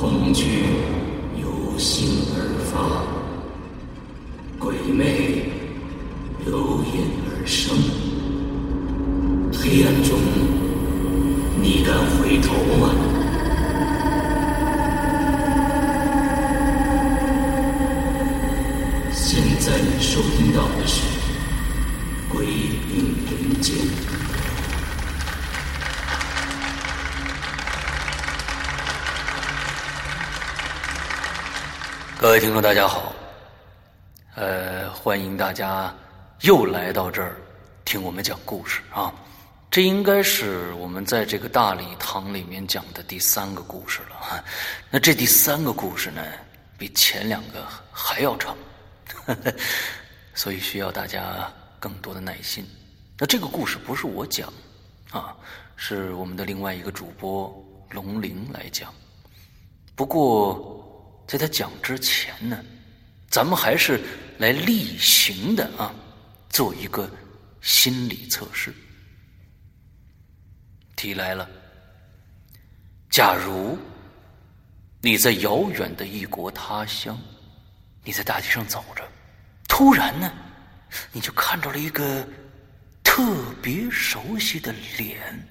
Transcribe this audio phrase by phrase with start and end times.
[0.00, 0.62] 恐惧
[1.42, 2.38] 由心而
[2.72, 3.04] 发，
[4.58, 5.50] 鬼魅
[6.46, 7.76] 由眼而生。
[32.40, 33.12] 听众，大家好，
[34.34, 35.94] 呃，欢迎大家
[36.40, 37.36] 又来到这儿
[37.84, 39.12] 听我们讲故事啊。
[39.70, 44.42] 这应该是我们在这个大礼堂里面讲的第三个故事了哈。
[44.88, 46.24] 那这第三个故事呢，
[46.78, 48.56] 比前两个还要长，
[50.32, 51.46] 所以需要大家
[51.78, 52.66] 更多的耐心。
[53.18, 54.50] 那这个故事不是我讲
[55.10, 55.36] 啊，
[55.76, 57.54] 是我们的另外一个主播
[57.90, 58.90] 龙鳞来讲。
[59.94, 60.79] 不过。
[61.30, 62.60] 在他讲之前呢，
[63.28, 64.00] 咱们还是
[64.38, 65.94] 来例行的啊，
[66.48, 67.08] 做一个
[67.60, 68.74] 心理测试。
[70.96, 71.48] 题来了：
[73.10, 73.78] 假如
[75.00, 77.16] 你在遥远的异国他乡，
[78.02, 79.08] 你在大街上走着，
[79.68, 80.32] 突然呢，
[81.12, 82.26] 你就看到了一个
[83.04, 83.22] 特
[83.62, 85.48] 别熟悉的脸，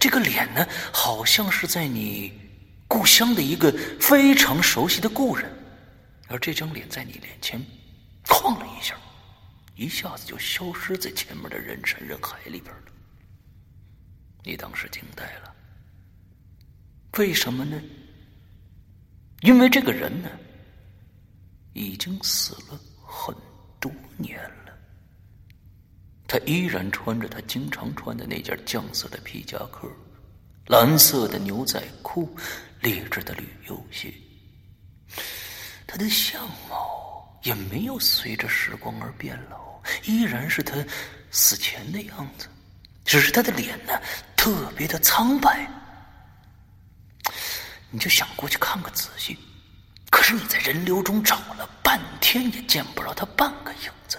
[0.00, 2.47] 这个脸呢，好像是在你。
[2.88, 5.48] 故乡的一个非常熟悉的故人，
[6.26, 7.62] 而这张脸在你脸前
[8.26, 8.96] 晃了一下，
[9.76, 12.82] 一下子就消失在前面的人山人海里边了。
[14.42, 15.54] 你当时惊呆了，
[17.18, 17.78] 为什么呢？
[19.42, 20.30] 因为这个人呢，
[21.74, 23.34] 已经死了很
[23.78, 24.72] 多年了，
[26.26, 29.86] 他依然穿着他经常穿的那件酱色的皮夹克，
[30.68, 32.34] 蓝色的牛仔裤。
[32.80, 34.12] 劣质的旅游鞋，
[35.86, 40.74] 他的相貌也没有随着时光而变老，依然是他
[41.30, 42.48] 死前的样子，
[43.04, 44.00] 只是他的脸呢
[44.36, 45.68] 特别的苍白。
[47.90, 49.38] 你就想过去看个仔细，
[50.10, 54.18] 可是你在人流中找了半天也见不着他半个影子。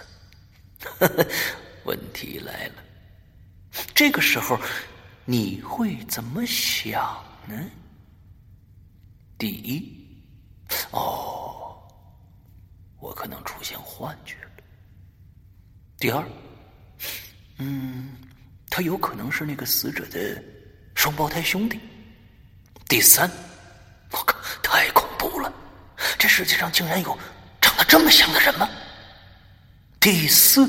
[1.86, 2.84] 问题来了，
[3.94, 4.60] 这个时候
[5.26, 7.56] 你会怎么想呢？
[9.40, 10.06] 第一，
[10.92, 11.82] 哦，
[13.00, 14.50] 我可能出现幻觉了。
[15.98, 16.22] 第二，
[17.58, 18.18] 嗯，
[18.70, 20.44] 他有可能是那个死者的
[20.94, 21.80] 双胞胎兄弟。
[22.90, 23.32] 第三，
[24.12, 25.54] 我靠，太恐怖了！
[26.18, 27.18] 这世界上竟然有
[27.62, 28.70] 长得这么像的人吗？
[30.02, 30.68] 第四，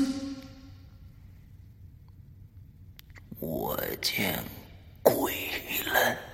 [3.37, 4.41] 我见
[5.03, 5.33] 鬼
[5.87, 6.30] 了！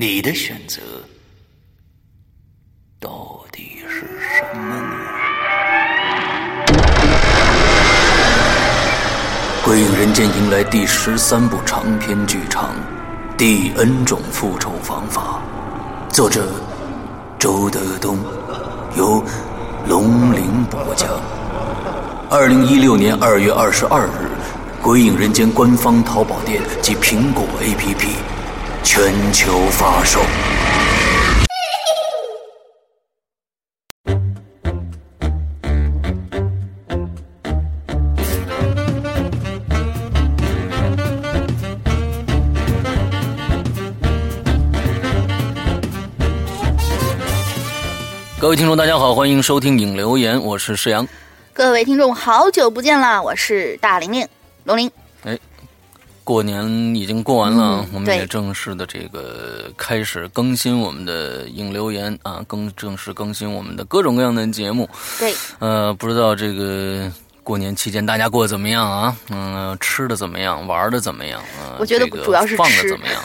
[0.00, 0.80] 你的选择
[3.00, 4.96] 到底是什么呢？
[9.64, 12.76] 《鬼影人间》迎来第十三部长篇剧场
[13.36, 15.42] 《第 N 种复仇方法》，
[16.14, 16.48] 作者
[17.36, 18.20] 周德东，
[18.96, 19.20] 由
[19.88, 21.08] 龙鳞播讲。
[22.30, 24.30] 二零一六年二月二十二日，
[24.80, 28.37] 《鬼影人间》官方淘宝店及苹果 APP。
[28.90, 30.18] 全球发售。
[48.40, 51.06] 各位听众，大家好，欢迎收听影留言，我是施阳。
[51.52, 54.26] 各位听众，好久不见了，我是大玲玲
[54.64, 54.90] 龙玲。
[56.28, 56.62] 过年
[56.94, 64.86] 已经过完了，我们也正式的这个开始更新我们的影留言啊，更正式更新我们的各种各样的节目。
[65.18, 67.10] 对，呃，不知道这个
[67.42, 69.16] 过年期间大家过得怎么样啊？
[69.30, 70.66] 嗯，吃的怎么样？
[70.66, 71.40] 玩的怎么样？
[71.58, 73.24] 啊，我觉得主要是放的怎么样？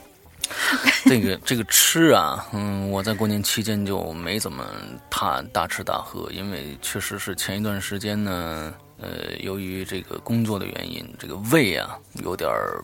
[1.08, 4.62] 这个这个吃啊，嗯，我在过年期间就没怎么
[5.08, 8.74] 大大吃大喝，因为确实是前一段时间呢。
[8.98, 12.82] 呃，由于这个工作的原因，这个胃啊有点儿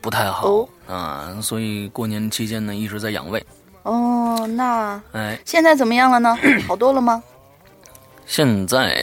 [0.00, 3.44] 不太好啊，所以过年期间呢一直在养胃。
[3.82, 6.38] 哦，那哎，现在怎么样了呢？
[6.68, 7.22] 好多了吗？
[8.26, 8.96] 现在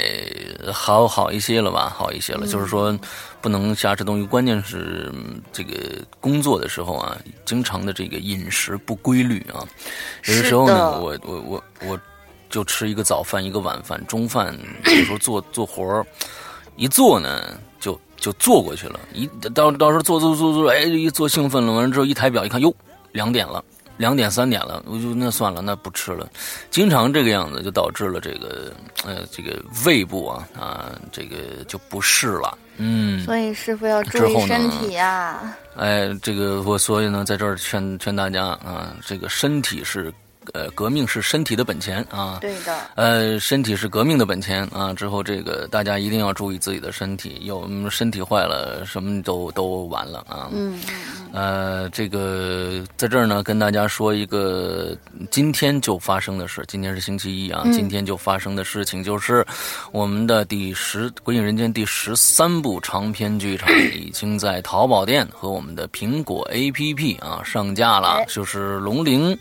[0.71, 2.47] 好好一些了吧，好一些了。
[2.47, 2.97] 就是说
[3.41, 5.11] 不能瞎吃东西，关键是
[5.51, 5.73] 这个
[6.21, 9.67] 工作的时候啊，经常的这个饮食不规律啊。
[10.27, 11.99] 有的时候呢，我我我我。
[12.49, 16.05] 就吃一个早饭，一个晚饭，中饭有时候做做活儿，
[16.75, 18.99] 一做呢就就就坐过去了。
[19.13, 22.73] 一到到时候做做做做，哎，一做兴奋了，完了之后一抬表一看，哟，
[23.11, 23.63] 两点了。
[23.97, 26.29] 两点三点了，我就那算了，那不吃了。
[26.69, 28.71] 经常这个样子，就导致了这个
[29.03, 32.55] 呃这个胃部啊啊这个就不适了。
[32.77, 35.57] 嗯，所以师傅要注意身体啊。
[35.75, 40.13] 哎，这个我所以呢，在这儿劝劝大家啊，这个身体是。
[40.53, 42.37] 呃，革命是身体的本钱啊！
[42.41, 42.75] 对的。
[42.95, 44.93] 呃，身体是革命的本钱啊！
[44.93, 50.49] 之后这个大家一定要注意自己的身体，有身体坏了，什么都都完了啊！
[50.51, 50.79] 嗯
[51.33, 54.97] 呃，这个在这儿呢，跟大家说一个
[55.29, 56.63] 今天就发生的事。
[56.67, 59.45] 今天是星期一啊，今天就发生的事情就是
[59.91, 69.37] 我们的第十《鬼影人间》第十三部长篇剧场已经在淘宝店和我们的苹果 APP 啊上架了，就是龙鳞。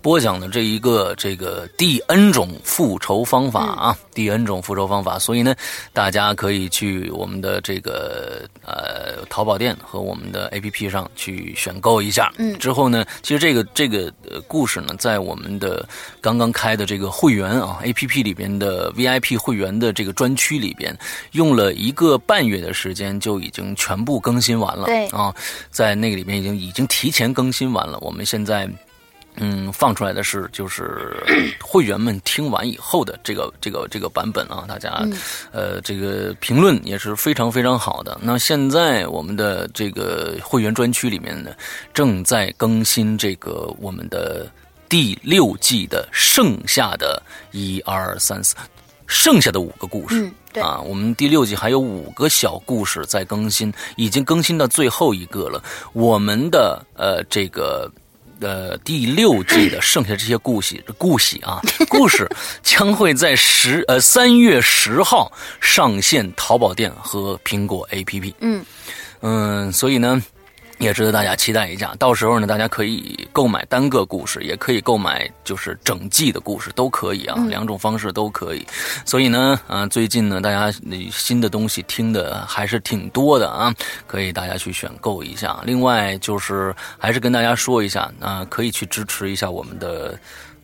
[0.00, 5.54] 播讲的这一个这个第 N 种复仇方法啊，第 N 种复仇方法，所以呢，
[5.92, 12.32] 大家可以去我们的这个呃淘宝店和我们的 APP 上去选购一下。
[12.38, 14.12] 嗯，之后呢，其实这个这个
[14.46, 15.86] 故事呢，在我们的
[16.20, 20.96] 刚刚开的这个会员啊 APP 里边的 VIP 会员的这个专区里边，
[21.32, 24.86] 用了一个半月的时间就已经全部更新完了。
[24.86, 25.34] 对啊，
[25.70, 27.98] 在那个里边已经已经提前更新完了。
[28.00, 28.68] 我们现在。
[29.40, 31.16] 嗯，放出来的是就是
[31.62, 35.06] 会员们听完以后的这个这个这个版本啊，大家
[35.52, 38.18] 呃这个评论也是非常非常好的。
[38.20, 41.52] 那现在我们的这个会员专区里面呢，
[41.94, 44.50] 正在更新这个我们的
[44.88, 48.56] 第六季的剩下的一二三四，
[49.06, 50.28] 剩下的五个故事
[50.60, 55.62] 啊，我们第六季还有五个小故事在更新，已经更新到最后一个了。
[55.92, 57.88] 我们的呃这个。
[58.40, 62.28] 呃，第六季的剩下这些故事，故事啊， 故事
[62.62, 65.30] 将会在十呃三月十号
[65.60, 68.32] 上线淘宝店和苹果 APP。
[68.40, 68.64] 嗯
[69.20, 70.22] 嗯，所以呢。
[70.78, 78.64] 也值得大家期待一下，到时候呢，大家可以购买单个故事，也可以购买就是整季的故事，都可以啊，两种方式都可以。
[79.04, 80.72] 所以呢，啊，最近呢，大家
[81.10, 83.74] 新的东西听的还是挺多的啊，
[84.06, 85.60] 可以大家去选购一下。
[85.64, 90.18] 另外就是还是跟大家说一下，啊，可以去支持一下我们的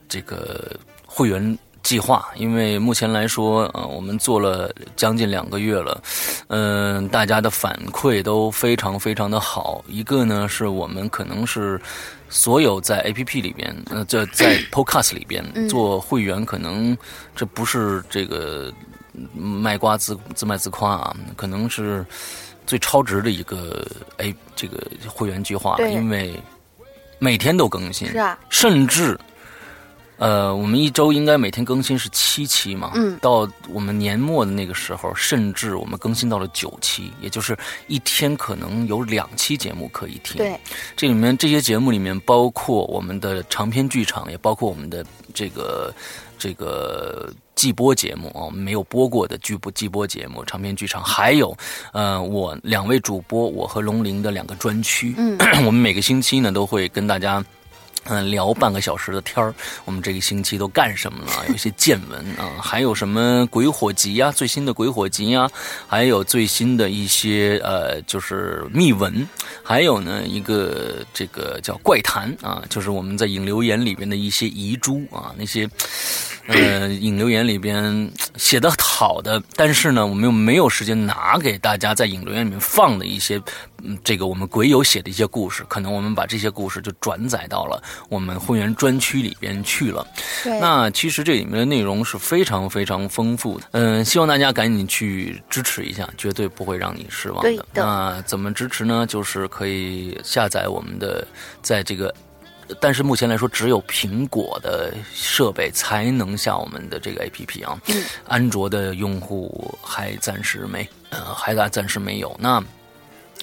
[0.09, 1.59] 这个会员。
[1.85, 6.03] 计划，因为目前来说，呃，我们做了将近两个月了，
[6.49, 9.85] 嗯，大家的反馈都非常非常的好。
[9.87, 11.79] 一个呢，是我们可能是
[12.31, 16.97] 所有在 A P P 里边，呃，在在 Podcast 里边做会员，可能
[17.37, 18.73] 这不是这个
[19.35, 22.05] 卖瓜自自卖自夸啊，可能是
[22.67, 23.87] 最超值的一个
[24.17, 26.35] A 这个会员计划，因为
[27.19, 29.21] 每天都更新，是啊，甚至。
[30.17, 32.93] 呃，我们一周应该每天更新是七期嘛？
[32.95, 37.57] 嗯，到我们年末的那个时候，甚至我们更新到了九期，也就是
[37.89, 40.37] 一天可能有两期节目可以听。
[40.37, 40.59] 对，
[40.97, 45.93] 这里面这些节目里面包括我们的长篇剧场，也包括我们的这个
[46.39, 51.57] 这个季播节目啊，没有播过的剧播季播节目、长篇剧场，还有
[51.93, 55.13] 呃，我两位主播我和龙鳞的两个专区。
[55.17, 55.37] 嗯，
[55.67, 57.45] 我们每个星期呢都会跟大家。
[58.05, 59.55] 嗯，聊半个小时的天儿，
[59.85, 61.49] 我们这个星期都干什么了？
[61.49, 65.49] 有一些见闻啊，还有什么鬼火集呀，最新的鬼火集呀，
[65.87, 69.27] 还有最新的一些呃，就是秘闻，
[69.63, 75.69] 还有呢一个这个叫怪谈啊，就是我们在引流言里边的一些遗珠啊，那些。
[76.47, 83.41] 呃，引流言里边写的好的，但是呢，我们又没有时间拿给大家在引流言里面放的一些，
[84.05, 90.07] 这个我们鬼友写的一些故事，可能我们把这些故事就转载到了我们会员专区里边去了。
[90.43, 93.67] 对，那其实这里面的内容是非常非常丰富的。
[93.73, 97.67] 嗯，希望大家赶紧去支持一下，绝对不会让你失望的。
[97.73, 99.07] 那怎么支持呢？
[99.07, 101.27] 就是可以下载我们的，
[101.63, 102.15] 在这个。
[102.81, 107.79] 但是目前来说，只有苹果的设备才能下我们的这个 APP 啊。
[107.89, 108.03] 嗯。
[108.27, 112.35] 安卓的用户还暂时没，呃，还暂暂时没有。
[112.41, 112.65] 那，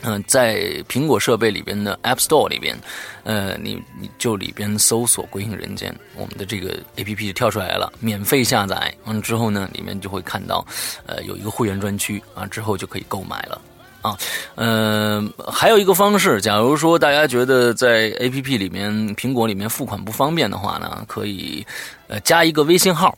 [0.04, 2.78] 嗯，在苹果设备里边的 App Store 里边，
[3.24, 8.94] 呃，你你就里边搜索“鬼影人间”，我们的这个 APP 就跳出来了，免费下载。
[9.06, 10.66] 完了之后呢，里面就会看到，
[11.06, 13.62] 呃，有一个会员专区啊，之后就可以购买了。
[14.02, 14.18] 啊，
[14.56, 21.64] 嗯，还有一个方式，假如说大家觉得在 A P P 里面，苹果里面付款不方便的话呢，可以
[22.08, 23.16] 呃加一个微信号，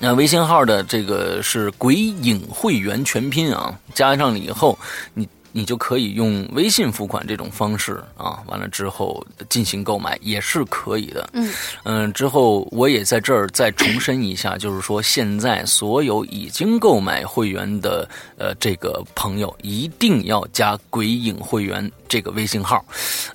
[0.00, 4.76] 那微信号的这个是“鬼影会员”全拼啊，加上了以后，
[5.14, 11.30] 你你就可以用微信付款这种方式啊，完了之后进行购买也是可以的。
[11.32, 22.84] 嗯嗯，之后我也在这儿再重申一下，就是说现在所有已经购买会员的呃这个朋友，一定要加“鬼影会员”这个微信号。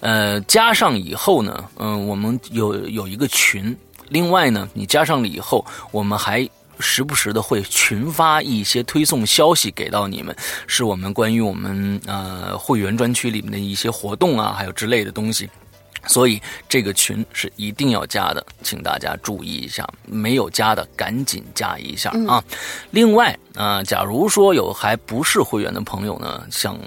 [0.02, 3.74] 呃，加上以后呢，嗯、我们有有一个群。
[4.10, 6.50] 另外呢，你加上了以后，我们还
[6.80, 10.36] 时不时的会群发一些推送消息给到你们，
[10.68, 15.50] 是我们关于我们呃会员专区里面的一些活动啊，还有之类的东西。
[16.08, 22.42] 所以这个群是一定要加的，请大家注意一下，没有加的赶紧加一下啊。
[22.92, 26.80] 另外啊、呃假如说有还不是会员的朋友呢，想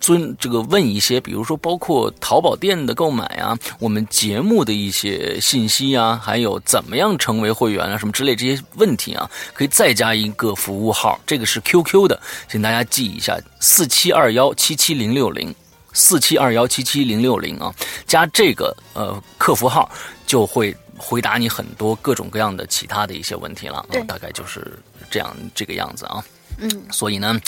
[0.00, 15.54] 尊这个问一些，比如说包括淘宝店的购买啊，我们节目的一些信息啊，还有怎么样成为会员啊，什么之类这些问题啊，可以再加一个服务号，这个是 QQ 的，请大家记一下，四七二幺七七零六零。
[15.94, 17.74] 四七二幺七七零六零啊，
[18.06, 19.90] 加这个呃客服号
[20.26, 23.78] 就会回答你很多各种各样的其他的一些问题了。
[23.78, 24.78] 啊，大概就是
[25.10, 26.22] 这样这个样子啊。
[26.58, 27.40] 嗯所以呢，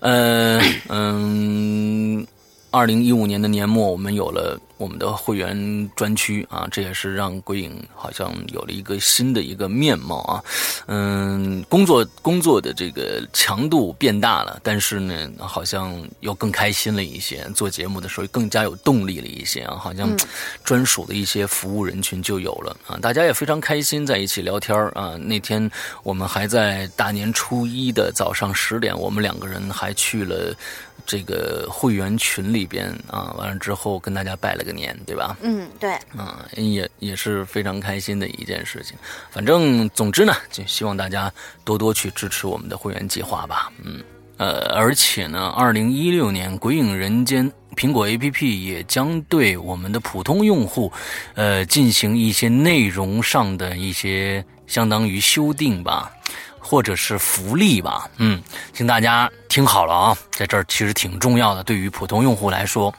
[0.00, 2.26] 呃嗯，
[2.70, 10.42] 二零一五年的年末，我们有了我们的会员专区啊，这也是让鬼影好像有了一个新的一个面貌啊。
[10.86, 20.10] 嗯，工作工作的这个强度变大了，但是呢，好像又更开心了一些，做节目的时候更加有动力了一些啊，好像
[20.64, 25.16] 专属的一些服务人群就有了啊，大家也非常开心在一起聊天儿啊。
[25.16, 25.70] 那天
[26.02, 30.54] 我们还在大年初一的早上十点，我们两个人还去了
[31.04, 35.36] 这个会员群里边啊，完了之后跟大家拜了个年，对吧？
[35.42, 38.96] 嗯，对，啊，也也是非常开心的一件事情。
[39.30, 41.30] 反正总之呢，就希望大家
[41.64, 43.70] 多多去支持我们的会员计划吧。
[43.84, 44.02] 嗯，
[44.38, 50.90] 呃，而且呢，二零一六年《鬼影人间》苹果 APP 也将对我们的普通用户，
[51.34, 56.10] 呃，进行一些内容上的一些相当于修订吧。
[56.64, 58.40] 或者是福利吧，嗯，
[58.72, 62.94] 请大家听好了啊，在这儿其实挺重要的，对于普通用户来说。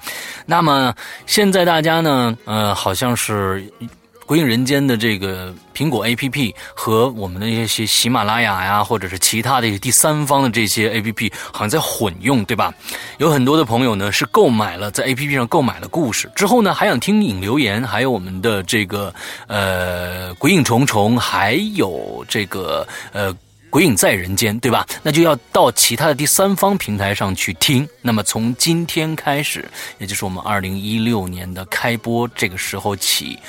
[0.45, 0.93] 那么
[1.25, 3.63] 现在大家呢，呃，好像是
[4.25, 12.73] 《鬼影人间》的这个苹果 APP 和我们的一些喜马拉雅呀，或者是其他的一些第三方的这些 APP，好像在混用，对吧？
[13.17, 19.13] 有很多的朋友呢是购买了在 APP 上购买了故事之后呢，还想听影留言，还有我们的这个
[19.47, 23.35] 呃《鬼影重重》，还有这个呃。
[23.73, 24.85] 鬼影在人间，对吧？
[25.01, 27.89] 那就要到其他的第三方平台上去听。
[28.03, 33.39] 那么从今天开始，也就是我们二零一六年的开播这个时候起，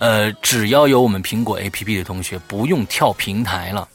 [0.00, 3.88] 呃，只要有我们苹果 APP 的同学，不用跳平台了。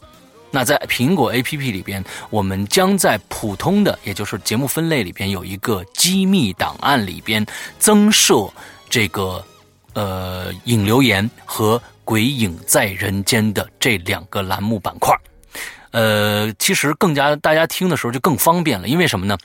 [0.52, 7.46] 那在苹果 APP 里边，我们将在普通的，也就是节目分类里边有一个机密档案里边
[7.78, 8.50] 增设
[8.90, 9.44] 这个
[9.96, 15.14] 呃影留言和鬼影在人间的这两个栏目板块。
[15.94, 19.38] 呃，其实更加大家听的时候就更方便了，因为什么呢？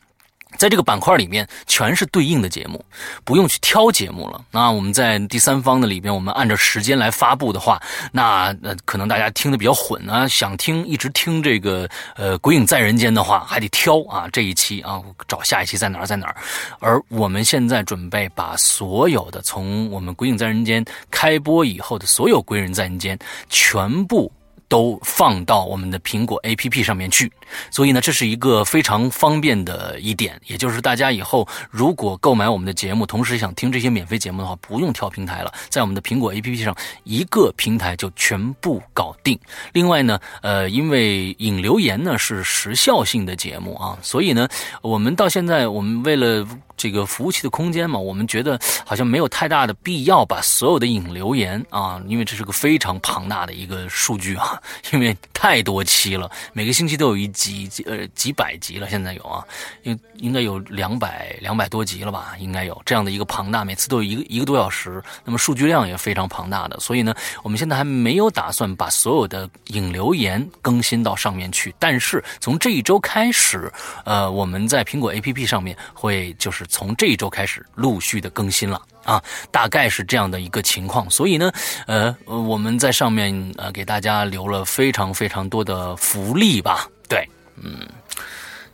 [0.56, 2.82] 在这个板块里面全是对应的节目，
[3.22, 4.42] 不用去挑节目了。
[4.50, 11.86] 那我们在第三方的里边，我们按照时间来发布的话，那呃可能大家听的比较混啊，想听一直听这个
[12.16, 16.36] 呃《鬼影在人间》的话，还得挑啊这一期啊找下一期在哪儿在哪儿。
[16.80, 23.16] 而我们现在准备把所有的从我们《鬼影在人间》开播以后的所有《鬼人在人间》
[23.50, 24.32] 全部。
[24.68, 27.32] 都放到我们的苹果 APP 上面去，
[27.70, 39.38] 所以呢，这是一个非常方便的一点，也就是大家以后如果购买我们的节目，同时想听这些免费节目的话，不用跳平台了，在我们的苹果 APP 上一个平台就全部搞定。
[39.72, 44.46] 另外呢，呃，因为引流言呢是时效性的节目啊，所以呢，
[44.82, 46.46] 我们到现在我们为了
[46.76, 54.57] 这个服务器的空间嘛，我们觉得好像没有太大的必要把所有的引流言啊，因为这是个非常庞大的一个数据啊，
[54.92, 59.44] 因为太多期了，每个星期都有一集，呃几百集了，现在有啊，
[59.82, 73.72] 应应该有两百两百多集了吧，应该有这样的一个庞大，每次都有一个一个多小时，那么数据量也非常庞大的，所以呢，我们现在还没有打算把所有的引留言更新到上面去，但是从这一周开始，
[74.04, 78.80] 呃，我们在苹果 APP 上面会就是从这一周开始陆续的更新了。
[79.08, 81.50] 啊，大概是这样的一个情况，所以呢，
[81.86, 87.88] 呃，我们在上面呃给大家留了非常非常多的福利吧，对，嗯，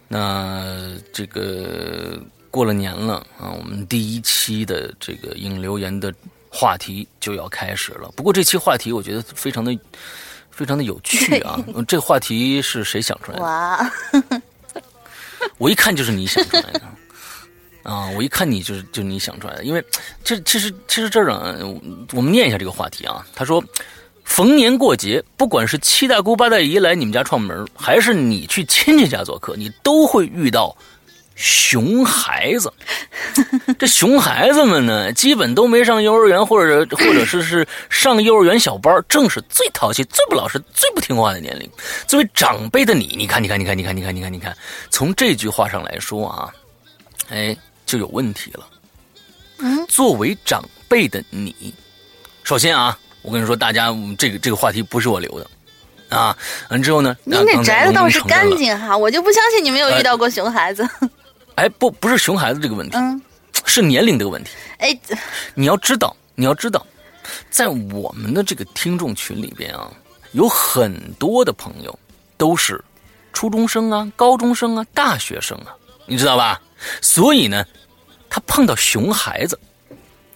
[0.09, 6.13] 那这个过了年了啊，我们第一期的这个引留言的
[6.51, 8.11] 话题就要开始了。
[8.17, 9.79] 不过这期话题我觉得非常的
[10.51, 13.45] 非常的有趣啊，这话题是谁想出来的？
[13.45, 13.93] 哇，
[15.59, 16.83] 我一看就是你想出来的。
[17.85, 19.85] 啊，我一看你就是就是你想出来的，因为
[20.25, 21.55] 这 其实其实这儿啊，
[22.13, 23.25] 我们念一下这个话题啊。
[23.35, 23.63] 他说，
[24.25, 30.75] 逢年过节，不管是七大姑八大姨来你们家串门，还是你去亲戚家做客，你都会遇到
[31.37, 32.73] 熊孩子。
[33.79, 41.69] 这熊孩子们呢，基本都没上幼儿园，或者 或者是是上幼儿园小班，正是最淘气、最不老实、最不听话的年龄。
[42.07, 44.57] 作为长辈的你，你看，你看，你看，你看，你看，你看，你看，
[44.91, 46.49] 从这句话上来说啊，
[47.29, 47.57] 哎，
[47.95, 48.67] 就有问题了。
[49.59, 51.73] 嗯，作为长辈的你，
[52.43, 55.49] 首先啊，我跟你说，大家这个这个话题不是我留的
[56.09, 56.37] 啊。
[56.71, 58.59] 完之后呢，您这宅的倒是干净。
[58.59, 60.89] 净哈，我就不相信你没有遇到过熊孩子。
[61.55, 63.23] 哎，不，不是熊孩子这个问题，嗯，
[63.65, 64.51] 是年龄这个问题。
[64.79, 64.99] 哎，
[65.55, 66.85] 你要知道，你要知道，
[67.49, 69.89] 在我们的这个听众群里边啊，
[70.33, 71.97] 有很多的朋友
[72.37, 72.83] 都是
[73.33, 75.73] 初中生啊、高中生啊、大学生啊，
[76.07, 76.61] 你知道吧？
[77.01, 77.65] 所以呢，
[78.35, 79.57] 他碰到熊孩子，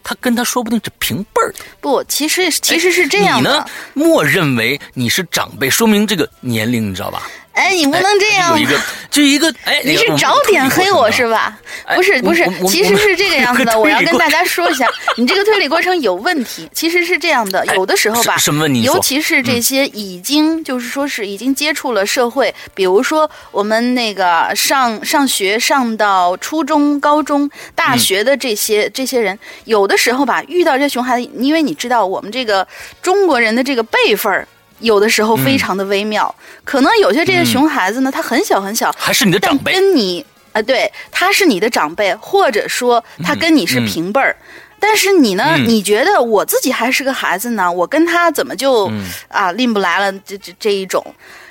[0.04, 1.58] 他跟他说不定是平辈儿的。
[1.80, 3.50] 不，其实其实是这样的。
[3.50, 7.28] 你呢，默认为你是长辈，说明这个年龄，你知道吧？
[7.58, 8.52] 哎，你不能这样。
[8.52, 11.58] 有一个，就一个，哎，你是找点黑我是吧？
[11.96, 13.76] 不是，不是，其实是这个样子的。
[13.76, 14.86] 我要跟大家说一下，
[15.16, 16.70] 你这个推理过程有问题。
[16.72, 18.82] 其实是这样的，有的时候吧，什么问题？
[18.82, 32.66] 尤其是这些已经就是说是已经接触了社会，比如说我们那个上上学上到初中、高中、大学的这些这些人，有的时候吧，遇到这熊孩子，因为你知道我们这个
[33.02, 34.46] 中国人的这个辈分儿。
[34.80, 44.36] 有的时候非常的微妙，可能有些这些熊孩子呢，他很小很小，还是你的长辈，跟你啊，对，他是你的长辈，或者说他跟你是平辈儿，
[44.80, 48.90] 但是你呢，你觉得我自己还是个孩子呢，我跟他怎么就
[49.28, 50.12] 啊拎不来了？
[50.24, 51.04] 这这这一种，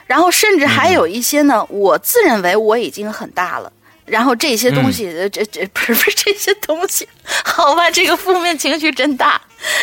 [0.05, 3.72] 然后甚至还有一些呢，我自认为我已经很大了。
[4.07, 7.07] 然后这些东西，这这 不是不是这些东西，
[7.45, 9.39] 好吧，这个负面情绪真大。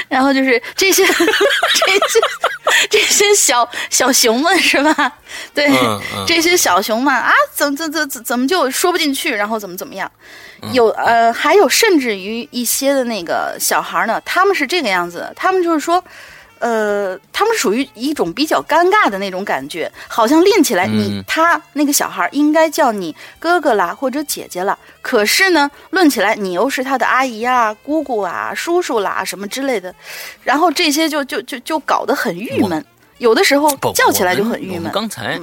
[0.09, 2.21] 然后就是这些 这些
[2.89, 5.13] 这些小小熊们是吧？
[5.53, 5.69] 对，
[6.27, 9.35] 这些小熊们啊，怎怎怎怎怎么就说不进去？
[9.35, 10.11] 然后怎么怎么样？
[10.73, 16.03] 有呃，还有甚至于一些的那个小孩呢，他们是这个样子，他们就是说。
[16.65, 29.95] 呃，他们属于一种比较尴尬的那种感觉，好像练起来，你他那个小孩应该叫你哥哥啦或者姐姐了，可是呢，论起来你又是他的阿姨啊、姑姑啊、叔叔啦什么之类的，
[30.43, 32.83] 然后这些就就就就搞得很郁闷，
[33.19, 34.91] 有的时候叫起来就很郁闷。
[34.91, 35.39] 刚才。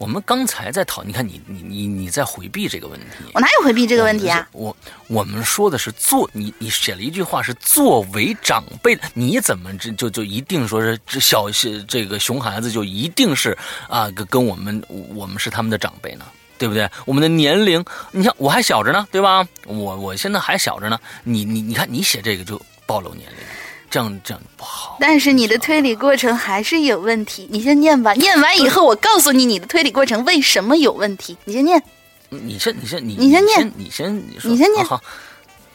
[0.00, 3.06] 我们刚才在讨，你看你你你你在回避这个问题。
[3.34, 4.48] 我哪有回避这个问题啊？
[4.52, 4.74] 我
[5.08, 11.50] 我们说的是做你你写了一句话是作为长辈的，你怎么这就就一定说是这小
[11.86, 13.54] 这个熊孩子就一定是
[13.90, 16.24] 啊跟跟我们我们是他们的长辈呢？
[16.56, 16.88] 对不对？
[17.04, 19.46] 我们的年龄，你像我还小着呢，对吧？
[19.66, 20.98] 我我现在还小着呢。
[21.24, 23.38] 你你你看你写这个就暴露年龄。
[23.90, 27.48] 这样这样不好，但是你的推理过程还是有问题。
[27.50, 31.36] 你先念吧，念完以后我告诉你你的推理过程为什么有问题。
[31.44, 31.82] 你先念，
[32.28, 34.84] 你先你先你你先念，你先你先念。
[34.84, 35.02] 好，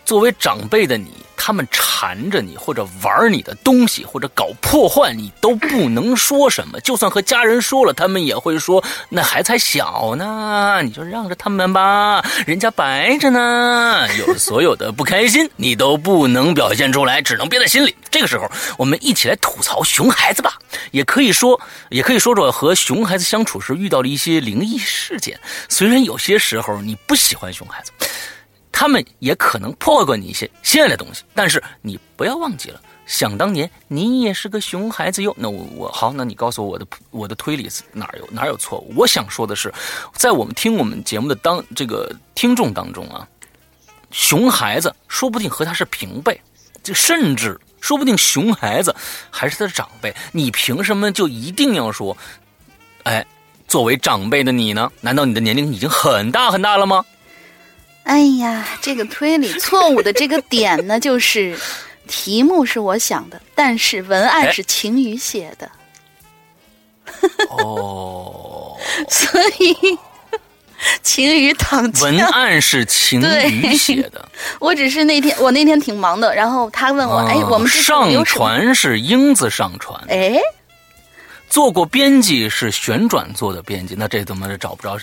[0.05, 1.11] 作为长辈的你。
[1.37, 6.79] 他们缠着你，或者玩你的东西，或者搞破坏，你都不能说什么。
[6.81, 17.95] 就算和家人说了，他们也会说：“那孩子还小呢，你就让着他们吧，人家白着呢。”有所有的不开心，你都不能表现出来，只能憋在心里。
[18.09, 20.57] 这个时候，我们一起来吐槽熊孩子吧，
[20.91, 25.39] 也可以说，也可以说说和熊孩子相处时遇到了一些灵异事件。
[25.69, 27.91] 虽然有些时候你不喜欢熊孩子。
[28.77, 35.33] 他们也可能破坏过你一些心爱的东西，但是你不要忘记了，想当年你也是个熊孩子哟。
[35.39, 38.93] 那我我好，那你告诉我我的我的推理哪有哪有错误？
[38.97, 39.73] 我想说的是，
[40.15, 43.25] 在我们听我们节目的当这个听众当中啊，
[44.11, 46.37] 熊孩子说不定和他是平辈，
[46.83, 48.93] 就甚至说不定熊孩子
[49.29, 50.13] 还是他的长辈。
[50.33, 52.15] 你凭什么就一定要说，
[53.03, 53.25] 哎，
[53.69, 54.91] 作为长辈的你呢？
[54.99, 57.05] 难道你的年龄已经很大很大了吗？
[58.05, 61.57] 哎呀，这个推理 错误的这个点呢，就是
[62.07, 65.69] 题目是我想的，但是文案是晴雨写的。
[67.49, 68.77] 哦，
[69.09, 69.97] 所以
[71.01, 72.03] 晴雨躺枪。
[72.03, 74.27] 文案是晴雨写的。
[74.59, 79.99] 我只是那天我那天挺忙的，然后他问我，哎，我们上传是英子上传。
[80.09, 80.39] 哎。
[81.49, 84.97] 做过编辑是旋转做的编辑，那这怎么找不着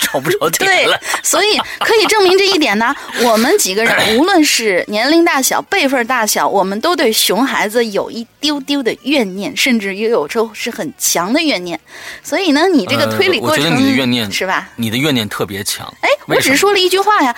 [0.00, 1.00] 找不着 点了？
[1.22, 2.94] 所以可以证明这一点呢。
[3.22, 11.78] 我们几个人无论是年龄大小、辈分大小，我们都对熊孩子有一丢丢的怨念，甚至也有时候是很强的怨念。
[12.22, 14.68] 所以呢，你这个推理过程，我觉得你的怨念是吧？
[14.76, 15.92] 你的怨念特别强。
[16.02, 17.34] 哎，我只是说了一句话呀。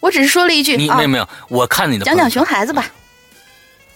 [0.00, 1.28] 我只是说了一句啊你没有，没有？
[1.48, 2.86] 我看你的讲讲熊孩子吧。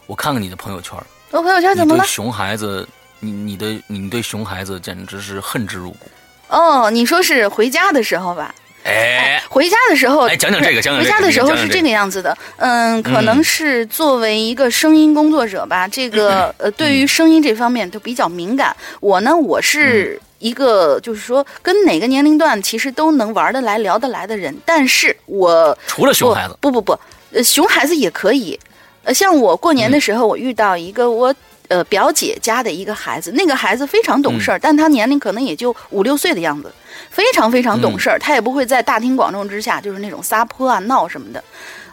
[0.08, 0.98] 我看看你的朋友圈，
[1.30, 2.04] 我朋友圈怎么了？
[2.04, 2.86] 熊孩子，
[3.24, 6.10] 你你的你对熊孩子简直是恨之入骨。
[6.48, 8.52] 哦，你说是回家的时候吧？
[8.84, 18.76] 哎，回家的时候，哎讲讲这个讲讲这个回家的时候是这个样子的，嗯，可能是作为一个声音工作者吧，这个呃，对于声音这方面都比较敏感。
[18.98, 26.98] 我呢，我是一个就是说跟哪个年龄段其实都能玩得来、聊得来的人，但是我除了熊孩子，不不不，
[27.32, 28.58] 呃，熊孩子也可以。
[29.04, 31.32] 呃，像我过年的时候，我遇到一个我
[31.72, 36.70] 呃表姐家的一个孩子，那个孩子非常懂事儿，但他年龄可能也就五六岁的样子，
[37.08, 41.42] 非常非常懂事儿，他也不会在大庭广众之下就是那种撒泼啊、闹什么的。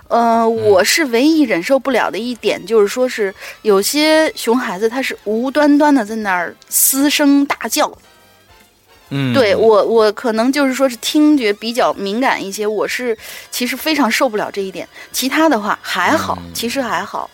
[0.09, 7.89] 呃，我是唯一忍受不了的一点，就是说是有些熊孩子他是无端端的在那儿嘶声大叫，
[9.11, 13.15] 嗯，对我，我可能就是说是听觉比较敏感一些，我是
[13.51, 14.87] 其实非常受不了这一点。
[15.11, 16.51] 其他的话还好，嗯。
[16.55, 17.29] 其实还好，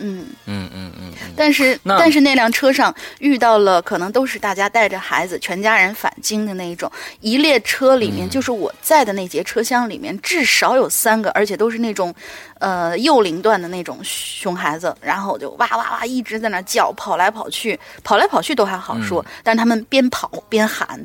[0.00, 0.26] 嗯。
[0.46, 6.90] 嗯嗯嗯嗯，但是但是那辆车上遇到了，可能都是大家带着孩子，全家人返京的那一种。
[7.20, 12.14] 一列车里面，嗯就是我在的那节车厢里面，至少有三个，而且都是那种，
[12.58, 21.04] 呃，幼龄段的那种熊孩子，然后就哇哇哇一直在那叫，跑来跑去，跑来跑去都还好说，嗯但是他们边跑边喊，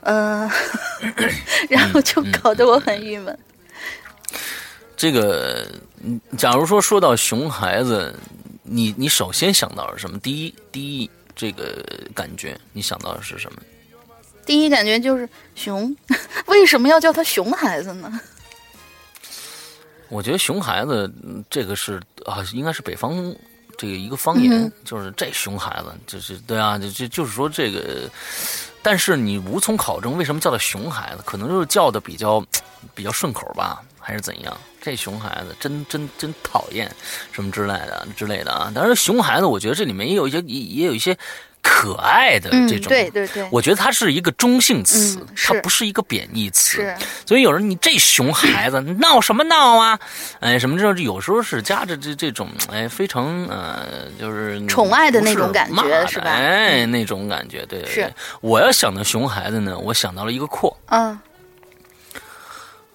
[0.00, 0.50] 呃，
[1.68, 3.38] 然后就嗯搞得我很郁闷。
[5.00, 5.66] 这个，
[6.04, 8.14] 嗯假如说说到熊孩子，
[8.62, 10.18] 你你首先想到的是什么？
[10.18, 11.82] 第一，第一这个
[12.14, 13.62] 感觉，你想到的是什么？
[14.44, 15.96] 第一感觉就是熊，
[16.48, 18.20] 为什么要叫他熊孩子呢？
[20.10, 23.34] 我觉得熊孩子嗯这个是啊，应该是北方
[23.78, 28.06] 这个一个方言，嗯就是这熊孩子，就是对啊，就就就是说这个，
[28.82, 32.44] 但是你无从考证为什么叫他熊孩子，可能就是叫的比较
[32.94, 34.60] 比较顺口吧，还是怎样？
[34.82, 36.90] 这熊孩子真真真讨厌，
[37.30, 38.72] 什么之类的之类的啊！
[38.74, 41.16] 当然，熊孩子，我觉得这里面也有一些也也有一些
[41.62, 46.78] 可爱的嗯这种，对对对我觉得它是一个中性词，嗯它不是一个贬义词。
[46.78, 46.96] 是
[47.26, 50.00] 所以有人你这熊孩子闹什么闹啊？
[50.40, 58.14] 哎，什么这种有时候是夹着这这种哎非常呃就是宠爱的那种感觉是吧哎，那种感觉，对对是对。
[58.40, 61.20] 我要想到熊孩子呢，我想到了一个阔，嗯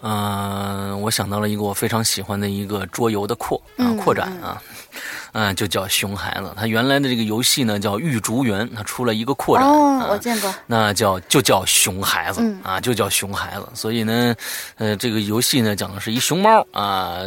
[0.08, 4.62] 嗯、我想到了一个我非常喜欢的一个桌游的扩啊嗯扩展啊，
[5.34, 6.54] 嗯、就叫熊孩子。
[6.56, 10.54] 它原来的这个游戏呢叫玉竹园，它出了一个扩展，哦，啊我见过。
[10.68, 13.68] 那叫就叫熊孩子、嗯啊，就叫熊孩子。
[13.74, 14.36] 所以呢，
[14.78, 17.22] 呃，这个游戏呢讲的是一熊猫啊，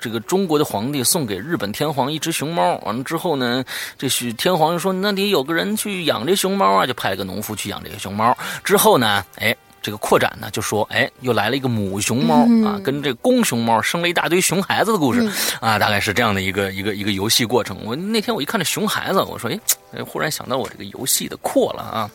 [0.00, 3.64] 这个中国的皇帝送给日本天皇一只熊猫，完了之后呢，
[3.96, 8.36] 这是天皇就说那得有个人去养这熊猫啊，就派了个农夫去养这个熊猫。
[8.64, 9.56] 之后呢，哎。
[9.86, 15.24] 这个扩展呢，就说，哎，又来了一个母熊猫、啊，跟这公熊猫生了一大堆熊孩子的故事、
[15.60, 17.78] 啊，大概是这样的一个一个一个游戏过程。
[17.84, 19.60] 我那天我一看这熊孩子，我说，哎，
[19.92, 22.10] 哎忽然想到我这个游戏的扩了啊。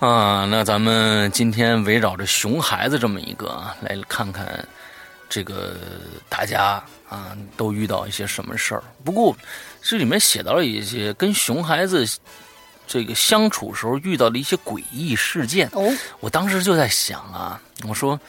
[0.00, 4.46] 啊，那咱们今天围绕着熊孩子这么一个啊，来看看
[5.30, 5.76] 这个
[6.28, 8.84] 大家啊都遇到一些什么事儿。
[9.02, 9.34] 不过
[9.80, 12.06] 这里面写到了一些跟熊孩子
[12.92, 15.66] 这个相处时候遇到的一些诡异事件。
[15.72, 18.20] 哦，我当时就在想啊，我说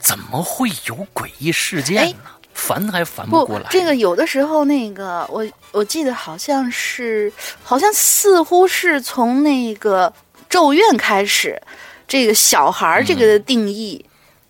[0.00, 2.16] 怎么会有诡异事件呢？
[2.52, 10.10] 烦还烦不过来。，这个有的时候那个我我记得好像是，好像似乎是从那个
[10.48, 11.62] 《咒怨》开始，
[12.08, 14.04] 这个小孩儿这个定义。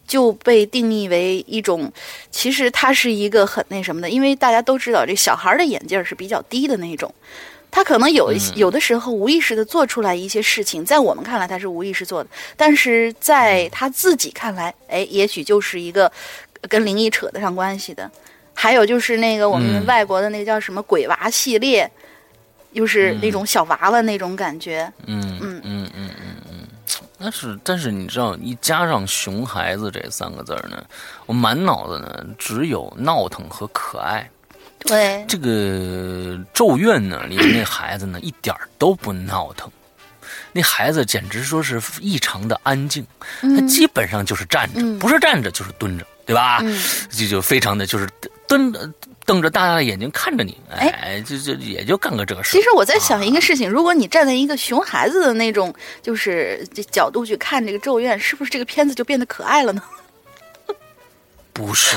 [0.06, 1.92] 就被定义为一种，
[2.30, 7.12] 其实它是一个很那什么的，因为大家都知道，这小孩儿的眼镜是比较低的那种，
[7.70, 16.10] 他可能有一些有的时候无意识的做出来一些事情，在我们看来他是无意识做的，但是在他自己看来，哎，也许就是一个
[16.68, 18.10] 跟灵异扯得上关系的。
[18.54, 21.90] 还有就是那个我们嗯外国的那个叫什么鬼娃系列，
[22.72, 24.90] 又是那种小娃娃那种感觉。
[25.04, 26.68] 嗯嗯嗯嗯嗯嗯。
[27.18, 30.82] 但是，但是你知道，一加上“熊孩子”这三个字儿呢，
[31.26, 34.28] 我满脑子呢只有闹腾和可爱。
[34.80, 35.48] 对，这个
[36.52, 39.70] 《咒怨》呢，里面那孩子呢一点儿都不闹腾，
[40.52, 43.04] 那孩子简直说是异常的安静，
[43.40, 46.60] 他基本上就是站着，嗯不是站着就是蹲着，对吧？
[46.62, 48.08] 嗯这就非常的就是
[48.46, 48.88] 蹲着
[49.24, 52.56] 瞪着大大的眼睛看着你，哎哎，这这也就干个这个事。
[52.56, 59.82] 其实我在想一个事情，如果你站在一个熊孩子的那种就是这角度去看这个《咒怨》，是不是这个片子就变得可爱了呢？
[61.52, 61.96] 不是，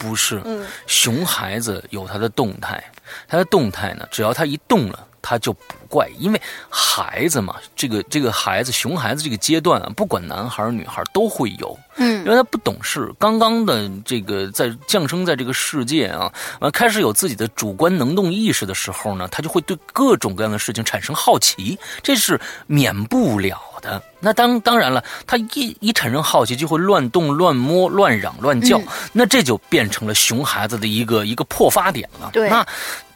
[0.00, 0.66] 不是，嗯。
[0.86, 2.82] 熊孩子有他的动态，
[3.28, 24.02] 他的动态呢，只要他一动了，他他就不怪，因为孩子嘛，这个这个孩子熊孩子这个阶段啊，不管男孩女孩都会有，嗯，因为他不懂事，刚刚的这个在降生在这个世界啊，完开始有自己的主观能动意识的时候呢，他就会对各种各样的事情产生好奇，这是免不了的。
[24.18, 32.30] 那当当然了，他一一产生好奇，就会乱动、乱摸、乱嚷、乱叫，嗯那这就变成了熊孩子的一个一个破发点了。
[32.32, 32.66] 对那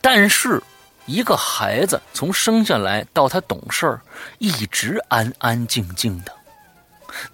[0.01, 0.62] 但是。
[1.07, 4.01] 一个孩子从生下来到他懂事儿，
[4.38, 6.33] 一直安安静静的，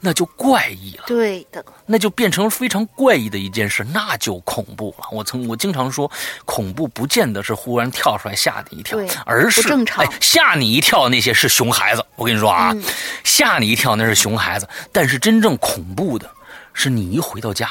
[0.01, 1.05] 那就怪异了。
[1.07, 5.07] 对的，那就变成非常怪异的一件事，那就恐怖了。
[5.13, 6.11] 我曾我经常说，
[6.45, 12.05] 恐怖不见得是忽然跳出来吓你一跳对，而是正常哎吓你一跳那些是熊孩子。
[12.17, 12.83] 我跟你说啊，嗯
[13.25, 16.29] 吓你一跳那是熊孩子，但是真正恐怖的
[16.75, 17.71] 是你一回到家，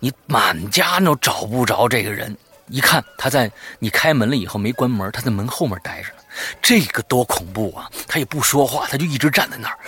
[0.00, 2.36] 你满家都找不着这个人，
[2.68, 6.22] 一看他在你开门了以后没关门，他在门后面待着呢。
[6.60, 7.90] 这个多恐怖啊！
[8.06, 9.78] 他也不说话，他就一直站在那儿，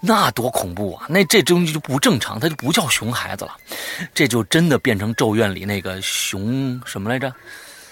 [0.00, 1.06] 那多恐怖啊！
[1.08, 3.54] 那这东西就不正常，他就不叫熊孩子了，
[4.14, 7.30] 这就真的变成《咒怨》里那个熊什么来着？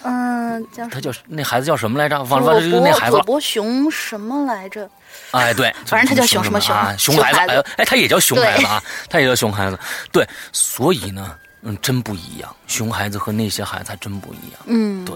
[0.03, 2.23] 嗯，叫他叫那孩子叫什么来着？
[2.23, 3.23] 忘了，忘了，就那孩子了。
[3.39, 4.89] 熊什么来着？
[5.31, 9.77] 哎，对，反正他叫熊什么熊熊孩子，哎，他也叫熊孩子啊，他也叫熊孩子。
[10.11, 14.59] 对，所以呢，嗯，真不一样，熊孩子和那些孩子还真不一样。
[14.65, 15.15] 嗯，对，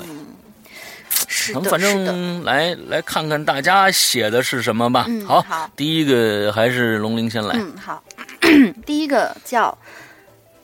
[1.28, 5.06] 是的，反是的，正来来看看大家写的是什么吧。
[5.08, 7.56] 嗯好，好第一个还是龙鳞先来。
[7.56, 8.04] 嗯，好，
[8.86, 9.78] 第一个叫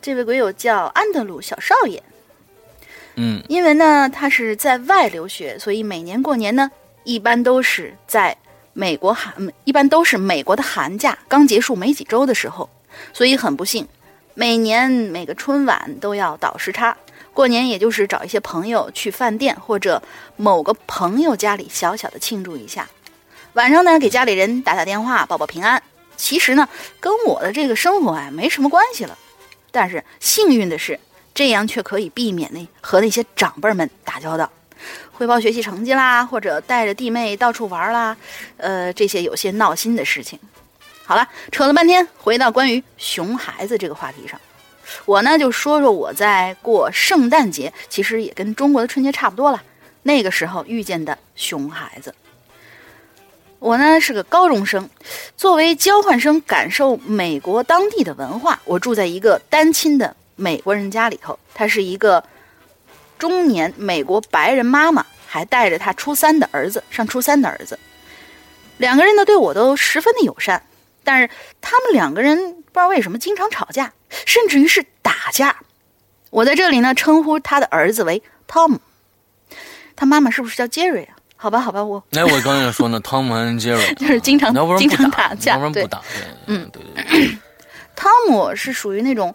[0.02, 2.02] 这位鬼友叫安德鲁小少爷，
[3.16, 6.70] 嗯因为呢他是在外留学，所以每年过年呢，
[7.04, 8.36] 一般都是在
[8.72, 12.68] 美国寒，嗯一般都是美国的寒假刚结束没几周的时候，
[13.12, 13.86] 所以很不幸，
[14.38, 16.96] 每年每个春晚都要倒时差。
[17.34, 20.00] 过年也就是找一些朋友去饭店或者
[20.36, 22.88] 某个朋友家里小小的庆祝一下，
[23.54, 25.82] 晚上呢给家里人打打电话报报平安。
[26.16, 26.68] 其实呢
[27.00, 29.18] 跟我的这个生活啊没什么关系了，
[29.72, 31.00] 但是幸运的是，
[31.34, 34.48] 这样却可以避免那和那些长辈们打交道，
[35.10, 38.16] 汇报学习成绩啦，或者带着弟妹到处玩啦，
[38.56, 40.38] 呃，这些有些闹心的事情。
[41.08, 44.38] 好了，扯了半天，回到关于熊孩子这个话题上，
[45.06, 49.62] 我呢就说说我在过圣诞节，其实也跟中国的春节差不多了。
[50.02, 52.14] 那个时候遇见的熊孩子，
[53.58, 54.90] 我呢是个高中生，
[55.34, 61.38] 作为交换生感受美国当地的文化，我住在一个单亲的美国人家里头。
[61.54, 62.22] 他是一个
[63.18, 67.78] 中年美国白人妈妈，还带着他初三的儿子，上初三的儿子。
[68.76, 70.62] 两个人呢对我都十分的友善，
[71.08, 71.30] 但是
[71.62, 73.90] 他们两个人不知道为什么经常吵架，
[74.26, 75.56] 甚至于是打架。
[76.28, 78.76] 我在这里呢称呼他的儿子为 Tom，
[79.96, 81.16] 他妈妈是不是叫 Jerry 啊？
[81.34, 86.02] 好吧，好吧，我哎，我刚才说呢， 汤姆和杰瑞就是经常经常打打架对要不然不打。
[86.46, 87.38] 嗯对对对，
[87.96, 89.34] 汤姆是属于那种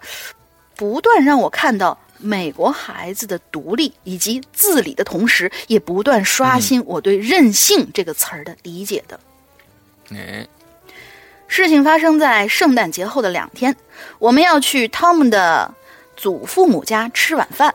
[0.75, 9.19] 不断让我看到美国孩子的独立以及自理的同时，也不断刷新我对“任性”这个词儿的理解的。
[10.11, 10.47] 哎，
[11.55, 13.75] 事情发生在圣诞节后的两天，
[14.17, 15.71] 我们要去汤姆的
[16.17, 17.71] 祖父母家吃晚饭。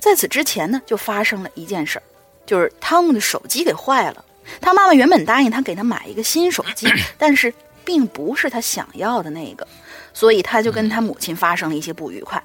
[0.00, 2.02] 在此之前呢，就发生了一件事儿，
[2.46, 4.24] 就是汤姆的手机给坏了。
[4.60, 6.86] 他妈妈原本答应他给他买一个新手机，
[7.18, 7.52] 但是
[7.84, 9.66] 并不是他想要的那个，
[10.14, 12.40] 所以他就跟他母亲发生了一些不愉快。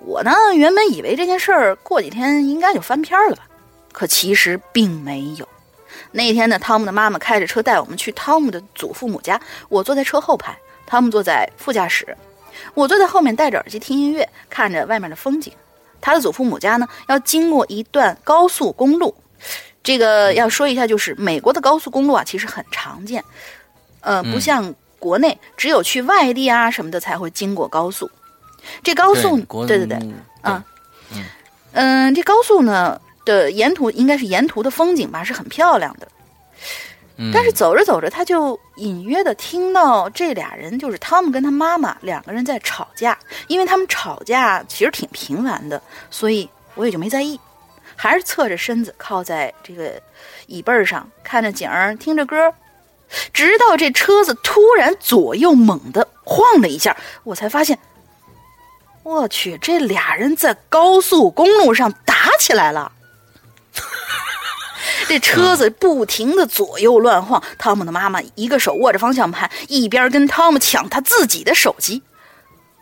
[0.00, 3.46] 我呢，原本以为这件事儿过几天应该就翻篇儿了吧，
[3.92, 5.48] 可其实并没有。
[6.14, 12.16] 那天呢，汤姆的妈妈开着车带我们去汤姆的祖父母家，我坐在车后排，汤姆坐在副驾驶，
[12.72, 15.52] 我坐在后面戴着耳机听音乐，看着外面的风景。
[16.00, 19.12] 他的祖父母家呢，要经过一段高速公路。
[19.82, 23.22] 这个要说一下，就是美国的高速公路啊，其实很常见，
[24.00, 28.08] 呃，不像国内只有去外地啊什么的才会经过高速。
[28.82, 30.64] 这高速，对对对，嗯啊
[31.72, 36.08] 嗯，这高速呢的沿途应该是沿途的风景吧，是很漂亮的。
[37.16, 43.16] 嗯但是走着走着，他就隐约的听到这俩人，就是汤姆跟他妈妈两个人在吵架。
[43.46, 47.38] 因为他们吵架其实挺频繁的，所以我也就没在意，
[47.94, 49.92] 还是侧着身子靠在这个
[50.48, 52.52] 椅背上，看着景儿，听着歌。
[53.32, 57.78] 直到这车子突然左右猛地晃了一下，我才发现，
[59.04, 62.90] 我去，这俩人在高速公路上打起来了。
[65.08, 72.02] 这车子不停的左右乱晃，汤姆的妈妈一个手握着方向盘，一边跟汤姆抢他自己的手机。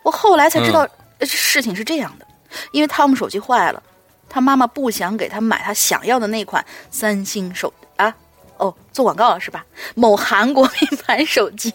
[0.02, 2.26] 我后来才知道，呃事情是这样的，
[2.72, 3.82] 因为汤姆手机坏了，
[4.28, 8.14] 他妈妈不想给他买他想要的那款三星手啊，
[8.56, 9.64] 哦，做广告了是吧？
[9.94, 11.72] 某韩国品牌手机，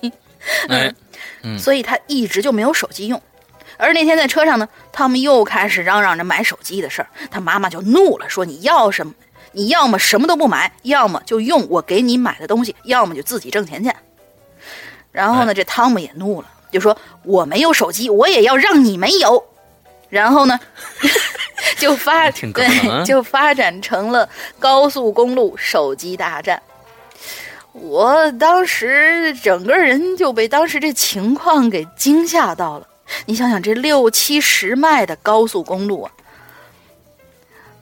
[0.69, 0.93] 哎，
[1.57, 3.21] 所以他一直就没有手机用。
[3.77, 9.13] 而那天在车上呢，汤姆又开始嚷嚷着买手机的事儿，他妈妈就怒了，说你要什么？
[9.57, 13.91] 你要么什么都不买，要么就用我给你买的东西，要么就自己挣钱去。
[15.11, 19.43] 然后呢，这汤姆也怒了，就说我没有手机，我也要让你没有。
[20.09, 20.59] 然后呢，
[21.79, 26.61] 就发对，就发展成了高速公路手机大战。
[27.73, 32.87] 我当时整个人就被当时这情况给惊吓到了。
[33.25, 36.11] 你想想，这六七十迈的高速公路啊，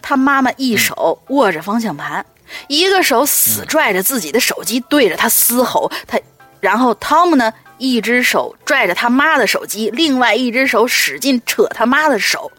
[0.08, 2.24] 他妈妈一手握着方向盘，
[2.68, 5.92] 一个手死拽着自己的手机，对着他嘶吼。
[6.06, 6.20] 他，
[6.60, 12.52] 然后汤姆呢，一只手拽着他妈的手机，另外一只手使劲扯他妈的手。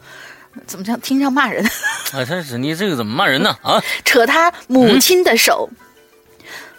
[0.66, 1.64] 怎么像听像骂人？
[2.12, 3.56] 啊，他是你这个怎么骂人呢？
[3.62, 5.70] 啊， 扯他母亲的手。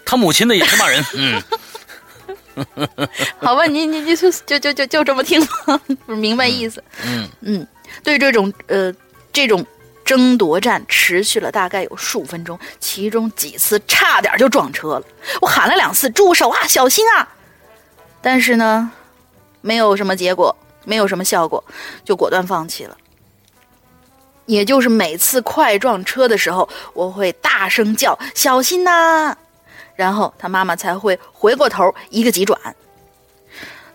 [0.03, 1.41] 他母亲的也是骂人， 嗯，
[3.39, 5.41] 好吧，你你你就就就就就这么听
[6.07, 6.83] 明白意思。
[7.05, 7.67] 嗯嗯，
[8.03, 8.93] 对这种呃
[9.31, 9.65] 这种
[10.07, 15.03] 争夺战持续了大概有数分钟，其中几次差点就撞车了。
[15.41, 17.27] 我喊了两次住手啊，小心啊！
[18.21, 18.89] 但是呢，
[19.59, 21.61] 没有什么结果，没有什么效果，
[22.05, 22.97] 就果断放弃了。
[24.45, 29.37] 也就是每次快撞车的时候，我会大声叫“小心呐、
[29.93, 32.57] 然后他妈妈才会回过头一个急转。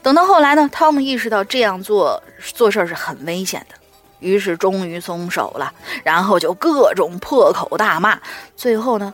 [0.02, 2.22] 等到后来呢，汤姆意识到这样做
[2.54, 3.74] 做事是很危险的，
[4.22, 8.18] 于是终于松手了，然后就各种破口大骂，
[8.56, 9.12] 最后呢，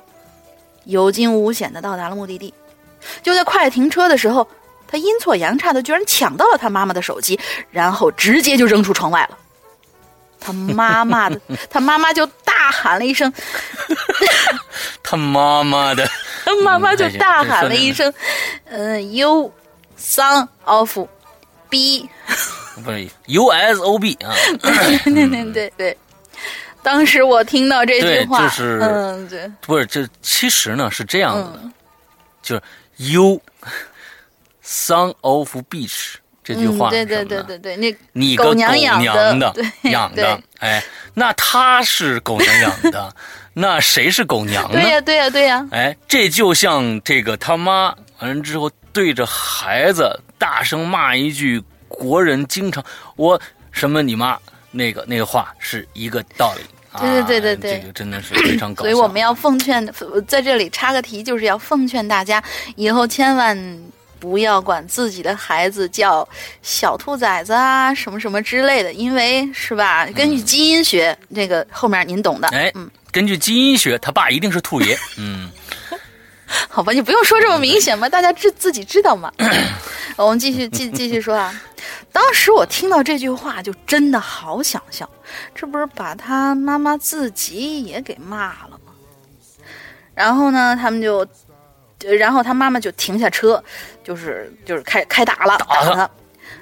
[0.84, 2.52] 有惊无险的到达了目的地。
[3.22, 4.46] 就在快停车的时候，
[4.86, 7.38] 他阴错阳差的居然抢到了他妈妈的手机，
[7.70, 9.38] 然后直接就扔出窗外了。
[10.40, 13.32] 他妈妈的， 他妈妈就大喊了一声，
[15.02, 16.08] 他妈妈的，
[16.44, 18.12] 他妈妈就大喊了一声
[18.70, 19.52] ：“嗯、y o u
[19.98, 20.98] son of
[21.68, 22.08] b。”
[22.84, 25.96] 不是 U S O B 啊， 对对对对，
[26.82, 31.72] 当时我听到这句对话，就是嗯，对，不是这其实呢是这样子的，嗯。
[32.40, 32.62] 就是
[32.96, 33.40] You
[34.64, 39.54] son of beach 这句话嗯，对对对对对，那你个狗娘养的
[39.90, 40.82] 养的对，哎，
[41.14, 43.14] 那他是狗娘养的，
[43.52, 44.80] 那谁是狗娘呢？
[44.80, 44.90] 对？
[44.90, 52.84] 呀对呀对呀，哎，这就像这个他妈完了之后对着孩子大声骂一句国人经常
[53.16, 53.40] 我
[53.72, 54.38] 什么你妈
[54.70, 56.62] 那个那个话是一个道理。
[57.00, 58.82] 对对对对啊对这个真的是非常搞笑。
[58.82, 59.86] 所以我们要奉劝，
[60.26, 62.42] 在这里插个题，就是要奉劝大家，
[62.76, 63.78] 以后千万
[64.18, 66.26] 不要管自己的孩子叫
[66.62, 70.06] 小兔崽子啊，什么什么之类的，因为是吧？
[70.06, 72.48] 根据基因学，这个后面您懂的。
[72.48, 74.98] 哎嗯，根据基因学，他爸一定是兔爷。
[75.18, 75.50] 嗯，
[76.68, 79.32] 好吧，你不用说这么明显嘛，大家知自己知道嘛。
[80.16, 81.54] 我们继续继继续说啊，
[82.10, 85.08] 当时我听到这句话，就真的好想笑，
[85.54, 88.92] 这不是把他妈妈自己也给骂了吗？
[90.14, 91.18] 然后呢，他们就，
[92.04, 93.62] 呃然后他妈妈就停下车，
[94.02, 96.10] 就是就是开开打了，打他，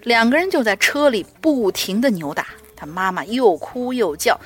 [0.03, 2.47] 两个人就在车里不停的扭打，
[2.77, 4.39] 他妈妈又哭又叫。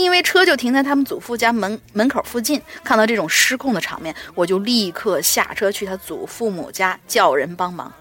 [0.00, 7.92] 因为车就停在他们祖父家门门口附近，看到这种失控的场面，我就立刻下车去他祖父母家叫人帮忙。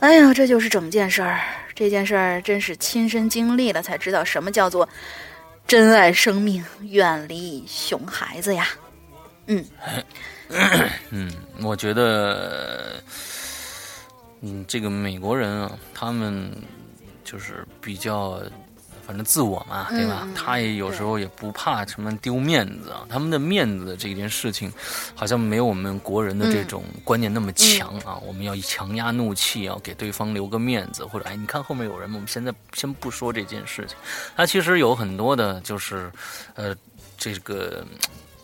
[0.00, 1.40] 哎呀，这就是整件事儿。
[1.74, 4.88] 这件事儿真是亲身经历了才知道什么叫做
[5.66, 8.66] 珍爱生命，远离熊孩子呀。
[9.46, 9.64] 嗯，
[11.62, 12.94] 我觉得，
[14.40, 16.50] 嗯，这个美国人啊，他们
[17.24, 18.40] 就是比较，
[19.06, 20.26] 反正自我嘛，对吧？
[20.34, 24.72] 他也有时候也不怕什么丢面子啊，他们的面子这件事情，
[25.14, 28.16] 好像没有我们国人的这种观念那么强啊。
[28.26, 33.96] 我们要强压怒气，要给对方留个面子，或者哎，你看后面有人，我们现在先不说这件事情。
[34.36, 36.10] 他其实有很多的，就是，
[36.54, 36.74] 呃，
[37.16, 37.86] 这个。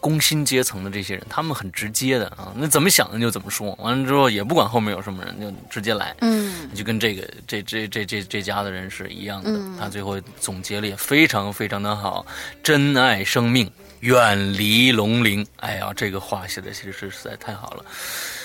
[0.02, 9.50] 工薪阶层的这些人，他们很直接的啊，那怎么想的就怎么说，完了之后也不管后面有什么人，就直接来，嗯就跟这个这这这这这家的人是一样的。
[9.50, 12.26] 嗯他最后总结了也非常非常的好，
[12.64, 15.46] 珍爱生命，远离龙鳞。
[15.58, 17.84] 哎呀，这个话写的其实是实在太好了。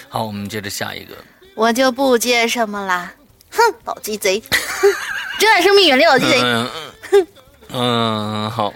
[0.10, 1.16] 好，我们接着下一个。
[1.55, 3.12] 我就不接什么啦。
[3.49, 4.39] 哼，老鸡贼！
[5.39, 6.39] 珍爱生命，远离老鸡贼。
[6.39, 6.70] 嗯
[7.12, 7.28] 嗯
[7.70, 8.72] 嗯，好。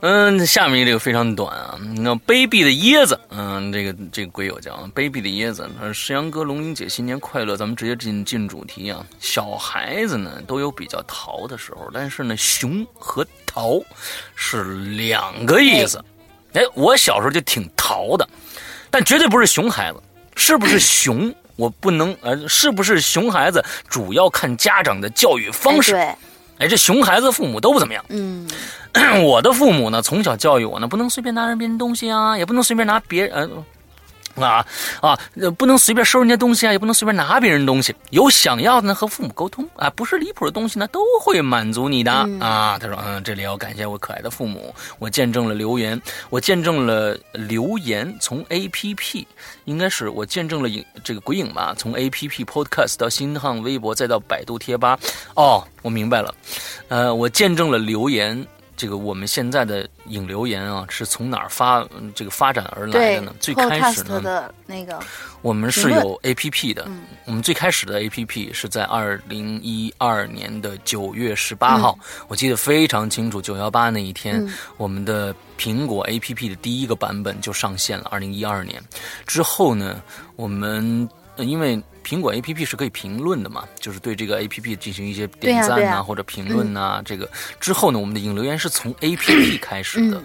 [0.00, 9.04] 嗯，下面这个非常短啊，那卑鄙的椰子，嗯，这个这个鬼友叫卑鄙的椰子，他说石阳哥、龙英姐新年快乐，咱们直接进进主题啊。
[9.18, 13.80] 小孩子呢都有比较淘的时候，但是呢，熊和淘
[14.36, 16.02] 是两个意思。
[16.52, 18.28] 哎，我小时候就挺淘的，
[18.90, 20.00] 但绝对不是熊孩子，
[20.36, 21.34] 是不是 熊？
[21.56, 25.90] 我不能呃，是不是熊孩子主要看家长的教育方式。
[25.90, 26.00] 对，
[26.58, 28.04] 哎，这熊孩子父母都不怎么样。
[28.10, 28.48] 嗯，
[29.22, 33.32] 我的父母呢，从小教育我呢，不能随便拿人别人东西啊，也不能随便拿别人。
[33.34, 33.64] 呃
[34.40, 34.64] 啊
[35.00, 35.18] 啊，
[35.56, 37.92] 不能随便收人家东西啊，也不能随便拿别人东西。
[38.10, 42.78] 有想要的呢，和父母沟通啊，不是离谱的东西呢，都会满足你的啊。
[42.78, 49.26] 他说，嗯，这里要感谢我可爱的父母，我见证了留言，我见证了留言从 A P P，
[49.64, 54.96] 应该是我见证了影这个鬼影吧，从 A P P Podcast 到新浪微博，再到百度贴吧。
[55.34, 56.32] 哦，我明白了，
[56.86, 58.46] 呃，我见证了留言。
[58.78, 63.34] 这个我们现在的引流言啊，是从哪儿发这个发展而来的呢？
[63.40, 65.00] 最开始呢，的那个
[65.42, 66.86] 我们是有 A P P 的。
[67.24, 71.98] 我们最开始的 A P P 是在二零一二年的九月十八号，
[72.28, 73.42] 我记得非常清楚。
[73.42, 78.06] 九幺八那一天，我们的苹果 A P P 的第一个版本就上线了。
[78.12, 78.80] 二零一二年
[79.26, 80.00] 之后呢，
[80.36, 81.08] 我们
[81.38, 81.82] 因为。
[82.08, 83.68] 苹果 A P P 是可以评论的嘛？
[83.78, 87.02] 就是对这个 A P P 进行一些点赞啊或者评论呐。
[87.04, 87.28] 这个
[87.60, 90.18] 之后呢，我们的引流言是从 A P P 开始的，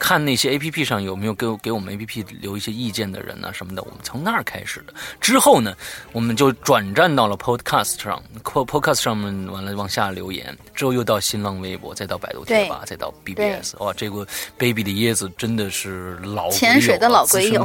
[0.00, 4.92] 看那些 A P P 上有没有给给我们 A P P 留一些意见的人呐什么的，我们从那儿开始的。
[5.20, 5.76] 之后呢，
[6.10, 13.76] 我们就转战到了 Podcast 上，Podcast 上面完了往下留言，之后又到新浪微博，再到百度贴吧，再到 B B S。
[13.78, 14.26] 哇，这个
[14.56, 17.64] Baby 的椰子真的是老潜水的老龟友，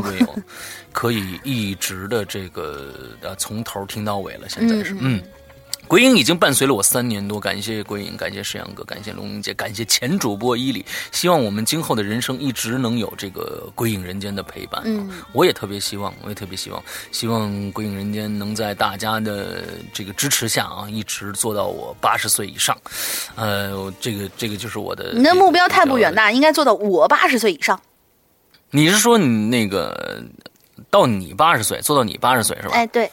[0.93, 3.63] 可以一直的这个呃从。
[3.63, 5.23] 头听到尾了，现在是嗯，
[5.87, 14.81] 鬼影已经伴随了我三年多，感谢鬼影，感谢石阳哥，感谢龙英姐，感谢前主播伊里，希望我们今后的人生一直能有这个鬼影人间的陪伴。
[14.85, 16.83] 嗯，我也特别希望，我也特别希望，
[17.13, 19.63] 希望鬼影人间能在大家的
[19.93, 22.77] 这个支持下啊，一直做到我八十岁以上。
[23.35, 27.79] 呃，这个这个就是我的，你的目标太不远大，应该做到我八十岁以上。
[28.75, 30.21] 你是说你那个
[30.93, 32.75] 到你八十岁，做到你八十岁是吧？
[32.75, 33.09] 哎，对。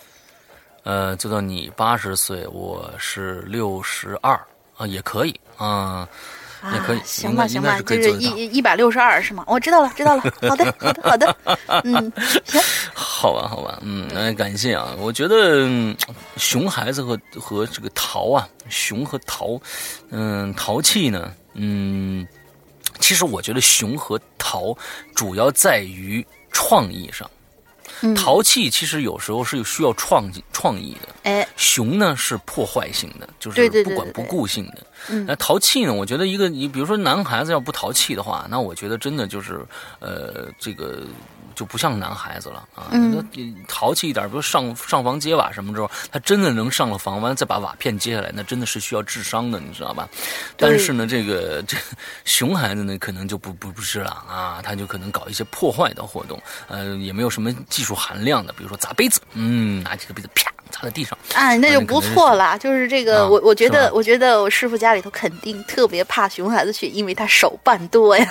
[0.82, 4.38] 呃，做到你八十岁，我是六十二
[4.76, 6.06] 啊，也可以啊，
[6.74, 9.42] 也可以，行吧，行吧，就是一一百六十二是吗？
[9.46, 11.36] 我知道了，知道了， 好的，好的，好的，
[11.84, 12.12] 嗯，
[12.44, 12.60] 行，
[12.92, 15.66] 好吧，好吧，嗯，那感谢啊，我觉得
[16.36, 19.58] 熊孩子和和这个淘啊，熊和淘，
[20.10, 22.28] 嗯，淘气呢，嗯，
[22.98, 24.76] 其实我觉得熊和淘
[25.14, 27.30] 主要在于创意上。
[28.16, 35.24] 淘气其实有时候是需要创创意的，哎，熊呢是破坏性的，就是不管不顾性的。
[35.26, 35.92] 那淘气呢？
[35.92, 39.64] 我觉得一个你比如说男孩子要不淘气的话，那我觉得真的就是
[39.98, 41.02] 呃这个。
[41.60, 42.88] 就不像男孩子了啊！
[42.90, 43.22] 那
[43.68, 50.08] 淘气一点，比如上上房揭瓦什么之后，他真的能上了房，完了再把瓦片揭下来，那真的是需要智商的，你知道吧？
[50.56, 51.76] 但是呢，这个 这
[52.24, 62.56] 熊孩子呢，可能就不不不是了啊，他就可能搞一些破坏的活动，呃，也没有什么技术含量的，比如说砸杯子，嗯，拿起个杯子啪砸在地上，哎，那就不错了。
[62.58, 68.26] 就是这个，我我觉得，我觉得我师傅家里头肯定特别怕熊孩子去，因为他手办多呀。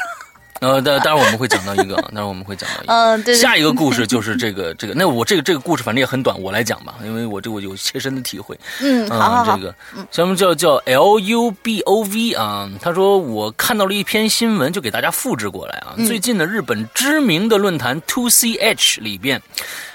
[0.60, 2.93] 呃，待待会儿我们会讲到一个，待会儿我们会讲到一个。
[2.93, 3.36] 嗯，对。
[3.36, 8.60] 下一个故事就是这个这个，那我这个这个故事反正也很短，我来讲吧，因为我这我有切身的体会。
[8.82, 9.74] 嗯，好，这个，
[10.12, 15.95] 咱们叫叫 L U B O V 啊，他说我看到了一篇新闻，就给大家复制过来啊。
[16.05, 19.41] 最近的日本知名的论坛 Two C H 里边。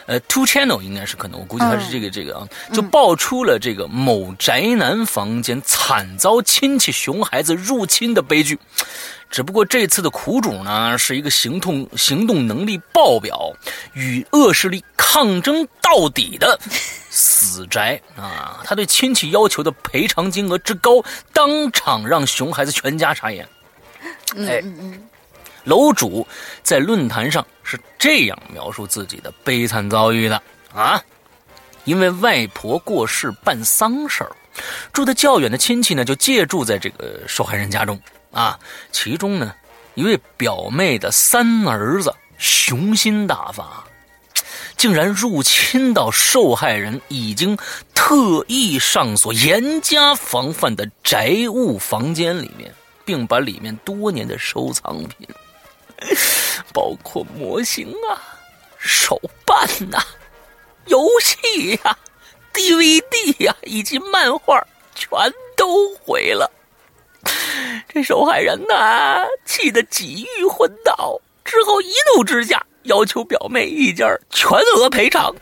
[0.06, 8.58] 呃，Two Channel 应该是可能，我估计他是这个这个啊，就爆出了这个某宅男房间惨遭亲戚熊孩子入侵的悲剧。
[9.34, 13.52] 只不过这次的苦主呢，是一个行动行动能力爆表、
[13.92, 16.56] 与恶势力抗争到底的
[17.10, 18.60] 死宅啊！
[18.62, 23.44] 他对亲戚要求的赔偿金额之高，当场让熊孩子全家傻眼。
[24.36, 25.02] 哎，嗯嗯。
[25.64, 26.24] 楼主
[26.62, 30.40] 在论坛上是这样描述自己的悲惨遭遇的
[30.72, 31.02] 啊，
[31.82, 34.30] 因为外婆过世办丧事儿，
[34.92, 38.00] 住的较远的亲戚呢就借住在这个受害人家中
[38.34, 38.58] 啊。
[38.92, 39.54] 其中呢，
[39.94, 43.84] 一位表妹的三儿子雄心大发，
[44.76, 47.56] 竟然入侵到受害人已经
[47.94, 52.74] 特意上锁、严加防范的宅物房间里面，
[53.04, 55.26] 并把里面多年的收藏品。
[56.74, 58.20] 包括模型啊、
[58.78, 59.98] 手办呐、
[60.86, 61.96] 游戏呀、
[62.52, 64.60] DVD 呀以及漫画，
[64.94, 65.08] 全
[65.56, 66.50] 都毁了。
[67.88, 68.76] 这受害人呢，
[69.44, 75.34] 气得几欲昏倒，之后一怒之下要求表妹一家全额赔偿。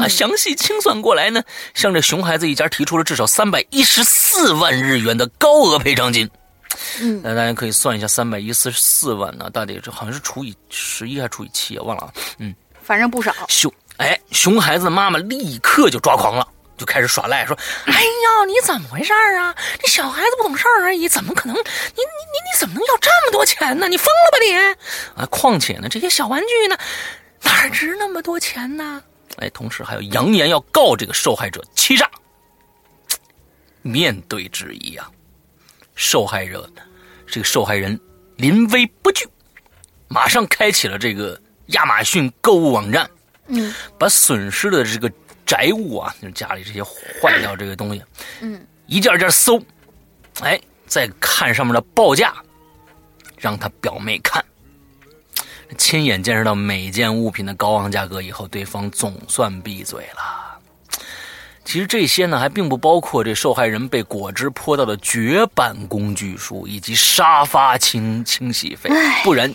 [0.00, 1.42] 啊，详细清算过来呢，
[1.74, 6.28] 向这熊孩子一家提出了至少三百一十四万日元的高额赔偿金。
[7.00, 11.82] 嗯，那大家可以算一下，三百一十四万呢，大抵这好像是除以十一还是除以七啊？
[11.82, 12.12] 忘了啊。
[12.38, 13.30] 嗯，反正不少。
[13.48, 16.48] 熊哎，熊孩子的妈妈立刻就抓狂了。
[16.76, 17.56] 就开始耍赖，说
[17.86, 19.54] ：“哎呀，你怎么回事啊？
[19.80, 21.54] 这小孩子不懂事儿而已，怎么可能？
[21.54, 23.86] 你你你你怎么能要这么多钱呢？
[23.88, 25.22] 你疯了吧你？
[25.22, 25.26] 啊！
[25.30, 26.76] 况且呢，这些小玩具呢，
[27.42, 29.00] 哪值那么多钱呢？
[29.36, 32.10] 哎，同时还有扬言要告这个受害者欺诈。
[33.82, 35.08] 面对质疑啊，
[35.94, 36.68] 受害者
[37.24, 37.98] 这个受害人
[38.36, 39.28] 临危不惧，
[40.08, 43.08] 马上开启了这个亚马逊购物网站，
[43.46, 45.08] 嗯，把损失的这个。”
[45.46, 48.02] 宅物啊，就是家里这些坏掉这个东西，
[48.40, 49.60] 嗯，一件件搜，
[50.40, 52.34] 哎，再看上面的报价，
[53.36, 54.44] 让他表妹看，
[55.76, 60.58] 亲眼见识到每件物品的高昂价格以后，对方总算闭嘴了。
[61.64, 68.90] 其实这些呢，还并不包括这受害人被果汁泼到的绝版工具书以及沙发清清洗费，
[69.22, 69.52] 不然。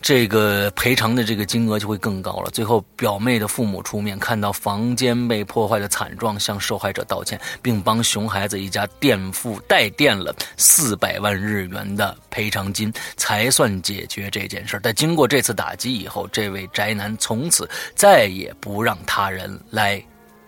[0.00, 2.50] 这个赔偿的这个金额就会更高了。
[2.50, 14.78] 最后，表妹的父母出面，看到房间被破坏的惨状，向受害者道歉，并帮熊孩子一家垫付代垫了四百万日元的赔偿金，才算解决这件事。
[14.82, 20.02] 但经过这次打击以后，这位宅男从此再也不让他人来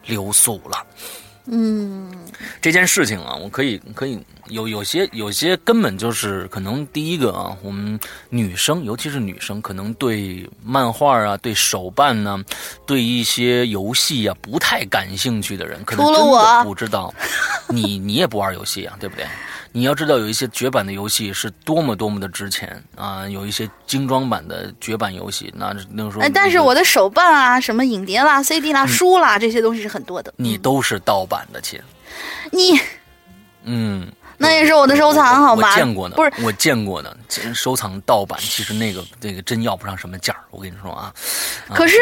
[0.06, 0.86] 留宿了。
[1.52, 2.08] 嗯，
[2.60, 7.98] 这件事情啊，我可以可以有有些有些根本就是可能第一个啊，我们
[8.28, 12.42] 女生尤其是女生，可能对漫画啊、对手办呢、
[12.86, 17.12] 对一些游戏啊不太感兴趣的人，可能真的不知道。
[17.68, 19.26] 你你也不玩游戏啊，对不对？
[19.72, 23.28] 你要知道，有一些绝版的游戏是多么多么的值钱啊！
[23.28, 30.34] 有一些精装版的绝版游戏，那那个时候，但是我的手办啊，什么影碟啦、CD 啦、书啦，这些东西是很多的。
[30.36, 31.80] 你都是盗版的亲，
[32.50, 32.80] 你，
[33.62, 35.70] 嗯，那也是我的收藏，好吗？
[35.70, 37.16] 我见过呢，不是我见过呢。
[37.54, 40.40] 收藏盗版，其实那个那个真要不上什么价儿。
[40.50, 41.14] 我跟你说啊，
[41.68, 41.96] 可是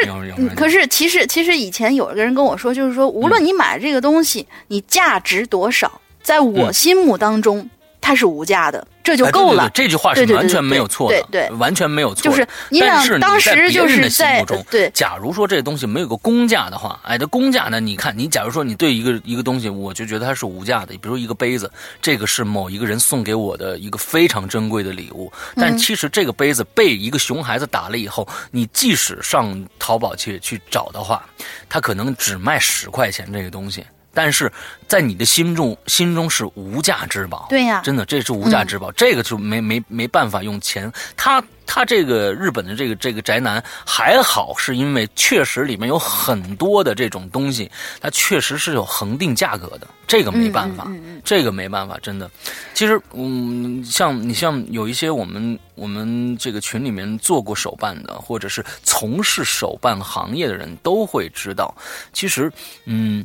[0.57, 6.01] 可是，其实其实以前有一个人跟我说，就是说，无论你买这个东西，你价值多少。
[6.29, 7.71] 在我心目当中，
[8.03, 9.71] 它是无价的，这就够了。
[9.73, 12.23] 这句话是完全没有错的，对，完全没有错。
[12.23, 17.81] 就是你想当时就是在对，假如说这东西没有个公价的话，哎，这公价呢？
[17.81, 20.93] 你看，你假如说你对一个一个东西，我就觉得它是无价的。
[20.99, 21.73] 比如一个杯子，
[22.03, 31.25] 这个是某一个人送给我的一个非常珍贵的礼物，但其实这个杯子被一个熊孩子打了以后，你即使上淘宝去去找的话，
[31.71, 33.83] 它可能只卖十块钱这个东西。
[34.19, 34.53] 但是
[34.89, 37.47] 在你的心中，心中是无价之宝。
[37.49, 38.91] 对呀，真的，这是无价之宝。
[38.91, 40.93] 这个就没没没办法用钱。
[41.17, 49.87] 他他这个日本的这个这个宅男还好，是因为确实里面有很多的这种东西，它确实是有恒定价格的。
[50.05, 50.91] 这个没办法，
[51.23, 52.29] 这个没办法，真的。
[52.75, 61.73] 其实，嗯，像你像有一些我们我们这个群里面做过手办的，或者是从事手办行业的人都会知道，
[62.13, 62.51] 其实，
[62.87, 63.25] 嗯。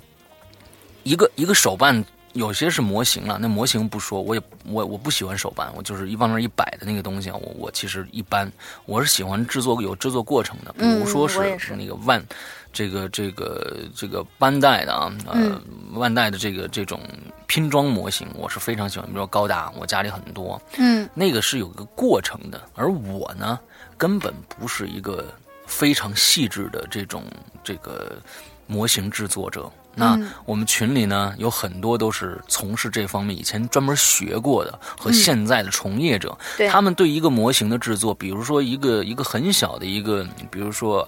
[1.03, 8.51] 一个一个手办，有些是模型了，那模型不说，我也我我不喜欢手办，我就是一往那一摆的那个东西啊，我我其实一般，
[8.85, 12.23] 我是喜欢制作有制作过程的，比如说是那个万，
[12.71, 15.61] 这个这个这个万代的啊，呃，
[15.93, 16.99] 万代的这个这种
[17.45, 23.59] 拼装模型，我是非常喜欢，比如说高达，我家里很多，嗯，那个是有个过程的，而我呢，
[23.97, 25.25] 根本不是一个
[25.67, 27.23] 非常细致的这种
[27.63, 28.17] 这个
[28.65, 29.71] 模型制作者。
[29.95, 36.35] 那我们群里呢，有很多都是从事这方面，以前专门学过的和现在的从业者。
[36.69, 41.07] 他们对一个模型的制作，比如说一个一个很小的一个，比如说，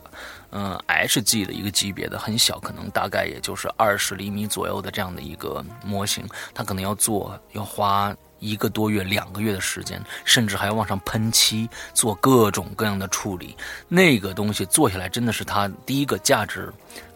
[0.51, 6.23] 嗯，HG 的一个级别的很小，可能大概也就是二十厘米左右的这样的一个模型，
[6.53, 13.57] 它可能要做要花一个多月、两个月的时间，甚至还要往上喷漆，做各种各样的处理。
[13.87, 16.71] 那个东西做下来，真的是它第一个价值。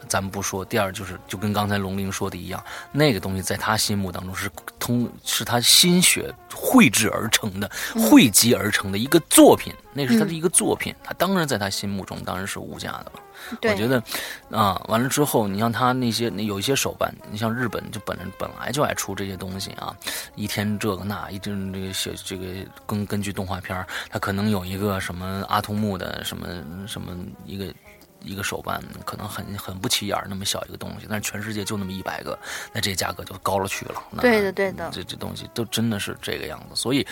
[0.10, 4.49] 咱们不说，第二就是就跟刚才龙鳞说的一样，那个东西在他心目当中是
[4.80, 7.70] 通是他心血绘制而成的、
[8.10, 13.22] 汇集而成的一个作品，那是他的一个作品，他当然在他心目中当然是无价的了。
[13.62, 14.03] 我觉得
[14.51, 19.95] 啊，完了之后，你像他那些那有一些手办，你像日本就本本来就爱出这些东西啊，
[20.36, 22.45] 一天这个那，一阵这个写这个
[22.86, 26.47] 根根据动画片他可能有一个什么阿童木的什么
[26.88, 27.72] 什么一个。
[28.22, 32.38] 一个手办，可能很很不起眼儿，那么小一个东西，但是全世界就那么一百个，
[32.74, 34.03] 那这价格就高了去了。
[34.11, 37.05] 那对的对的这这东西都真的是这个样子，所以。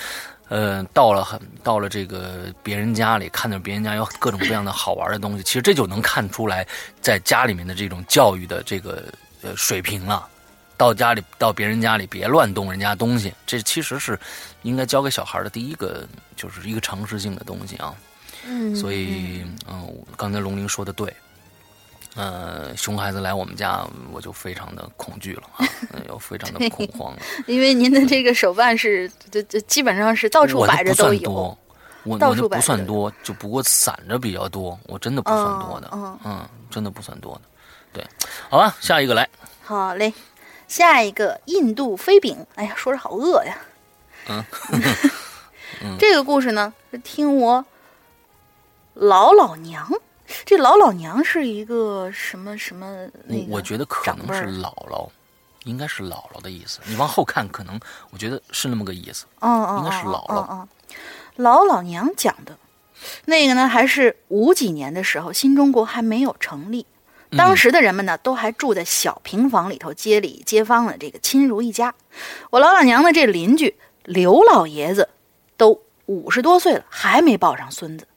[0.49, 6.65] 呃，到了很到了这个别人家里，看到别人家有各种各样的好玩的东西，其实这就能看出来，
[7.01, 9.03] 在家里面的这种教育的这个
[9.41, 10.25] 呃水平了。
[10.77, 14.17] 到家里到别人家里，别乱动人家东西，这其实是
[14.61, 17.93] 应该教给小孩的第一个，就是一个常识性的东西啊。
[18.47, 21.13] 嗯，所以，嗯，刚才龙玲说的对，
[22.15, 25.67] 呃，熊孩子来我们家，我就非常的恐惧了啊，
[26.07, 27.19] 又非常的恐慌了。
[27.45, 31.31] 因为您的这个手办是，这这基本上是到处摆着都有。
[31.31, 31.57] 我
[32.03, 37.41] 我到处的不算多，就不过散着比较多，我真的不算多的，嗯嗯，真的不算多的。
[37.91, 38.07] 对，
[38.49, 39.27] 好吧，下一个来，
[39.61, 40.13] 好嘞，
[40.69, 43.57] 下一个印度飞饼，哎呀，说着好饿呀。
[45.81, 47.63] 嗯，这个故事呢是听我
[48.99, 49.87] 老老娘，
[50.43, 53.35] 这老老娘是一个什么什么那？
[53.47, 55.07] 我我觉得可能是姥姥，
[55.65, 56.79] 应该是姥姥的意思。
[56.85, 57.79] 你往后看，可能
[58.09, 59.25] 我觉得是那么个意思。
[59.39, 60.67] 哦哦，应该是嗯姥姥
[61.35, 62.57] 老老娘讲的，
[63.25, 66.83] 那个呢还是五几年的时候，新中国还没有成立，
[67.29, 71.93] 嗯当时的人们呢都还住在小平房里头，街里街坊的这个亲如一家。
[72.49, 73.75] 我老老娘的这邻居
[74.05, 75.07] 刘老爷子
[75.55, 78.07] 都五十多岁了，还没抱上孙子。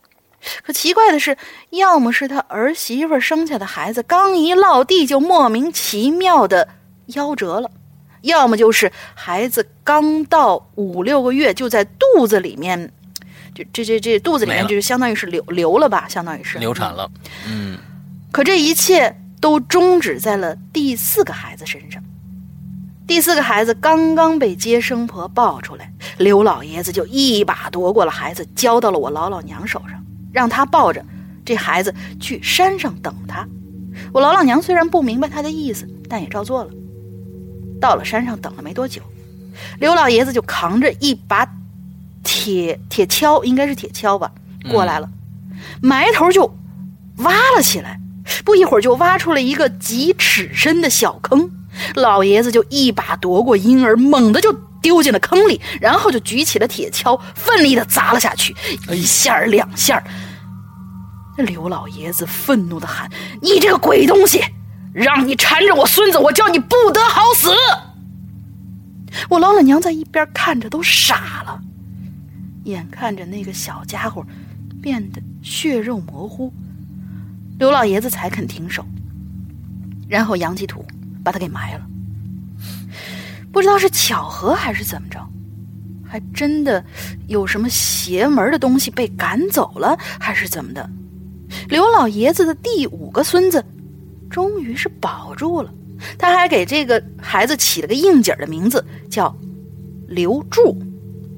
[0.62, 1.36] 可奇怪的是，
[1.70, 6.68] 要么是他儿媳妇生下的孩子刚一落地就莫名其妙的
[7.08, 7.70] 夭折了，
[8.22, 12.90] 要么就是孩子刚到五六个月就在肚子里面，
[13.54, 16.92] 就这这这肚子里面就是相当于是流流了吧，相当于是流产。
[16.92, 17.10] 了，
[17.46, 17.78] 嗯，
[18.32, 22.02] 可这一切都终止在了第四个孩子身上。
[23.06, 30.00] 第四个孩子刚刚被接生婆抱出来，刘老爷子就一把夺过了孩子，交到了我老老娘手上，
[30.32, 31.04] 让他抱着
[31.44, 33.46] 这孩子去山上等他。
[34.12, 36.70] 我老老娘虽然不明白他的意思，但也照做了。
[37.80, 39.02] 到了山上，等了没多久，
[39.78, 41.48] 刘老爷子就扛着一把
[42.22, 44.30] 铁铁锹，应该是铁锹吧，
[44.70, 45.08] 过来了，
[45.80, 46.54] 埋头就
[47.18, 47.98] 挖了起来。
[48.44, 51.50] 不一会儿就挖出了一个几尺深的小坑，
[51.94, 58.54] 老爷子就一把夺过婴儿，猛地就丢进了坑里，然后就举起了铁锹，奋力的砸了下去，
[58.90, 60.02] 一下儿两下
[61.36, 63.10] 刘老爷子愤怒的喊
[63.40, 64.42] ：“你这个鬼东西，
[64.92, 67.50] 让你缠着我孙子，我叫你不得好死！”
[69.30, 71.60] 我老老娘在一边看着都傻了，
[72.64, 74.24] 眼看着那个小家伙
[74.82, 76.52] 变得血肉模糊。
[77.58, 78.84] 刘老爷子才肯停手，
[80.08, 80.84] 然后扬起土
[81.24, 81.86] 把他给埋了。
[83.52, 85.18] 不知道是巧合还是怎么着，
[86.04, 86.84] 还真的
[87.28, 90.88] 有什么邪门的东西被赶走了，还是怎么的？
[91.68, 93.64] 刘老爷子的第五个孙子
[94.30, 95.72] 终于是保住了，
[96.16, 99.36] 他还给这个孩子起了个应景的名字，叫
[100.06, 100.76] 刘柱，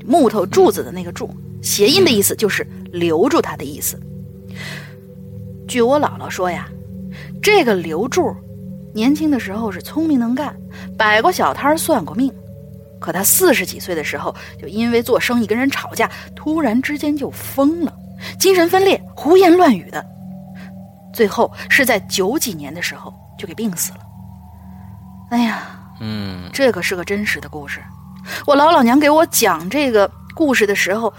[0.06, 3.98] 木头柱子的那个柱，谐音的意思就是留住他的意思。
[5.66, 6.68] 据我姥姥说呀，
[7.40, 8.34] 这个刘柱
[8.94, 10.54] 年轻的时候是聪明能干，
[10.96, 12.32] 摆过小摊儿算过命。
[13.00, 17.92] 可他四十几岁的时候，就因为做生意跟人吵架，突然之间就疯了，
[18.38, 20.04] 精神分裂，胡言乱语的。
[21.12, 23.98] 最后是在九几年的时候就给病死了。
[25.30, 27.82] 哎呀，嗯，这可是个真实的故事。
[28.46, 31.12] 我老老娘给我讲这个故事的时候，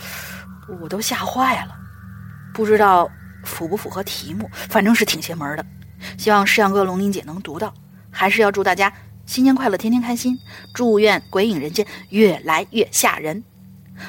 [0.82, 1.76] 我都吓坏了，
[2.54, 3.10] 不知道
[3.44, 5.66] 符不符合题目，反正是挺邪门的。
[6.18, 7.74] 希望世阳哥、龙玲姐能读到，
[8.10, 8.92] 还是要祝大家
[9.26, 10.38] 新年快乐，天天开心。
[10.74, 13.44] 祝愿《鬼影人间》越来越吓人。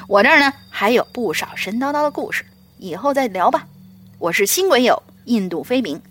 [0.07, 2.43] 我这儿呢还有不少神叨叨的故事，
[2.77, 3.67] 以后再聊吧。
[4.19, 6.01] 我是新鬼友印度飞饼，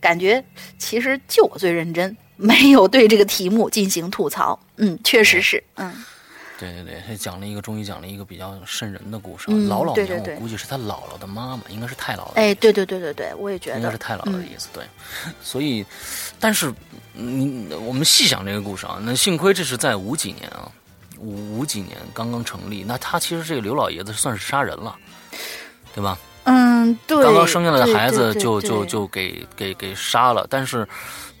[0.00, 0.44] 感觉
[0.78, 4.58] 其实就我最认真，没有对这个题目进行吐槽。
[4.76, 5.92] 嗯，确实是，嗯。
[6.58, 9.54] 对对对，他讲了一个，终于讲了一个比较瘆人的故事啊。
[9.54, 12.32] 嗯老老娘，对对对我估计是他姥姥的妈妈，应该是太姥姥。
[12.34, 14.84] 哎，对对对对对，我也觉得应该是太姥姥的嗯意思，对。
[15.42, 15.84] 所以，
[16.38, 16.72] 但是，
[17.12, 20.70] 你我们细想这个故事啊，那幸亏这是在五几年啊，
[21.18, 24.94] 五五几年刚刚成立，那他其实这个刘老爷子算是杀人了，
[25.94, 26.16] 对吧？
[26.44, 30.86] 嗯，对，刚刚生下来的孩子就就就给给给杀了，但是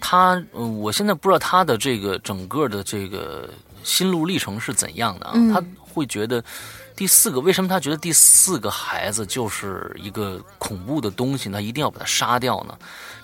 [0.00, 3.48] 他，呃我现在不知道他的这个整个的这个
[3.84, 5.32] 心路历程是怎样的啊？
[5.36, 6.42] 嗯他会觉得
[6.96, 12.76] 第四个，为什么他觉得第四个孩子就是一个恐怖的东西，他一定要把他杀掉呢？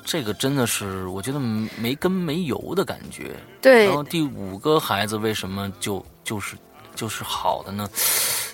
[0.04, 3.34] 这个真的是我觉得没根没油的感觉。
[3.60, 6.56] 对然后第五个孩子为什么就就是
[6.94, 7.88] 就是好的呢？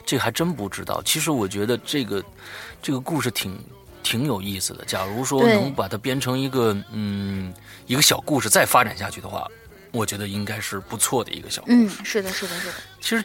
[0.06, 1.02] 这个还真不知道。
[1.04, 2.24] 其实我觉得这个
[2.80, 3.58] 这个故事挺
[4.02, 4.84] 挺有意思的。
[4.86, 7.52] 假如说能把它编成一个嗯
[7.86, 9.46] 一个小故事，再发展下去的话。
[9.96, 11.74] 我觉得应该是不错的一个小故事。
[11.74, 12.74] 嗯，是的，是的，是的。
[13.00, 13.24] 其实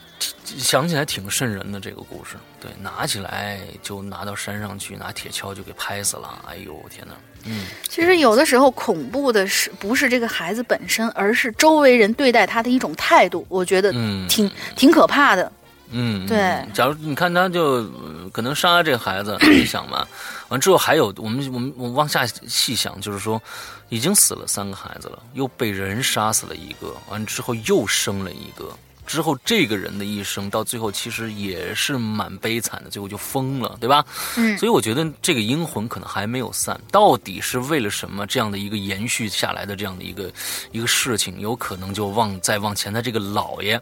[0.58, 2.38] 想起来挺瘆人的这个故事。
[2.60, 6.44] 对，拿起来就拿到山上去，拿铁锹就给拍死了。
[6.48, 7.14] 哎呦，天哪！
[7.46, 13.46] 嗯，其实有的时候恐怖的是不是这个孩子本身，而是周围人对待他的一种态度。
[13.50, 13.92] 我觉得
[14.28, 15.52] 挺挺可怕的。
[15.92, 16.66] 嗯，对。
[16.74, 17.86] 假如你看他就
[18.32, 20.08] 可能杀这个孩子，你想嘛，
[20.50, 23.42] 完之后还有我们我们我们往下细想，就是说
[23.90, 28.74] 已经死了三个孩子了，又被人杀死了一个，完之后又生了一个，
[29.06, 34.06] 之后这个人的一生到最后其实也是蛮悲惨的，最后就疯了，对吧？
[34.38, 34.58] 嗯。
[34.58, 40.32] 所以我觉得这个阴魂可能还没有散，到底是为了什么这样的一个延续下来的这样的一个
[40.72, 43.78] 一个事情，有可能就往再往前他这个老爷，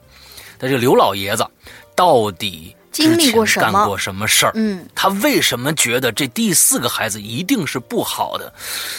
[0.58, 1.46] 他这个刘老爷子。
[1.96, 3.72] 到底经历过什么？
[3.72, 4.52] 干过什么事儿？
[4.56, 8.52] 嗯，他为什么觉得这第四个孩子一定是不好的？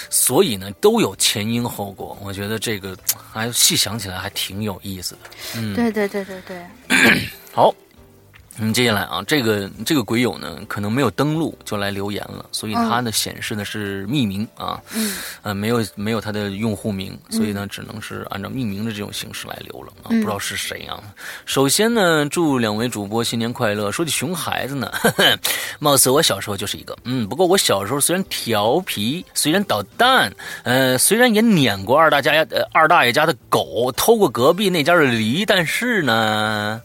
[0.08, 2.16] 所以呢，都有前因后果。
[2.22, 2.96] 我觉得这个，
[3.32, 5.20] 哎，细想起来还挺有意思的。
[5.56, 6.62] 嗯，对对对对对。
[7.52, 7.74] 好。
[8.60, 21.02] 嗯，接下来啊，这个这个鬼友呢，可能没有登录就来留言了，所以他呢显示的是匿名啊，嗯，呃，没有没有他的用户名，所以呢，只能是按照匿名的这种形式来留了啊，不知道是谁啊。
[21.46, 23.90] 首先呢，祝两位主播新年快乐。
[23.90, 24.92] 说起熊孩子呢，
[25.80, 30.30] 貌似我小时候就是一个，嗯，不过我小时候虽然调皮，虽然捣蛋，
[30.64, 36.80] 呃，虽然也撵过二大家呃二大爷家的狗，偷过隔壁那家的梨，但是呢。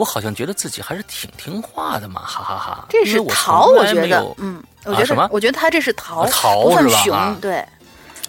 [0.00, 2.86] 我好像觉得自己还是挺听话的嘛，哈哈哈。
[2.88, 5.28] 这是逃，我觉得，嗯，我觉得什么？
[5.30, 7.02] 我觉得他这是逃，逃是吧？
[7.04, 7.62] 熊，对。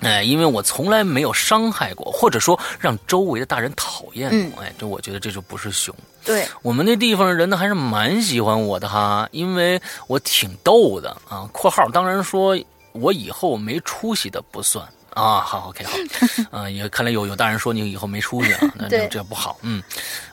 [0.01, 4.61] 哎，因为我从来没有伤害过，或者说让周围的大人讨厌我。
[4.61, 5.95] 哎，这我觉得这就不是熊。
[6.26, 11.47] 对，我们那地方的人呢，还是蛮喜欢我的哈，因为我挺逗的啊。
[11.53, 12.59] 括号当然说
[12.91, 14.86] 我以后没出息的不算。
[15.14, 19.84] 啊，好，OK，好，啊， 也看来有有大人说你以后没出息啊，那这这不好，嗯，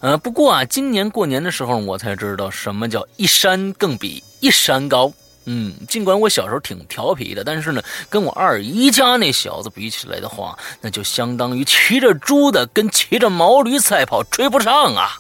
[0.01, 5.13] 呃，不过啊，今年过年的时候我才知道什么叫一山更比一山高，
[5.47, 15.19] 嗯，尽管我小时候挺调皮的，但是呢，跟我二姨家那小子比起来的话，那就相当于骑着猪的跟骑着毛驴赛跑，追不上啊，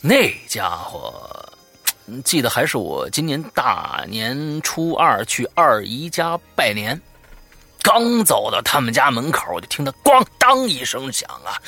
[0.00, 1.12] 那家伙，
[2.24, 7.00] 记得还是我今年大年初二去二姨家拜年。
[7.82, 11.58] 刚走到他们家门口，我就听到“咣当”一声响啊，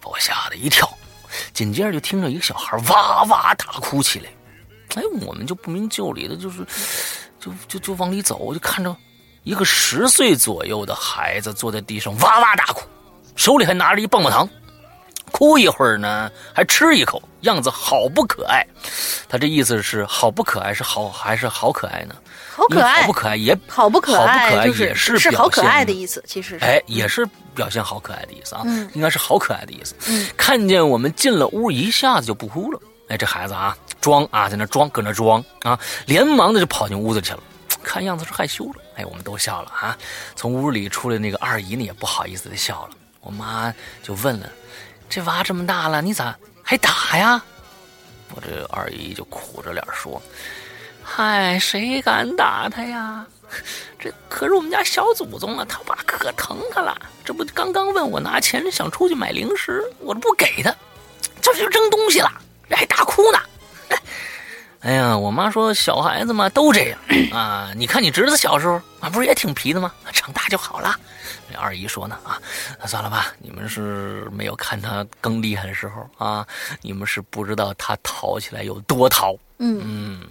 [0.00, 0.88] 把我吓了一跳。
[1.52, 4.26] 紧接着就听着一个小孩哇哇大哭起来。
[4.96, 6.66] 哎，我们就不明就里的，就是
[7.38, 8.94] 就就就往里走，我就看着
[9.44, 12.82] 一个十岁左右的孩子坐在地上哇哇大哭，
[13.36, 14.48] 手里还拿着一棒棒糖，
[15.30, 18.66] 哭一会儿呢还吃一口，样子好不可爱。
[19.28, 22.16] 他这意思是好不可爱，是好还是好可爱呢？
[22.52, 27.24] 好可爱，好不可爱也好不可爱，也是是好可爱的意思，其实是哎，也是
[27.54, 29.94] 表现好可爱的意思啊，嗯，应该是好可爱的意思。
[30.08, 32.80] 嗯，看见我们进了屋，一下子就不哭了。
[33.08, 37.40] 哎，这孩子啊，装啊，在那装，搁那装啊，连忙的就跑进屋子去了，
[37.82, 38.82] 看样子是害羞了。
[38.96, 39.96] 哎，我们都笑了啊。
[40.34, 42.90] 从屋里出来那个二姨呢，也不好意思的笑了。
[43.20, 43.72] 我妈
[44.02, 44.50] 就问了
[45.08, 47.42] ：“这娃这么大了，你咋还打呀？”
[48.34, 50.20] 我这二姨就苦着脸说。
[51.12, 53.26] 嗨，谁敢打他呀？
[53.98, 55.66] 这可是我们家小祖宗啊！
[55.68, 56.96] 他爸可疼他了。
[57.24, 60.72] 这不刚刚问我拿钱想出去买零食，我都不给他，
[61.42, 62.30] 这就扔东西了，
[62.70, 63.40] 还大哭呢。
[64.82, 66.98] 哎呀，我妈说小孩子嘛都这样
[67.36, 67.72] 啊。
[67.76, 69.92] 你看你侄子小时候啊，不是也挺皮的吗？
[70.12, 70.94] 长大就好了。
[71.52, 72.40] 那二姨说呢啊，
[72.78, 73.34] 那算了吧。
[73.40, 76.46] 你们是没有看他更厉害的时候啊，
[76.80, 79.34] 你们是不知道他淘起来有多淘。
[79.58, 80.28] 嗯嗯。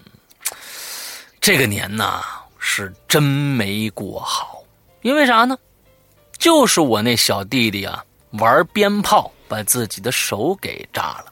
[1.42, 2.22] 这个年呐，
[2.60, 4.64] 是真没过好，
[5.02, 5.58] 因为啥呢？
[6.38, 11.26] 就是我那小弟弟啊，玩鞭炮把自己的手给炸了。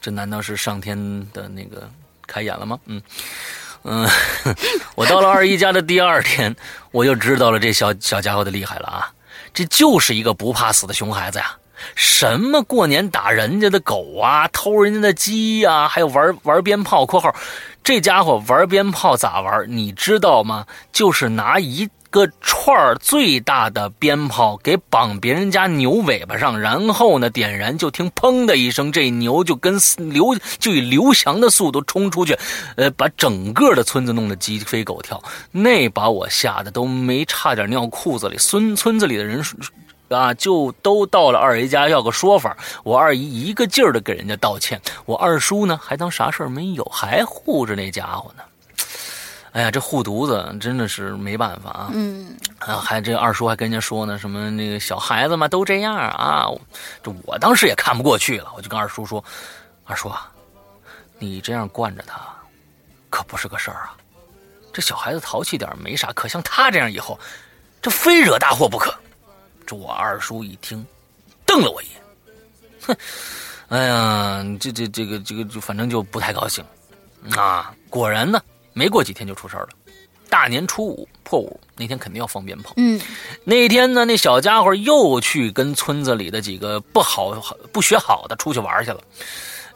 [0.00, 0.96] 这难道是上天
[1.32, 1.88] 的那个
[2.26, 2.78] 开眼了吗？
[2.86, 3.02] 嗯
[3.84, 4.08] 嗯，
[4.94, 6.54] 我到了二姨家的第二天，
[6.92, 9.12] 我就知道了这小小家伙的厉害了啊！
[9.52, 11.56] 这就是一个不怕死的熊孩子呀！
[11.94, 17.34] 什么过年打人家的狗啊，偷人家的鸡呀，还有玩玩鞭炮（括号）。
[17.84, 19.64] 这家伙玩鞭炮咋玩？
[19.68, 20.64] 你知道吗？
[20.92, 32.38] 就是拿一个串最大的鞭炮给绑别人家牛尾巴上，然后呢点燃，就听砰的一声，这牛就跟刘就以刘翔的速度冲出去，
[32.76, 35.20] 呃，把整个的村子弄得鸡飞狗跳。
[35.50, 38.36] 那把我吓得都没差点尿裤子里。
[38.36, 39.42] 村村子里的人。
[40.12, 42.56] 啊，就都到了二姨家要个说法。
[42.84, 48.42] 我二姨一个劲儿的给人家道歉，我二叔呢还当啥事儿没有，还护着那家伙呢。
[49.52, 51.90] 哎呀，这护犊子真的是没办法啊。
[51.92, 56.48] 嗯啊，还这二叔还跟人家说呢，什么那个小孩子嘛都这样啊。
[57.02, 59.22] 这我当时也看不过去了，我就跟二叔说
[59.84, 60.30] ：“二叔啊，
[61.18, 62.18] 你这样惯着他，
[63.10, 63.94] 可不是个事儿啊。
[64.72, 67.20] 这小孩子淘气点没啥，可像他这样以后，
[67.82, 68.94] 这非惹大祸不可。”
[69.72, 70.84] 这我二叔一听，
[71.46, 72.02] 瞪了我一眼，
[72.82, 72.96] 哼，
[73.68, 76.62] 哎呀，这这这个这个就反正就不太高兴
[77.34, 77.74] 啊。
[77.88, 78.38] 果然呢，
[78.74, 79.68] 没过几天就出事儿了。
[80.28, 82.74] 大年初五破五那天肯定要放鞭炮。
[82.76, 83.00] 嗯
[83.44, 87.30] 那天呢，那小家伙又去跟村子里的几个不好
[87.72, 89.00] 不学好的出去玩去了。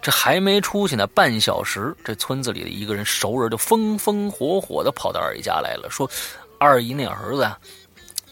[0.03, 6.11] 这还没出去呢，半小时，这村子里的一个人熟人就风风火火的跑到二姨家来了，说
[6.59, 7.59] 二姨那儿子呀，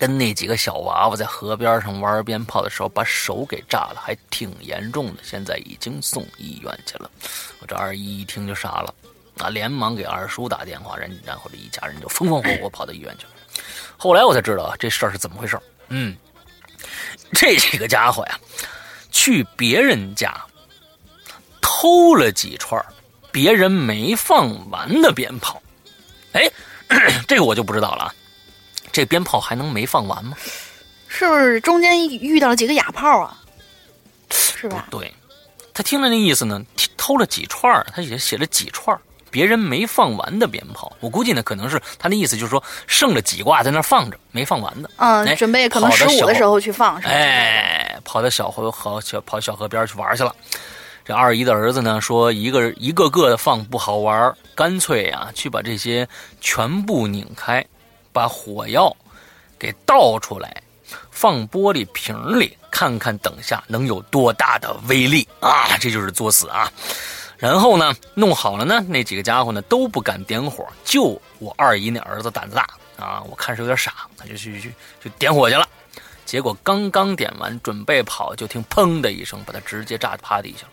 [0.04, 7.10] 跟那几个小娃娃在河边上玩鞭炮的时候，把手给炸了，还挺严重的，现在已经送医院去了。
[7.60, 8.94] 我这二姨一听就傻了，
[9.38, 13.30] 啊，连忙给二叔打电话，人然后这一家人就风风火火跑到医院去了。
[13.96, 16.14] 后来我才知道，这事儿是怎么回事嗯，
[17.32, 18.38] 这几个家伙呀，
[19.10, 20.38] 去别人家
[21.62, 22.84] 偷了几串
[23.32, 25.62] 别人没放完的鞭炮。
[26.32, 26.50] 哎，
[27.26, 28.14] 这个我就不知道了啊。
[28.94, 30.36] 这鞭炮还能没放完吗？
[31.08, 33.36] 是不是中间遇到了几个哑炮啊？
[34.30, 34.86] 是吧？
[34.88, 35.12] 对，
[35.74, 36.62] 他听了那意思呢，
[36.96, 40.96] 偷了几串儿他也写了几串儿别人没放完的鞭炮。
[41.00, 44.88] 我估计呢，可能是他的意思就是说，剩了几挂在那儿放着，没放完的。
[44.96, 47.12] 嗯，哎准备可能十五的时候去放，是吧？
[47.12, 50.32] 哎，跑到小河河小跑小河边去玩去了。
[51.04, 56.08] 这二姨的儿子呢说，一个一个个的放不好玩，干脆啊、去把这些
[56.40, 57.64] 全部拧开，
[58.14, 58.96] 把火药
[59.58, 60.62] 给倒出来，
[61.10, 65.76] 放玻璃瓶里，看看等下能有多大的威力啊！
[65.78, 66.72] 这就是作死啊！
[67.36, 75.68] 然后呢，弄好了呢，那几个家伙呢都不敢点火，就我二姨那儿子胆子大啊，我看是有点傻，他就去去去点火去了。
[76.24, 80.72] 结果刚刚点完，准备跑，就听砰的一声，把他直接炸趴地下了。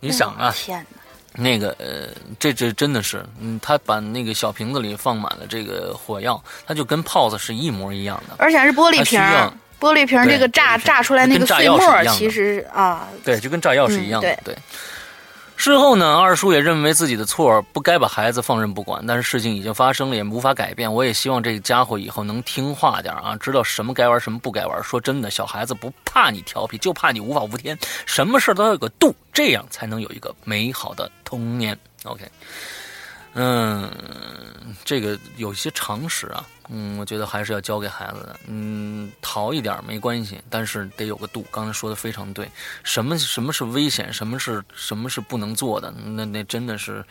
[0.00, 1.01] 你想啊，天哪！
[1.34, 2.08] 那个呃，
[2.38, 8.34] 这这真的是，嗯，他把那个小瓶子里放满了这个火药，它就跟炮子是一模一样的。
[8.38, 9.20] 而且还是玻璃瓶
[9.80, 14.30] 玻璃瓶儿这个炸炸出来那个炸碎末其实啊，对，就跟炸药是一样的。
[14.30, 14.56] 嗯对。
[15.64, 19.00] 事后呢，二叔也认为自己的错，不该把孩子放任不管。
[19.06, 20.92] 但是事情已经发生了，也无法改变。
[20.92, 24.82] 我也希望这个家伙以后能听话点啊，知道什么该玩，什么不该玩。
[24.82, 27.78] 说真的，小孩子不怕你调皮，就怕你无法无天。
[28.06, 31.78] 什么事都要有个度，这样才能有一个美好的童年。
[32.02, 32.28] OK，
[33.34, 33.88] 嗯，
[34.84, 36.44] 这个有些常识啊，
[36.74, 38.40] 嗯，我觉得还是要教给孩子的。
[38.46, 41.44] 嗯，淘一点没关系，但是得有个度。
[41.50, 42.50] 刚才说的非常对，
[42.82, 47.04] 什么什么是危险，什么是什么是不能做的，那那真的是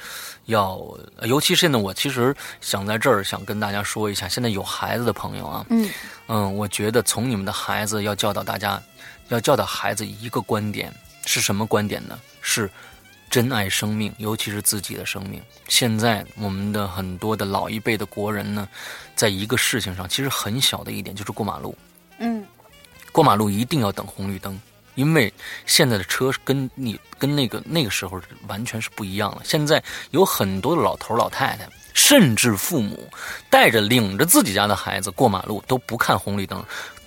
[0.46, 0.82] 要，
[1.26, 5.88] 尤其是现在我其实想在这儿想跟大家说一下，现在有孩子的朋友啊，嗯
[6.28, 8.82] 嗯，我觉得从你们的孩子要教导大家，
[9.30, 10.92] 要教导孩子一个观点
[11.28, 12.20] 是什么观点呢？
[12.42, 12.68] 是
[13.32, 15.42] 珍爱生命，尤其是自己的生命。
[15.70, 18.68] 现在我们的很多的老一辈的国人呢，
[19.16, 21.76] 在一个事情上，其实很小的一点就是过马路，
[22.20, 22.46] 嗯
[23.14, 24.60] 过马路一定要等红绿灯。
[24.96, 25.34] 因为
[25.66, 29.42] 现在的车跟你跟那个那个时候完全是不一样了。
[29.46, 33.10] 现在有很多的老头老太太，甚至父母
[33.50, 36.62] 带着领着自己家的孩子过马路都不看红绿灯，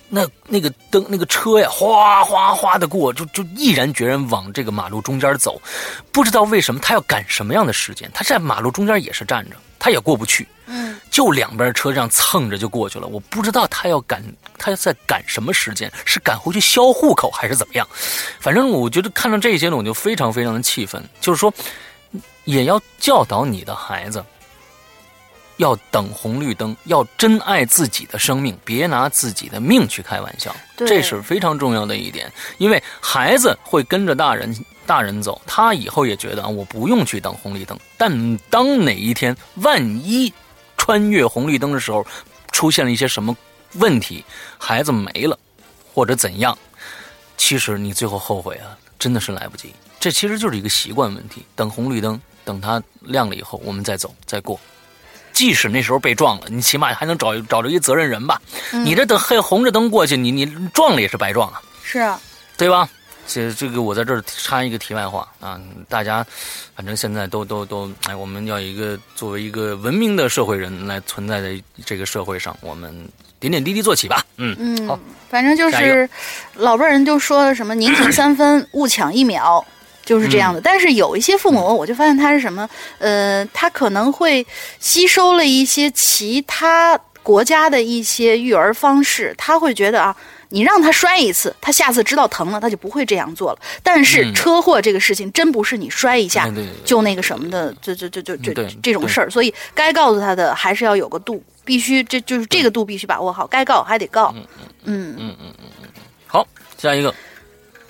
[0.07, 5.61] 那那个灯那个车呀，哗哗哗的过，就就毅然决然往这个马路中间走，
[6.11, 10.47] 不知道为什么他要赶什么样的时间，他在马路中间也是站着，他也过不去。
[10.67, 13.05] 嗯，就两边车这样蹭着就过去了。
[13.05, 14.23] 我不知道他要赶，
[14.57, 15.91] 他在赶什么时间？
[16.05, 17.87] 是赶回去销户口还是怎么样？
[18.39, 21.03] 反正我觉得看到这些呢，我就非常非常的气愤。
[21.21, 21.53] 就是说，
[22.45, 24.25] 也要教导你的孩子，
[25.57, 30.55] 要等红绿灯，要珍爱自己的生命，别拿自己的命去开玩笑。
[30.75, 34.53] 这是非常重要的一点，因为孩子会跟着大人
[34.85, 37.79] 大人走，他以后也觉得啊，我不用去等红绿灯。
[37.97, 40.33] 但当哪一天万一
[40.77, 42.05] 穿越红绿灯的时候，
[42.51, 43.35] 出现了一些什么
[43.75, 44.23] 问题，
[44.57, 45.37] 孩子没了，
[45.93, 46.57] 或者怎样，
[47.37, 49.73] 其实你最后后悔啊，真的是来不及。
[49.99, 51.43] 这其实就是一个习惯问题。
[51.55, 54.59] 等红绿灯，等它亮了以后，我们再走再过。
[55.35, 58.41] 即使那时候被撞了，你起码还能找找着一责任人吧。
[58.71, 61.61] 你这等黑红着灯过去，你你撞了也是白撞啊。
[61.83, 62.19] 是啊，
[62.57, 62.89] 对吧？
[63.27, 65.59] 这这个我在这儿插一个题外话啊，
[65.89, 66.23] 大家
[66.75, 72.93] 反正现在都都都，哎，我们要一个作为一个文明的社会人来存在在这个社会上，我们
[73.39, 74.23] 点点滴滴做起吧。
[74.37, 76.07] 嗯嗯，好嗯，反正就是
[76.53, 79.65] 老辈人就说什么宁停三分，勿抢一秒。
[80.05, 80.61] 就是这样的。
[80.61, 82.69] 但是有一些父母，我就发现他是什么？
[82.99, 84.45] 呃，他可能会
[84.79, 90.15] 吸收了一些其他国家的一些育儿方式，他会觉得啊，
[90.49, 93.59] 你让他摔一次，他下次知道疼了，他就不会这样做了。
[93.81, 96.47] 但是车祸这个事情，真不是你摔一下
[96.83, 98.53] 就那个什么的，就就就就就
[98.83, 99.29] 这种事儿。
[99.29, 104.31] 所以该告诉他的还是要有个度，必须这就是这个度必须把握好，该告还得告。
[104.35, 104.45] 嗯
[104.83, 106.01] 嗯嗯嗯嗯嗯嗯。
[106.27, 106.47] 好，
[106.77, 107.11] 下一个。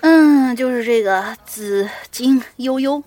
[0.07, 3.01] 嗯，就是这个紫金悠悠，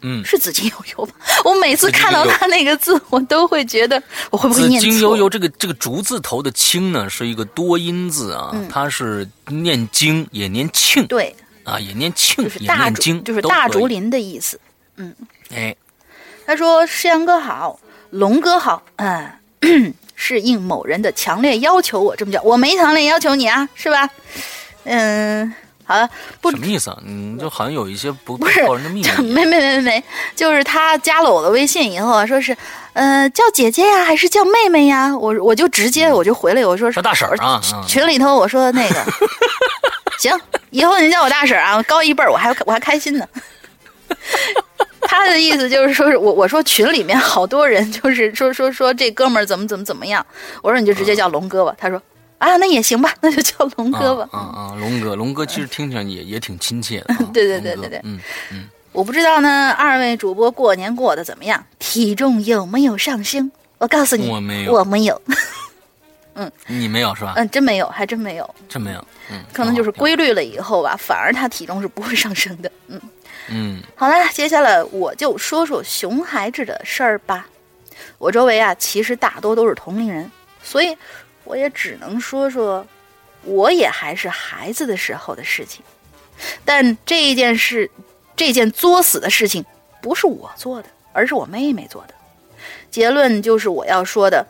[0.00, 1.14] 嗯，是紫金悠悠吧？
[1.44, 4.86] 我每次看到他那个字，我都会觉得我会不会念错？
[4.86, 14.58] 紫金悠悠这个这个竹字头的“青”呢，是一个多音字啊，它是念“经”也念“庆”，对啊，也念“庆”也念“经”，就是大竹林的意思。
[14.96, 15.14] 嗯，
[15.54, 15.76] 哎，
[16.46, 19.30] 他说：“诗阳哥好，龙哥好。”嗯，
[20.16, 24.08] 是应某人的强烈要求，我这么叫，我没强烈要求你啊，是吧？
[24.84, 25.52] 嗯。
[25.86, 26.08] 好了，
[26.40, 26.98] 不什么意思啊？
[27.04, 29.08] 嗯，就好像有一些不不是人的秘密。
[29.34, 30.04] 没没没没没，
[30.34, 32.56] 就是他加了我的微信以后，说是，
[32.94, 35.14] 呃，叫姐姐呀，还是叫妹妹呀？
[35.14, 37.60] 我我就直接我就回来，我说是大婶啊。
[37.86, 39.04] 群里头我说那个，
[40.18, 40.32] 行，
[40.70, 43.28] 以后您叫我大婶啊，高一辈儿，我还我还开心呢。
[45.06, 50.24] 他的意思就是说，是我我说群里面好多人就是说说说这哥们儿怎么怎么怎么样，
[50.62, 51.74] 我说你就直接叫龙哥吧。
[51.76, 52.00] 他说。
[52.44, 54.28] 啊，那也行吧，那就叫龙哥吧。
[54.32, 57.14] 啊啊，龙哥，龙哥其实听起来也也挺亲切的。
[57.32, 58.20] 对对对对对，嗯
[58.52, 58.68] 嗯。
[58.92, 61.64] 我不知道呢，二位主播过年过得怎么样？
[61.78, 63.50] 体重有没有上升？
[63.78, 65.20] 我告诉你，我没有，我没有。
[66.34, 67.32] 嗯，你没有是吧？
[67.36, 69.04] 嗯，真没有，还真没有，真没有。
[69.32, 72.70] 嗯，可能就是规律了以后吧，反而他体重是不会上升的。
[72.88, 73.00] 嗯
[73.48, 73.82] 嗯。
[73.96, 77.48] 好了，接下来我就说说熊孩子的事儿吧。
[78.18, 80.30] 我周围啊，其实大多都是同龄人，
[80.62, 80.96] 所以。
[81.44, 82.86] 我也只能说说，
[83.42, 85.82] 我也还是孩子的时候的事情，
[86.64, 87.90] 但这一件事，
[88.34, 89.64] 这件作死的事情，
[90.00, 92.14] 不是我做的，而是我妹妹做的。
[92.90, 94.46] 结论就是我要说的，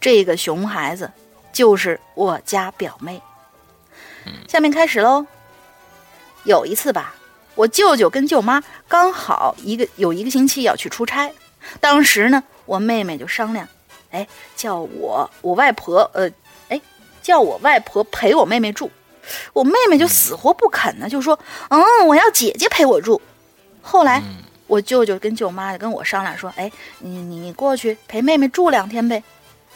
[0.00, 1.10] 这个熊孩子
[1.52, 3.20] 就是我家表妹。
[4.48, 5.26] 下面开始喽。
[6.44, 7.14] 有一次吧，
[7.54, 11.32] 我舅舅跟舅妈刚好一个有一个星期要去出差，
[11.80, 13.68] 当时呢，我妹妹就商量。
[14.14, 16.30] 哎，叫我我外婆，呃，
[16.68, 16.80] 哎，
[17.20, 18.88] 叫我外婆陪我妹妹住，
[19.52, 21.36] 我妹妹就死活不肯呢，就说，
[21.68, 23.20] 嗯，我要姐姐陪我住。
[23.82, 24.22] 后来
[24.68, 29.22] 我舅舅跟舅妈跟我商量说，哎，你你过去陪妹妹住两天呗。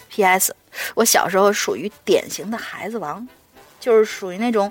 [0.08, 0.54] P.S.
[0.94, 3.26] 我小时候属于典型的孩子王，
[3.80, 4.70] 就是属于那种。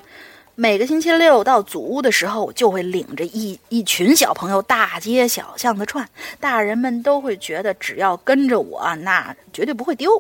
[0.60, 10.20] 每个星期六到祖屋的时候，就会领着一一群小朋友大街小巷的串，大人们都会觉得只要跟着我，那绝对不会丢。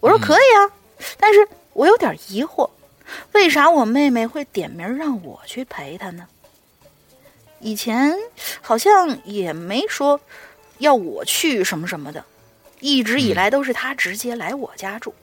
[0.00, 0.72] 我说可以啊，
[1.18, 2.70] 但是我有点疑惑，
[3.32, 6.26] 为啥我妹妹会点名让我去陪她呢？
[7.60, 8.16] 以前
[8.62, 10.18] 好像也没说
[10.78, 12.24] 要我去什么什么的，
[12.80, 15.14] 一直以来都是她直接来我家住。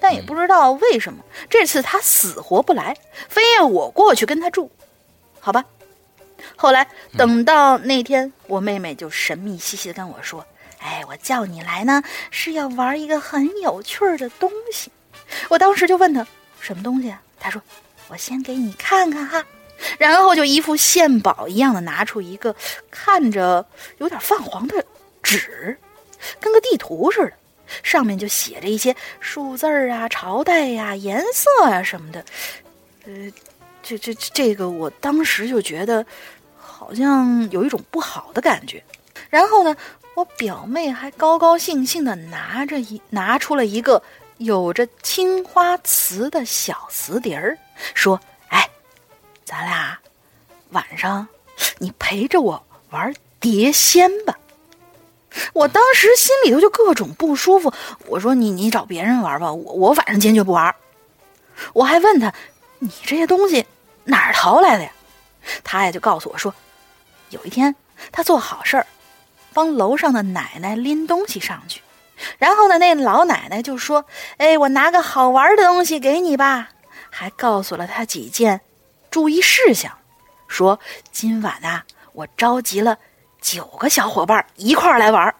[0.00, 2.96] 但也不知道为什么这次他死活不来，
[3.28, 4.70] 非要我过去跟他住，
[5.40, 5.64] 好吧。
[6.54, 6.86] 后来
[7.16, 10.46] 等到那天，我妹妹就神秘兮兮的跟我说
[10.78, 14.90] ：“哎，我叫你来呢，是要玩一个很有趣的东西。”
[15.48, 16.26] 我当时就问他
[16.60, 17.20] 什么东西啊？
[17.40, 17.60] 他说
[18.08, 19.44] ：“我先给你看看哈。”
[19.98, 22.54] 然后就一副献宝一样的拿出一个
[22.90, 23.66] 看着
[23.98, 24.84] 有点泛黄的
[25.22, 25.78] 纸，
[26.40, 27.32] 跟个地图似的。
[27.82, 32.24] 上面就写着一些数字儿啊、朝代呀、颜色呀什么的，
[33.06, 33.12] 呃，
[33.82, 36.04] 这这这个，我当时就觉得
[36.56, 38.82] 好像有一种不好的感觉。
[39.30, 39.76] 然后呢，
[40.14, 44.02] 我表妹还高高兴兴的拿着一拿出了一个
[44.38, 47.58] 有着青花瓷的小瓷碟儿，
[47.94, 48.68] 说：“哎，
[49.44, 49.98] 咱俩
[50.70, 51.26] 晚上
[51.78, 54.38] 你陪着我玩碟仙吧。”
[55.52, 57.72] 我当时心里头就各种不舒服。
[58.06, 60.74] 我说：“你你找别人玩吧，我我反正坚决不玩。”
[61.72, 62.32] 我还问他
[62.80, 63.66] ：“你这些东西
[64.04, 64.90] 哪儿淘来的呀？”
[65.62, 66.54] 他呀就告诉我说
[67.30, 67.74] ：“有一天
[68.12, 68.86] 他做好事儿，
[69.52, 71.80] 帮楼上的奶奶拎东西上去，
[72.38, 74.04] 然后呢那老奶奶就说
[74.38, 76.70] ：‘哎，我拿个好玩的东西给你吧。’
[77.10, 78.60] 还告诉了他几件
[79.10, 79.92] 注意事项，
[80.48, 80.78] 说
[81.12, 82.98] 今晚啊我召集了。”
[83.46, 85.32] 九个小伙伴一块儿来玩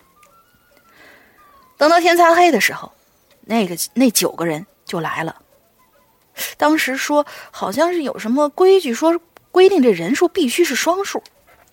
[1.77, 2.93] 等到天擦黑的时候，
[3.41, 5.35] 那个那九个人就来了。
[6.57, 11.21] 当时说好像是有什么规矩，说规定这人数必须是双数。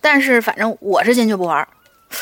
[0.00, 1.66] 但是反正我是坚决不玩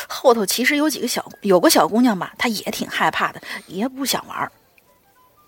[0.07, 4.51] 后头其实有几个小有个小姑娘吧，她也挺害怕的，也不想玩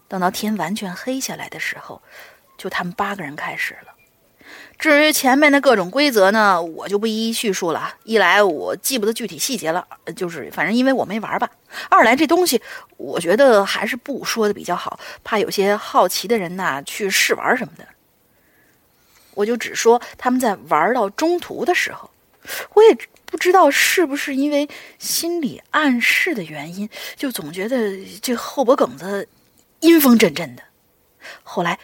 [0.07, 2.01] 等到天完全黑下来的时候，
[2.57, 3.94] 就他们八个人开始了。
[4.77, 7.95] 至于前面的各种规则呢，我就不一一叙述了。
[8.03, 11.47] 一来我记不得具体细节了，就是反正因为我没玩吧；
[11.89, 12.61] 二来这东西
[12.97, 17.85] 我觉得还是不说的比较好，怕有些好奇的人呐去试玩什么的。
[19.33, 22.11] 我就只说他们在玩到中途的时候，
[22.73, 22.95] 我也
[23.25, 24.67] 不知道是不是因为
[24.99, 29.27] 心理暗示的原因，就总觉得这后脖梗子
[29.79, 30.63] 阴风阵阵的。
[31.43, 31.79] 后来。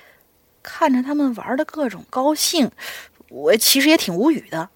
[0.64, 2.72] 看着他们玩的各种高兴，
[3.30, 4.70] 我其实也挺无语的。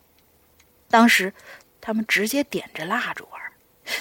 [0.90, 1.34] 当时
[1.82, 3.42] 他们直接点着蜡烛玩，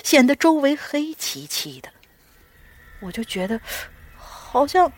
[0.03, 1.89] 显得周围黑漆漆的。
[3.01, 3.61] 我就觉得，
[4.17, 4.91] 好像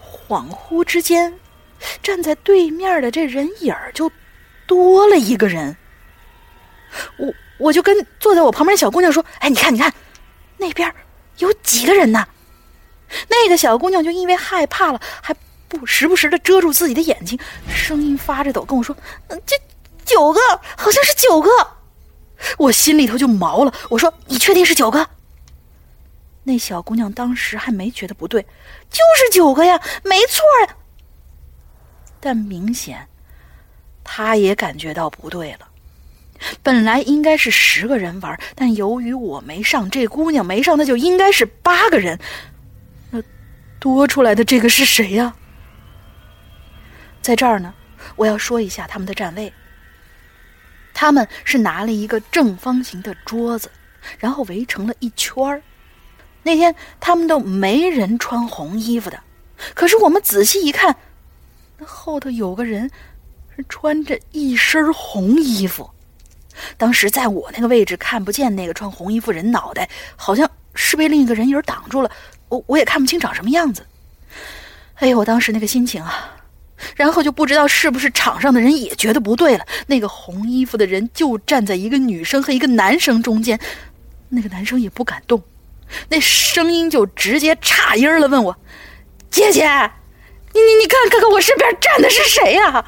[0.00, 1.32] 恍惚之间，
[2.02, 4.10] 站在对面的这人影儿就
[4.66, 5.76] 多了一个人。
[7.18, 9.92] 我我就跟坐在我旁边的小姑娘说：“哎，你看，你看，
[10.56, 10.92] 那边
[11.38, 12.26] 有几个人呢？”
[13.28, 15.34] 那个小姑娘就因为害怕了，还。
[15.78, 18.94] 不时不时的遮住自己的眼睛，声音发着抖跟我说：“，
[19.46, 19.56] 这
[20.04, 20.40] 九个
[20.76, 21.50] 好像是九个。”
[22.58, 23.72] 我心里头就毛了。
[23.88, 25.08] 我说：“你确定是九个？”
[26.44, 28.42] 那小姑娘当时还没觉得不对，
[28.90, 30.76] 就是九个呀，没错呀。
[32.20, 33.08] 但明显，
[34.04, 35.68] 她也感觉到不对了。
[36.62, 42.18] 本来应该是十个人玩，但由于我没上，这姑娘没上，那就应该是八个人。
[43.10, 43.22] 那
[43.78, 45.34] 多出来的这个是谁呀？
[47.22, 47.72] 在这儿呢，
[48.16, 49.52] 我要说一下他们的站位。
[50.92, 53.70] 他们是拿了一个正方形的桌子，
[54.18, 55.62] 然后围成了一圈儿。
[56.42, 59.18] 那天他们都没人穿红衣服的，
[59.74, 60.96] 可是我们仔细一看，
[61.78, 62.90] 那后头有个人
[63.56, 65.88] 是穿着一身红衣服。
[66.76, 72.10] 当时在我那个位置看不见那个穿红衣服人脑袋，好像是被另一个人影挡住了，
[72.48, 73.86] 我我也看不清长什么样子。
[74.96, 76.41] 哎呦，我当时那个心情啊！
[76.96, 79.66] 然后就不知道是不是场上的人也觉得不对了。
[79.86, 83.58] 那个红衣服的人就站在一个女生和一个男生中间，
[84.28, 85.42] 那个男生也不敢动，
[86.08, 88.56] 那声音就直接岔音了，问我
[89.30, 89.66] ：“姐姐，
[90.52, 92.84] 你你你看看看我身边站的是谁呀？”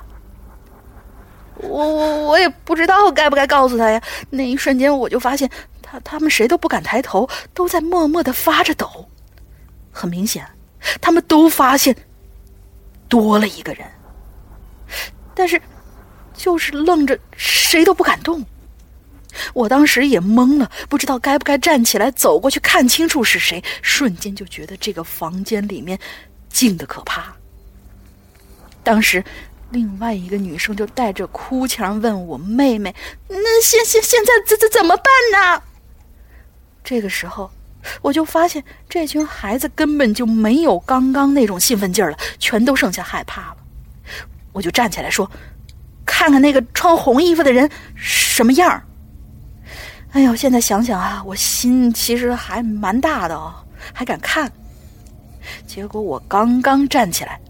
[1.58, 4.02] 我我我也不知道该不该告诉他呀。
[4.30, 5.48] 那一瞬间我就发现，
[5.80, 9.08] 他他们谁都不敢抬头，都在默默的发着抖。
[9.92, 10.44] 很明显，
[11.00, 11.96] 他们都发现。
[13.08, 13.86] 多了一个人，
[15.34, 15.60] 但是
[16.32, 18.44] 就是愣着，谁都不敢动。
[19.52, 23.62] 我当时也懵了，不知道该不该站起来走过去看清楚是谁。
[23.82, 25.98] 瞬间就觉得这个房间里面
[26.48, 27.34] 静的可怕。
[28.82, 29.24] 当时，
[29.70, 32.94] 另外一个女生就带着哭腔问我妹妹
[33.26, 35.62] ：“那现现现在怎怎怎么办呢？”
[36.84, 37.50] 这个时候。
[38.02, 43.56] 我就发现这群孩子根本就没有刚刚那种兴奋劲儿了，全都剩下害怕了。
[44.52, 45.30] 我就站起来说
[46.06, 48.82] ：“看看那个穿红衣服的人什么样儿。”
[50.12, 53.52] 哎呦，现在想想啊，我心其实还蛮大的哦，
[53.92, 54.50] 还敢看。
[55.66, 57.40] 结果我刚刚站起来，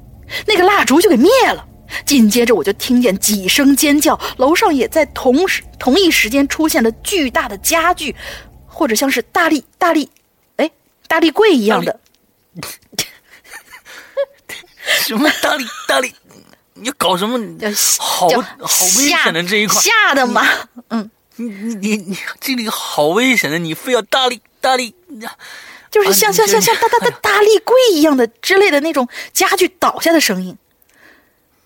[0.47, 1.67] 那个蜡烛就给灭了。
[2.07, 8.17] 紧接着我就听见几声尖叫，楼上也在同时同一时间出现了巨大的家具，
[8.67, 10.11] 或者像是大力大力。
[11.09, 12.01] 大力柜一样的，
[15.03, 16.15] 什么大力大力？
[16.75, 17.39] 你搞什么？
[17.99, 20.45] 好好危险的这一块，吓的嘛？
[20.89, 24.95] 嗯，你你你你这里好危险的，你非要大力大力，
[25.91, 30.59] 就是像像像像大大大大力柜一样的之类的那种家具倒下的声音，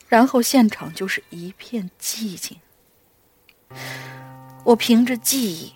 [0.09, 2.59] 然后现场就是一片寂静。
[4.65, 5.73] 我凭着记忆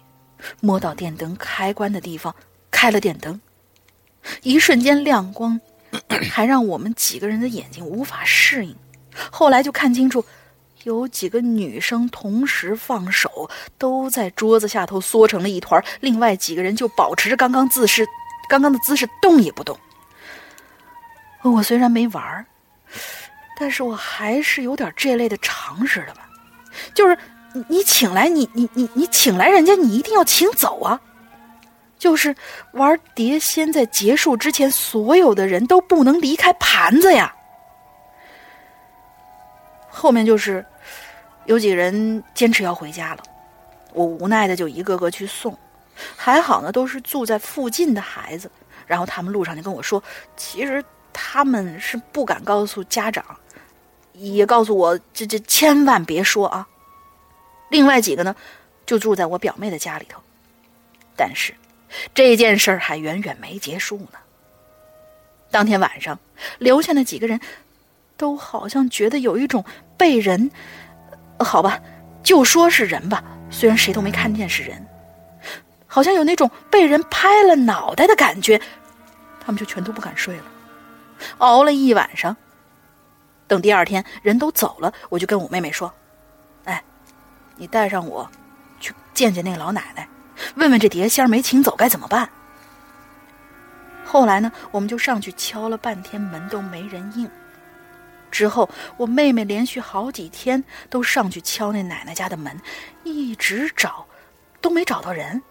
[0.60, 2.34] 摸到电灯开关的地方，
[2.70, 3.40] 开了电灯。
[4.42, 5.60] 一瞬间亮光，
[6.30, 8.76] 还让我们几个人的眼睛无法适应。
[9.30, 10.24] 后来就看清楚，
[10.84, 15.82] 有几个女生同时放手，都在桌子下头缩成了一团。
[16.00, 18.06] 另外几个人就保持着刚刚姿势，
[18.48, 19.78] 刚刚的姿势动也不动。
[21.42, 22.46] 我虽然没玩儿
[23.58, 26.28] 但是我还是有点这类的常识的吧。
[26.94, 27.18] 就是
[27.68, 31.00] 你请来你你你你请来人家，你一定要请走啊。
[32.02, 32.34] 就是
[32.72, 37.32] 玩碟仙，在结束之前，所有的人都不能离开盘子呀。
[39.88, 40.66] 后面就是
[41.44, 43.22] 有几个人坚持要回家了，
[43.92, 45.56] 我无奈的就一个个去送。
[46.16, 48.50] 还好呢，都是住在附近的孩子。
[48.84, 50.02] 然后他们路上就跟我说，
[50.36, 53.24] 其实他们是不敢告诉家长，
[54.14, 56.66] 也告诉我这这千万别说啊。
[57.68, 58.34] 另外几个呢，
[58.84, 60.20] 就住在我表妹的家里头，
[61.16, 61.54] 但是。
[62.14, 64.18] 这件事儿还远远没结束呢。
[65.50, 66.18] 当天晚上，
[66.58, 67.38] 留下那几个人，
[68.16, 69.64] 都好像觉得有一种
[69.96, 70.50] 被人，
[71.38, 71.80] 好吧，
[72.22, 74.86] 就说是人吧，虽然谁都没看见是人，
[75.86, 78.60] 好像有那种被人拍了脑袋的感觉，
[79.44, 80.44] 他们就全都不敢睡了，
[81.38, 82.34] 熬了一晚上。
[83.46, 85.92] 等第二天人都走了，我就跟我妹妹说
[86.64, 86.82] ：“哎，
[87.56, 88.26] 你带上我
[88.80, 90.08] 去见见那个老奶奶，
[90.54, 92.28] 问问这碟仙没请走该怎么办。”
[94.04, 97.28] 后来呢，我们就上去敲了半天门都没人应。
[98.30, 102.58] 之后，我妹妹连续好几天都上去敲那奶奶家的门，
[103.04, 104.06] 一直找，
[104.60, 105.42] 都没找到人。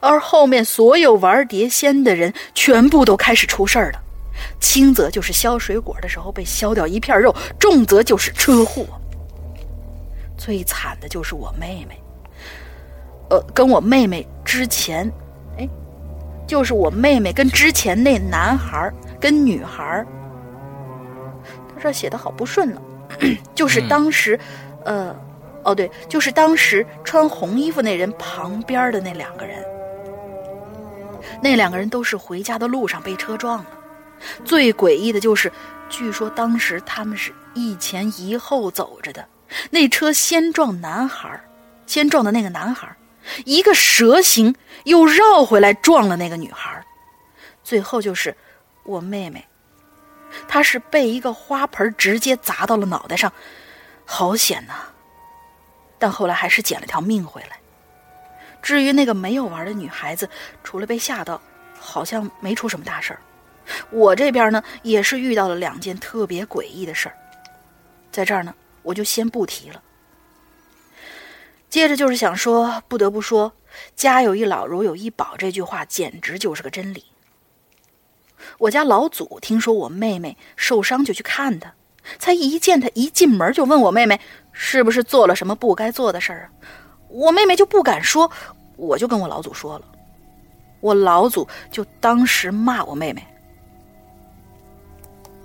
[0.00, 4.00] 而后面所有玩碟仙的人，全部都开始出事儿了。
[4.60, 8.86] 轻则就是削水果的时候被削掉一片肉，重则就是车祸。
[10.38, 12.00] 最惨的就是我妹妹，
[13.32, 15.10] 呃，跟我妹妹之前，
[15.56, 15.66] 哎，
[16.46, 20.04] 就是我妹妹跟之前那男孩跟女孩
[21.74, 22.82] 他这写的好不顺呢，
[23.56, 24.38] 就是当时，
[24.84, 25.16] 呃，
[25.64, 29.64] 哦对，就是当时穿红衣服那人旁边的那两个人，
[31.42, 33.66] 那两个人都是回家的路上被车撞了。
[34.44, 35.50] 最诡异的就是，
[35.88, 39.26] 据说当时他们是一前一后走着的，
[39.70, 41.40] 那车先撞男孩，
[41.86, 42.94] 先撞的那个男孩，
[43.44, 44.54] 一个蛇形
[44.84, 46.84] 又绕回来撞了那个女孩，
[47.62, 48.36] 最后就是
[48.84, 49.46] 我妹妹，
[50.48, 53.32] 她是被一个花盆直接砸到了脑袋上，
[54.04, 54.74] 好险呐！
[55.98, 57.58] 但后来还是捡了条命回来。
[58.60, 60.28] 至于那个没有玩的女孩子，
[60.62, 61.40] 除了被吓到，
[61.78, 63.20] 好像没出什么大事儿。
[63.90, 67.16] 我这边呢，也是遇到了两件特别诡异的事儿，
[68.10, 69.80] 在这儿呢，我就先不提了。
[71.72, 73.50] 接着就是想说，不得不说
[73.96, 77.02] ，“家有一老，如有一宝”这句话简直就是个真理。
[78.58, 81.72] 我家老祖听说我妹妹受伤，就去看她，
[82.18, 84.20] 才一见她一进门就问我妹妹
[84.52, 86.46] 是不是做了什么不该做的事儿啊？
[87.08, 88.30] 我妹妹就不敢说，
[88.76, 89.86] 我就跟我老祖说了，
[90.80, 93.26] 我老祖就当时骂我妹妹。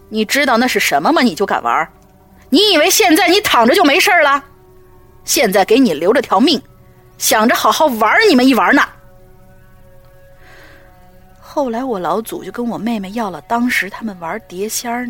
[0.09, 1.21] 你知道那是什么吗？
[1.21, 1.89] 你就敢玩？
[2.49, 4.43] 你以为现在你躺着就没事了？
[5.27, 6.59] 现在给你留着条命，
[7.17, 8.81] 想着好好玩你们一玩呢。
[11.37, 15.05] 后来我老祖就跟我妹妹要了当时他们玩碟仙儿、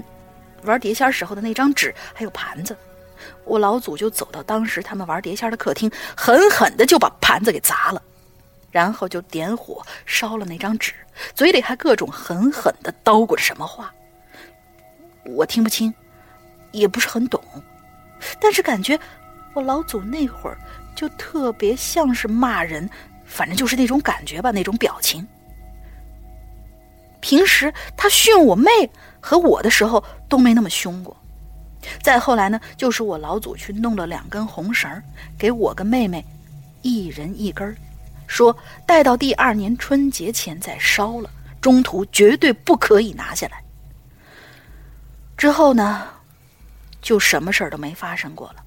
[0.63, 2.75] 玩碟仙儿时候的那张纸还有盘子，
[3.43, 8.01] 我老祖就走到当时他们玩碟仙的客厅，狠狠的就把盘子给砸了，
[8.71, 10.93] 然后就点火烧了那张纸，
[11.35, 13.93] 嘴里还各种狠狠的叨咕着什么话。
[15.25, 15.93] 我听不清，
[16.71, 17.39] 也不是很懂，
[18.39, 18.97] 但是感觉
[19.57, 20.57] 我老祖那会儿
[20.95, 22.87] 就特别像是骂人，
[23.25, 25.27] 反正就是那种感觉吧，那种表情。
[27.21, 28.69] 平时他训我妹
[29.19, 31.17] 和我的时候都没那么凶过。
[32.03, 34.89] 再后来呢，就是我老祖去弄了两根红绳
[35.39, 36.23] 给我跟妹妹
[36.83, 37.75] 一人一根
[38.27, 38.55] 说
[38.85, 43.63] 带到第二年春节前再烧了，中途绝对不可以拿下来。
[45.35, 46.03] 之后呢，
[47.01, 48.63] 就什么事儿都没发生过了。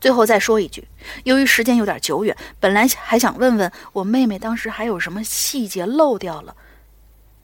[0.00, 0.86] 最后再说一句，
[1.24, 6.54] 由于时间有点久远，本来还想问问我妹妹当时还有什么细节漏掉了，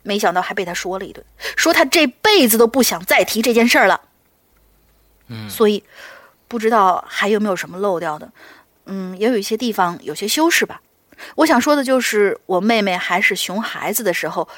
[0.03, 1.25] 没想到还被她说了一顿，
[1.57, 4.01] 说她这辈子都不想再提这件事儿了。
[5.29, 5.83] 嗯，所以
[6.49, 8.33] 不知道还有没有什么漏掉的，
[8.87, 10.83] 嗯，也有一些地方有些修饰吧。
[11.37, 14.49] 我想说的就是，我妹妹还是熊孩子的时候。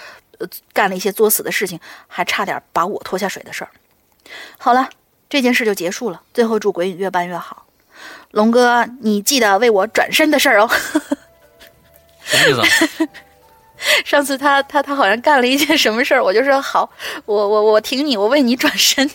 [0.40, 3.70] 呃，干了一些作死的事情，还差点把我拖下水的事儿。
[4.58, 4.90] 好了，
[5.28, 6.22] 这件事就结束了。
[6.34, 7.63] 最后祝鬼影越办越好，
[8.34, 10.68] 龙哥，你记得为我转身的事儿哦。
[12.24, 13.08] 什么意思？
[14.04, 16.90] 上次他他他好像干了一件什么事儿，我就说好，
[17.26, 19.08] 我我我挺你，我为你转身。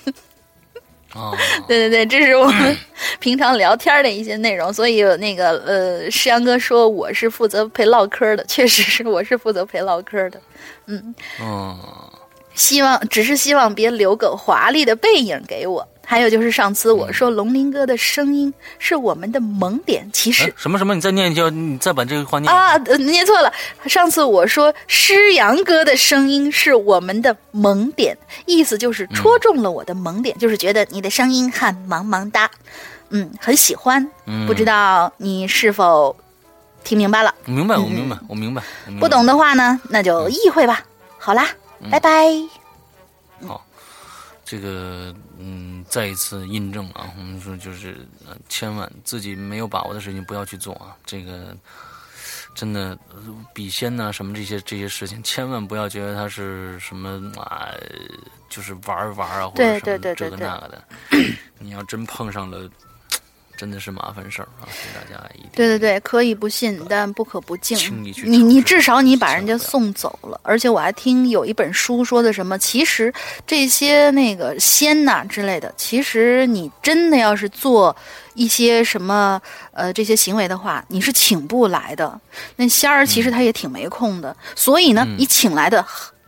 [1.16, 1.36] 哦，
[1.68, 2.78] 对对对，这是我们
[3.20, 10.40] 平常聊天的一些内容，所以那个呃，石阳哥说我是负责陪唠嗑的，确实是我是负责陪唠嗑的，
[10.86, 12.09] 嗯，哦，
[12.60, 15.88] 希望只是希望别留个华丽的背影给我。
[16.06, 20.96] 还有就是上次我说龙鳞哥的声音是我们的萌点，其实什么什么？
[20.96, 23.54] 你再念一下，你再把这个话念啊，念错了。
[23.86, 28.18] 上次我说诗阳哥的声音是我们的萌点，
[28.48, 32.50] 意思就是戳中了我的萌点，就是觉得你的声音很萌萌哒，
[33.12, 34.06] 嗯，很喜欢。
[34.48, 36.16] 不知道你是否
[36.84, 37.34] 听明白了？
[37.46, 38.64] 明白，我明白，我明白。
[39.00, 40.84] 不懂的话呢，那就意会吧。
[41.20, 41.48] 好啦，
[41.92, 42.10] 拜拜。
[43.48, 43.66] 好，
[44.44, 45.70] 这个嗯。
[45.90, 48.06] 再一次印证啊，我们说就是，
[48.48, 50.96] 千万自己没有把握的事情不要去做啊。
[51.04, 51.58] 这个
[52.54, 52.96] 真的
[53.56, 57.74] 笔仙呐、什么这些这些事情，千万不要觉得它是什么啊，
[58.50, 60.84] 就是玩儿玩儿啊，或者对什么这个那个的。
[61.58, 62.70] 你要真碰上了，
[63.60, 64.64] 真的是麻烦事儿啊！
[64.72, 67.78] 所以大家一定对对对，可以不信，但不可不敬。
[68.24, 73.14] 你你至少你把人家送走了，而且我还听有一本书说的什么，其实
[73.46, 77.94] 这些那个仙呐、之类的，其实你真的要是做
[78.34, 79.42] 一些什么
[79.74, 82.18] 呃这些行为的话，你是请不来的。
[82.56, 85.86] 那仙儿其实他也挺没空的，所以呢，嗯你请来的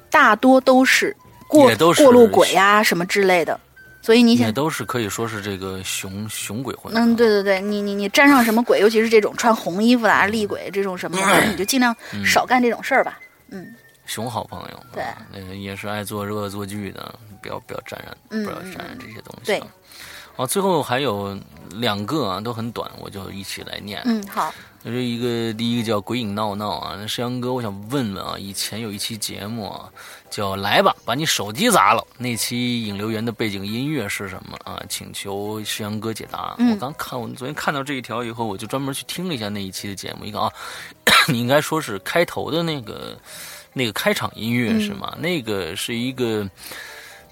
[0.10, 1.16] 大多都是
[1.48, 3.58] 过过路鬼啊什么之类的。
[4.02, 6.92] 所以你想也，都是可以说是这个熊熊鬼混。
[6.96, 11.96] 嗯，对，对对，你你你沾上什么鬼，尤其是这种穿红衣服的啊、厉鬼这种什么的，你就尽量
[12.26, 13.20] 少干这种事儿吧。
[13.50, 13.74] 嗯
[14.08, 19.46] 熊好朋友，对啊，那个也是爱做恶作剧的，不要不要沾染，嗯不要沾染这些东西。
[19.46, 19.68] 对啊。
[20.36, 21.38] 好，最后还有
[21.70, 24.02] 两个啊，都很短，我就一起来念。
[24.06, 24.54] 嗯，好，
[24.84, 29.90] 就是一个第一个叫《鬼影闹闹》啊，那山羊哥，我想问问啊，以前有一期节目啊，
[30.32, 34.82] 叫“来吧，把你手机砸了”，那期引流员的背景音乐是什么啊？
[34.90, 36.56] 请求山羊哥解答。
[36.58, 40.52] 嗯我刚看，我昨天看到这一条以后，我就专门去听了一下那一期的节目，一个啊，
[41.28, 43.16] 你应该说是开头的那个
[43.74, 45.16] 那个开场音乐是吗？
[45.20, 46.50] 那个是一个。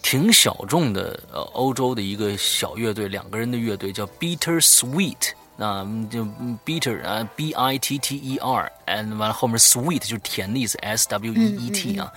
[0.01, 6.25] 挺小众的，呃，欧洲的一个小乐队，两个人的乐队叫 Bitter Sweet，那就
[6.65, 12.09] Bitter 啊，B I T T E R，and 完了后面 Sweet 就是甜的意思，S W E E T 啊。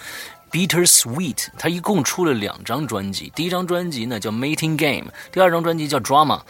[0.53, 6.41] Bitter Sweet，他一共出了两张专辑，第一张专辑呢叫 Mating Game，第二张专辑叫 Drama。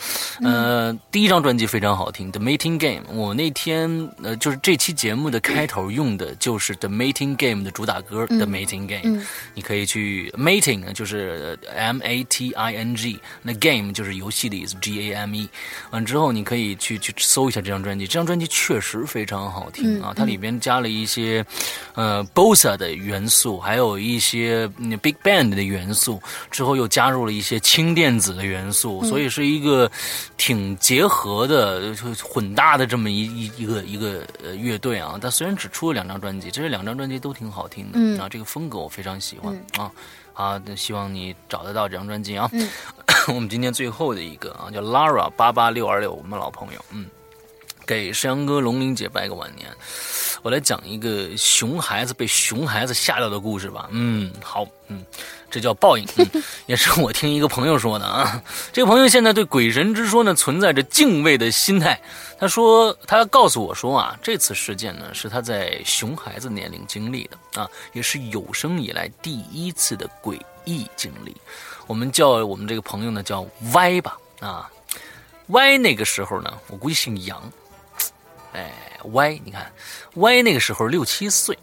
[0.43, 3.05] 呃，第一张专辑非常好听，The Mating Game。
[3.15, 9.23] 我那天呃，就是这期节目的开头用的就是 The Mating Game 的主打歌、The Mating Game。
[9.55, 15.49] 你可以去 Mating 呢，就是呃 M A T I N G，那 Game 就是游戏的意思，G A M E。
[15.91, 21.45] 完之后你可以去去搜一下这张专辑，这张专辑确实非常好听啊，它里边加了一些
[21.95, 29.91] 呃 Bossa 的元素，还有一些、嗯、Big Band 的元素，之后又加入了一些轻电子的元素，所以是一个
[30.37, 35.19] 挺结合的、就混搭的这么一一一个一个呃乐队啊。
[35.21, 39.91] 但虽然只出了两张专辑，这两张专辑都挺好听的、嗯啊，这个风格我非常喜欢、啊。
[40.35, 42.49] 好，那希望你找得到这张专辑啊。
[42.53, 42.69] 嗯
[43.29, 47.07] 我们今天最后的一个啊，叫 Lara 八八六二六，我们老朋友，嗯，
[47.93, 49.69] 给山羊哥、龙玲姐拜个晚年。
[50.41, 53.89] 我来讲一个熊孩子被熊孩子吓到的故事吧。
[53.91, 55.05] 嗯，好，嗯，
[55.51, 56.05] 这叫报应。
[56.17, 58.43] 嗯， 也是我听一个朋友说的啊。
[58.73, 62.01] 这个朋友现在对鬼神之说呢存在着敬畏的心态。
[62.39, 71.37] 他说，他告诉我说啊，这次事件呢是他在熊孩子年龄经历的啊，也是有生以来第一次的诡异经历。
[71.87, 74.69] 我们叫我们这个朋友呢叫歪吧啊，
[75.49, 77.41] 歪那个时候呢，我估计姓杨。
[78.53, 78.73] 哎，
[79.13, 79.73] 歪，你看，
[80.15, 81.59] 歪那个时候六七岁，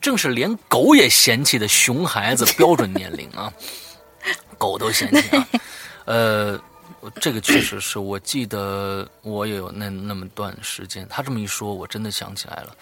[0.00, 3.52] 正是连狗也嫌弃的熊孩子标准年龄啊，
[4.58, 5.48] 狗都嫌弃啊。
[6.04, 6.60] 呃，
[7.20, 11.06] 这个确实是我记得我也有那那么段时间。
[11.08, 12.76] 他这么一说，我真的想起来了。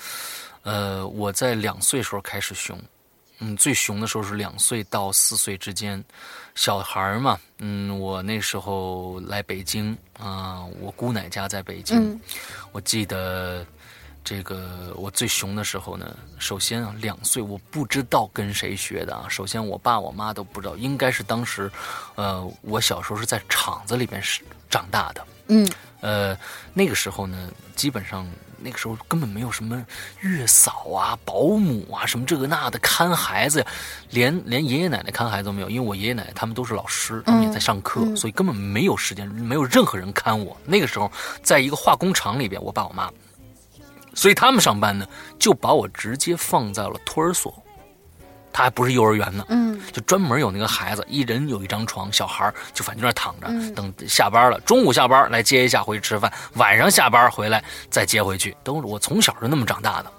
[0.62, 2.78] 呃，我在两岁时候开始熊，
[3.40, 6.02] 嗯，最熊的时候是两岁到四岁之间，
[6.60, 12.20] 小孩儿嘛，嗯，我那时候来北京啊、我姑奶家在北京，嗯。
[12.70, 13.64] 我记得
[14.22, 21.72] 这个我最熊的时候呢，首先啊，两岁我不知道跟谁学的啊，首先我爸我妈都不知道，应该是当时，
[22.14, 25.66] 呃，我小时候是在厂子里边是长大的，嗯。
[26.02, 26.36] 呃，
[26.74, 28.30] 那个时候呢，基本上
[28.62, 29.84] 那个时候根本没有什么
[30.20, 33.64] 月嫂啊、保姆啊，什么这个那的看孩子，
[34.10, 40.56] 连连爷爷奶奶看孩子都没有，因为我爷爷奶奶他们都是老师，他们也在上课，所以根本没有时间，没有任何人看我。
[40.64, 41.10] 那个时候，
[41.42, 43.10] 在一个化工厂里边，我爸我妈，
[44.14, 45.06] 所以他们上班呢，
[45.38, 47.59] 就把我直接放在了托儿所。
[48.52, 49.80] 他还不是幼儿园呢，嗯。
[49.92, 53.74] 就专门有那个孩子，一人有一张床，小孩儿就反正在那躺着，嗯。
[53.74, 60.12] 等下班了，中午下班来接一下回去吃饭，晚上下班回来再接回去，都是我从小就那么长大的。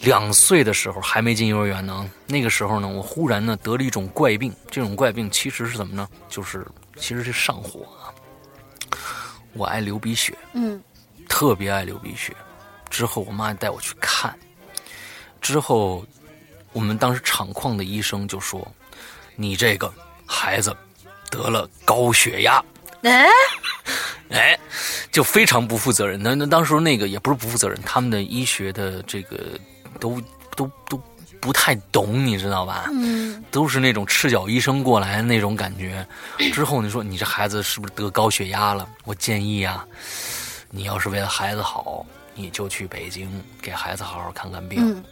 [0.00, 6.06] 两岁的时候还没进幼儿园呢，那个时候呢，我忽然呢得了一种怪病，这种怪病其实是怎么呢？
[6.28, 8.12] 就是其实是上火啊，
[9.54, 10.82] 我爱流鼻血，嗯。
[11.28, 12.32] 特别爱流鼻血。
[12.88, 14.38] 之后我妈带我去看，
[15.40, 16.04] 之后
[16.76, 18.60] 我们当时厂矿的医生就说
[19.34, 19.90] ：“你这个
[20.26, 20.76] 孩子
[21.30, 22.62] 得了高血压。”
[23.00, 23.26] 哎，
[24.28, 24.58] 哎，
[25.10, 26.22] 就非常不负责任。
[26.22, 29.58] 那那当时那个也不是不负责任，他们的医学的这个
[29.98, 30.20] 都
[30.54, 31.00] 都都
[31.40, 32.84] 不太懂，你知道吧？
[32.92, 36.06] 嗯都是那种赤脚医生过来的那种感觉。
[36.52, 38.86] 之后你说你这孩子是不是得高血压了？
[39.04, 39.82] 我建议啊，
[40.70, 42.04] 你要是为了孩子好，
[42.34, 44.78] 你就去北京给孩子好好看看病。
[44.82, 45.02] 嗯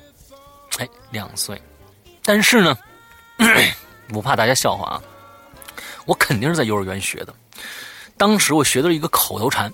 [0.78, 1.60] 哎，两岁，
[2.24, 2.76] 但是呢，
[4.08, 5.02] 不怕大家笑话啊，
[6.04, 7.34] 我肯定是在幼儿园学的。
[8.16, 9.72] 当时我学的是一个口头禅，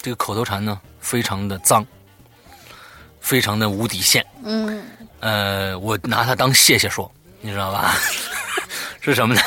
[0.00, 1.86] 这个口头禅呢非常的脏，
[3.20, 4.24] 非常的无底线。
[4.44, 4.84] 嗯，
[5.20, 7.94] 呃，我拿它当谢谢说，你知道吧？
[9.00, 9.40] 是什么呢？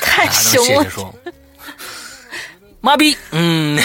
[0.00, 0.90] 太拿它当凶了谢谢。
[0.90, 1.14] 说，
[2.80, 3.82] 妈逼，嗯。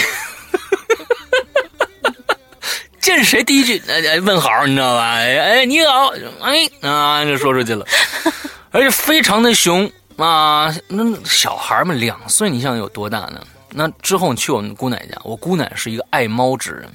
[3.08, 5.14] 见谁第一句呃呃问好，你知道吧？
[5.14, 6.12] 哎哎，你好，
[6.42, 7.86] 哎啊，就说出去了，
[8.72, 10.76] 而且非常的凶啊。
[10.90, 13.42] 那小孩们两岁，你想有多大呢？
[13.72, 16.90] 那之后你去我们姑奶家，我姑奶是一个爱猫之人，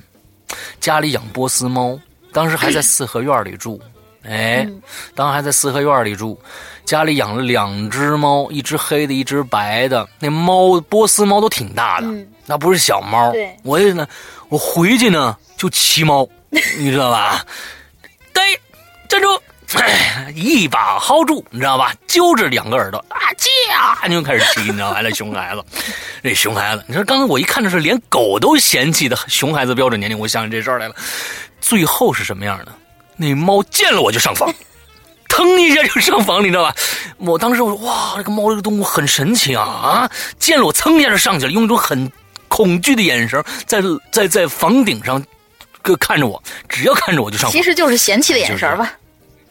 [0.81, 1.99] 家里养波斯猫，
[2.31, 3.81] 当时还在四合院里住。
[4.29, 4.69] 哎，
[5.17, 6.39] 当时还在四合院里住，
[6.85, 10.07] 家里养了两只猫，一只黑的，一只白的。
[10.21, 13.31] 那猫波斯猫都挺大的，嗯那不是小猫。
[13.33, 14.07] 对我也呢，
[14.49, 17.45] 我回去呢就骑猫， 你知道吧？
[18.33, 18.43] 对，
[19.09, 19.29] 站住！
[19.75, 21.95] 哎， 一把薅住，你知道吧？
[22.07, 25.01] 揪着两个耳朵啊，驾，你就开始骑，你知道吧？
[25.01, 25.65] 那熊孩子，
[26.23, 30.95] 那熊孩子，你说刚才我一看这是连狗都嫌弃的 熊孩子标准年龄，我想起这事儿来了。
[31.61, 32.73] 最后是什么样的？
[33.17, 34.53] 那猫见了我就上房，
[35.29, 36.75] 腾一下就上房，你知道吧？
[37.19, 40.11] 我当时我说哇，这个猫这个动物很神奇啊啊！
[40.39, 42.11] 见了我蹭一下就上去了，用一种很
[42.53, 43.81] 恐惧的眼神在
[44.11, 45.25] 在在房顶上
[45.81, 47.63] 哥看着我，只要看着我就上火其。
[47.63, 48.93] 实就是嫌弃的眼神儿吧。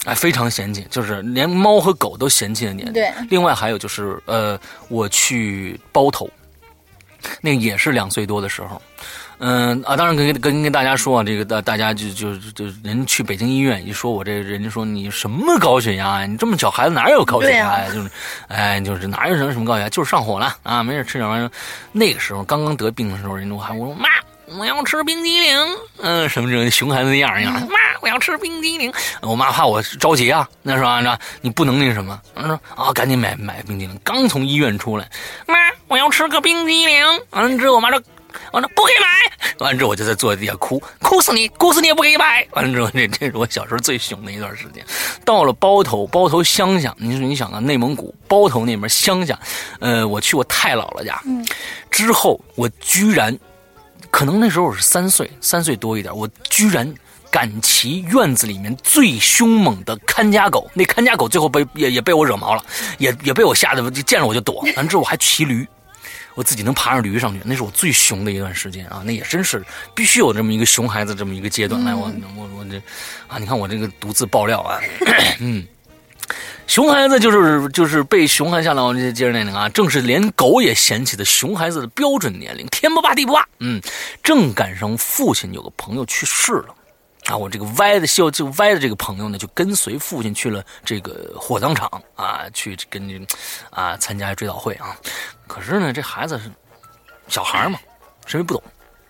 [0.05, 2.93] 哎，非常嫌弃，就是连猫和狗都嫌弃的年龄。
[2.93, 6.29] 对另外还有就是，呃，我去包头，
[7.41, 8.79] 那个也是两岁多的时候。
[9.43, 16.27] 嗯啊，当然跟跟跟大家说啊，这个大大家就就就人去北京医院一说，我这人家说你什么高血压呀？
[16.27, 17.87] 你这么小孩子哪有高血压呀？
[17.91, 18.11] 就是，
[18.49, 21.49] 哎，就是哪有什么什么高血压，就是上火了啊，没事吃点玩意儿。
[21.91, 24.09] 那个时候刚刚得病的时候，人家我还我说妈，
[24.59, 25.57] 我要吃冰激凌，
[26.03, 28.93] 嗯、什么这种熊孩子那样一样，妈，我要吃冰激凌。
[29.21, 31.01] 我妈怕我着急啊，那是吧？
[31.01, 33.99] 那你不能那什么，她说啊，赶紧买买冰激凌。
[34.03, 35.09] 刚从医院出来，
[35.47, 35.55] 妈，
[35.87, 37.03] 我要吃个冰激凌。
[37.31, 37.99] 完了之后，我妈说。
[38.51, 42.45] 完了不给买，完了之后我就在坐在地下哭，哭死你，哭死你也不给买。
[42.51, 44.85] 完了之后，这这是我小时候最凶的一段时间。
[45.23, 49.39] 到了包头，包头乡下，你说你想啊，内蒙古包头那边乡下，
[49.79, 51.21] 呃，我去我太姥姥家，
[51.89, 53.37] 之后我居然，
[54.09, 56.93] 可能那时候我是三岁，三岁多一点，我居然
[57.29, 62.65] 赶骑院子里面最凶猛的看家狗，那看家狗最后被也也被我惹毛了，
[62.97, 64.61] 也也被我吓得见着我就躲。
[64.75, 65.67] 完了之后我还骑驴。
[66.33, 69.01] 我自己能爬上驴上去，那是我最熊的一段时间啊！
[69.05, 69.63] 那也真是
[69.93, 71.83] 必须有这么一个熊孩子这么一个阶段。
[71.83, 72.77] 来，我我我这
[73.27, 74.79] 啊，你看我这个独自爆料啊，
[75.39, 75.67] 嗯，
[76.67, 83.45] 熊孩子就是就是被熊孩子下来，我接着那个啊，正是连狗也嫌弃的熊孩子的标准年龄，天不怕地不怕。
[83.59, 83.81] 嗯，
[84.23, 86.75] 正赶上父亲有个朋友去世了。
[87.31, 93.25] 啊，我这个歪的秀就歪的这个朋友呢，就跟随父亲去了这个火葬场啊，去跟
[93.69, 94.97] 啊参加追悼会啊。
[95.47, 96.51] 可是呢，这孩子是
[97.29, 97.79] 小孩嘛，
[98.25, 98.61] 谁也不懂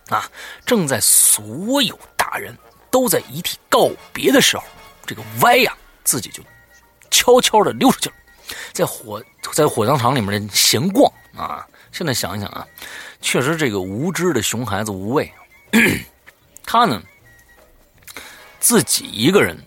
[0.09, 0.29] 啊。
[0.67, 2.55] 正在所有大人
[2.91, 4.63] 都在遗体告别的时候，
[5.07, 6.43] 这个歪呀、自己就
[7.09, 8.15] 悄悄的溜出去了，
[8.71, 9.19] 在火
[9.51, 11.65] 在火葬场里面闲逛啊。
[11.91, 12.67] 现在想一想啊，
[13.19, 15.33] 确实这个无知的熊孩子无畏，
[16.63, 17.01] 他呢。
[18.61, 19.57] 自己一个人，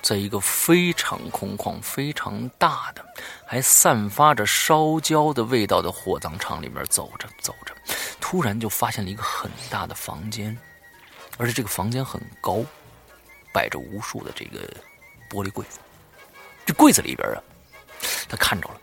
[0.00, 3.04] 在一个非常空旷、非常大的，
[3.44, 7.74] 还散发着烧焦的味道的火葬场里面走着走着，
[8.20, 10.56] 突然就发现了一个很大的房间，
[11.38, 12.64] 而且这个房间很高，
[13.52, 14.60] 摆着无数的这个
[15.28, 15.80] 玻璃柜子。
[16.64, 17.42] 这柜子里边啊，
[18.28, 18.80] 他看着了，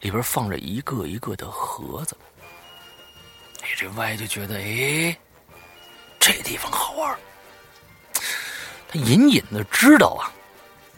[0.00, 2.14] 里边放着一个一个的盒子。
[3.62, 5.16] 哎，这歪就觉得，哎，
[6.18, 7.18] 这地方好玩。
[8.92, 10.26] 他隐隐的知道啊，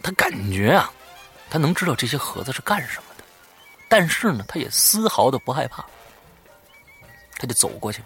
[0.02, 0.90] 他感觉啊，
[1.51, 3.24] 他能知道这些盒子是干什么的，
[3.86, 5.85] 但是呢，他也丝毫的不害怕。
[7.36, 8.02] 他就走过去，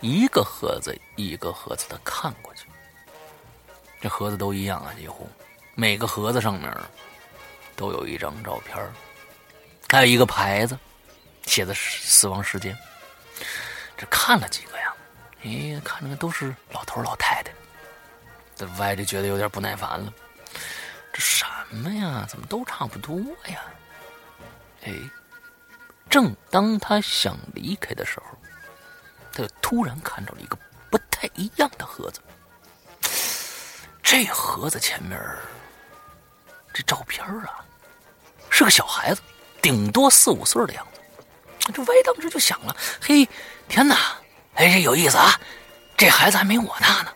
[0.00, 2.64] 一个盒子一个盒子的看过去。
[4.00, 5.30] 这盒子都一样啊，几乎
[5.76, 6.76] 每个盒子上面
[7.76, 8.76] 都有一张照片，
[9.90, 10.76] 还有一个牌子，
[11.46, 12.76] 写的死亡时间。
[13.96, 14.92] 这看了几个呀，
[15.44, 17.52] 咦，看着都是老头老太太。
[18.58, 20.12] 这歪就觉得有点不耐烦了，
[21.12, 22.26] 这什么呀？
[22.28, 23.16] 怎么都差不多
[23.46, 23.60] 呀？
[24.84, 24.92] 哎，
[26.10, 28.36] 正当他想离开的时候，
[29.32, 30.58] 他就突然看到了一个
[30.90, 32.20] 不太一样的盒子。
[34.02, 35.20] 这盒子前面
[36.74, 37.64] 这照片啊，
[38.50, 39.22] 是个小孩子，
[39.62, 41.72] 顶多四五岁的样子。
[41.72, 43.28] 这歪当时就想了：嘿，
[43.68, 44.16] 天哪！
[44.54, 45.38] 哎，这有意思啊！
[45.96, 47.12] 这孩子还没我大呢。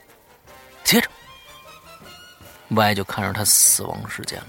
[2.74, 4.46] 接着，Y 就看着他死亡时间了。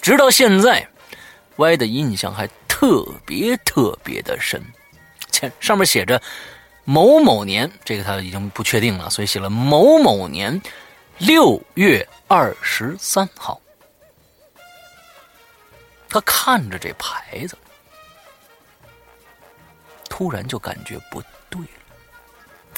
[0.00, 0.86] 直到现在
[1.56, 4.62] ，Y 的印象还特别特别的深。
[5.30, 6.20] 前上面写着
[6.84, 10.60] 某某年，这个他已经不确定了，所以写了某某年
[11.18, 13.60] 六月二十三号。
[16.08, 17.58] 他看着这牌子，
[20.08, 21.22] 突然就感觉不。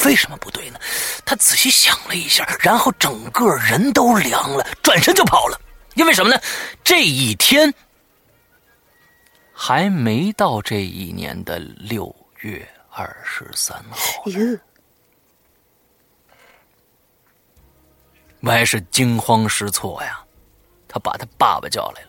[0.04, 0.78] 为什么不对呢？
[1.24, 5.60] 他仔细想了一下，然后整个人都凉了，转身就跑了。
[5.94, 6.40] 因为什么呢？
[6.84, 7.72] 这一天
[9.52, 14.22] 还没到这一年的六月二十三号。
[14.26, 14.58] 哟，
[18.42, 20.22] 歪是惊慌失措呀，
[20.86, 22.08] 他把他爸爸叫来了，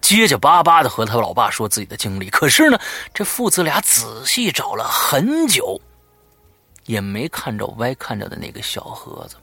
[0.00, 2.28] 结结巴巴的和他老爸说自己的经历。
[2.28, 2.78] 可是呢，
[3.14, 5.80] 这父子俩仔细找了很久，
[6.86, 9.36] 也没看着歪看着的那个小盒子。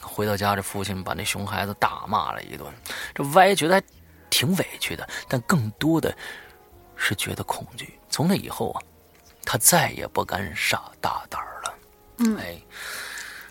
[0.00, 2.72] 回到家，这父亲把那熊孩子大骂了一顿。
[3.14, 3.82] 这歪觉得还
[4.30, 6.16] 挺委屈的，但更多的
[6.94, 7.98] 是觉得恐惧。
[8.08, 8.82] 从那以后啊，
[9.44, 11.74] 他再也不敢傻大胆了。
[12.18, 12.60] 嗯哎，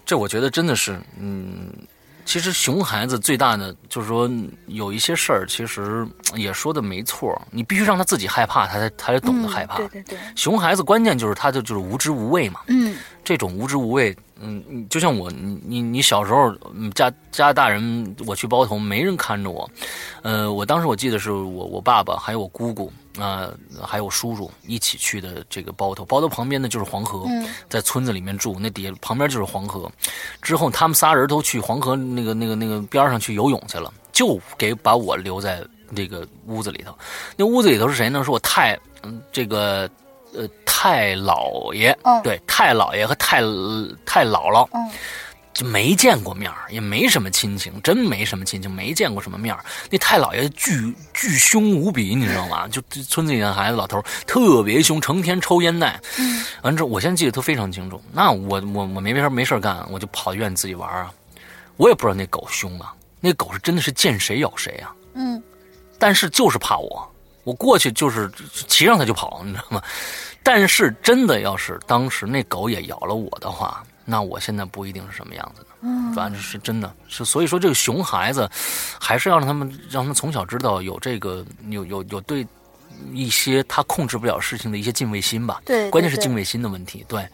[0.06, 1.74] 这我觉得真的是，嗯，
[2.28, 4.30] 其实熊孩子最大的就是说，
[4.68, 6.06] 有一些事儿其实
[6.36, 9.78] 也说的没错，你必须让他自己害怕，他才他才懂得害怕。
[9.78, 12.60] 对对对，熊孩子关键就是他就就是无知无畏嘛。
[12.68, 12.98] 嗯
[13.28, 19.70] 这种无知无畏，嗯，你就像我，你你你小时候，嗯家家大人，我去包头，没人看着我，
[20.22, 22.90] 呃，我当时我记得是我我爸爸还有我姑姑
[23.20, 23.52] 啊、
[23.84, 29.92] 还有我叔叔一起去的这个包头，包头旁边呢就是黄河，嗯在村子里面住，那底下旁边就是黄河，
[30.42, 35.62] 之后他们仨人都去黄河那个那个那个边上去游泳去了，就给把我留在
[35.94, 36.98] 这个屋子里头，
[37.36, 38.24] 那屋子里头是谁呢？
[38.24, 39.90] 是我太嗯这个。
[40.34, 43.42] 呃，太姥爷，嗯对，太姥爷和太
[44.06, 44.92] 太姥姥，嗯
[45.54, 52.68] 就没见过面儿也没什么亲情，真没什么亲情，没见过什么面儿那太姥爷巨巨凶无比，你知道吗？
[52.68, 56.00] 就就村子里的孩子，老头特别凶，成天抽烟袋。
[56.20, 58.00] 嗯完之后，我现在记得都非常清楚。
[58.12, 61.12] 那我我我没没事没事干，我就跑院里自己玩啊。
[61.78, 64.94] 我也不知道那狗凶啊，那狗是真的是见谁咬谁啊。
[65.16, 65.42] 嗯
[65.98, 67.12] 但是就是怕我，
[67.48, 68.30] 我过去就是
[68.68, 69.82] 骑上它就跑，你知道吗？
[70.44, 75.68] 但是真的要是当时那狗也咬了我的话，那我现在不一定是什么样子呢。
[75.80, 78.50] 嗯反正是真的是，所以说这个熊孩子，
[79.00, 82.46] 还是要让他们让他们从小知道有这个有有有对
[83.14, 85.62] 一些他控制不了事情的一些敬畏心吧。
[85.64, 87.06] 对对对关键是敬畏心的问题。
[87.08, 87.26] 对，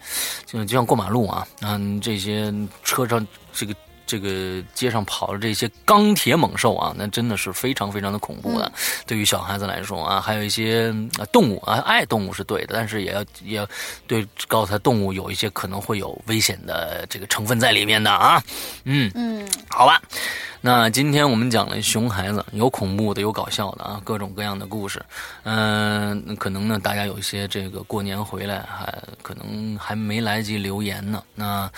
[0.46, 2.54] 就就像过马路啊，嗯，这些
[2.84, 3.74] 车上这个
[4.06, 8.72] 这个街上跑的这些钢铁猛兽啊，那真的是非常非常的恐怖的。
[9.06, 13.68] 对于小孩子来说啊，还有一些呃动物啊，爱动物是对的，但是也要也要
[14.08, 18.44] 对告诉他动物有一些可能会有危险的这个成分在里面的啊。
[18.84, 20.02] 嗯，嗯好吧，
[20.66, 25.04] 那今天我们讲了熊孩子，有恐怖的，有搞笑的啊，各种各样的故事。
[25.44, 31.22] 嗯、可能呢，大家有一些这个过年回来还可能还没来得及留言呢。
[31.36, 31.70] 那，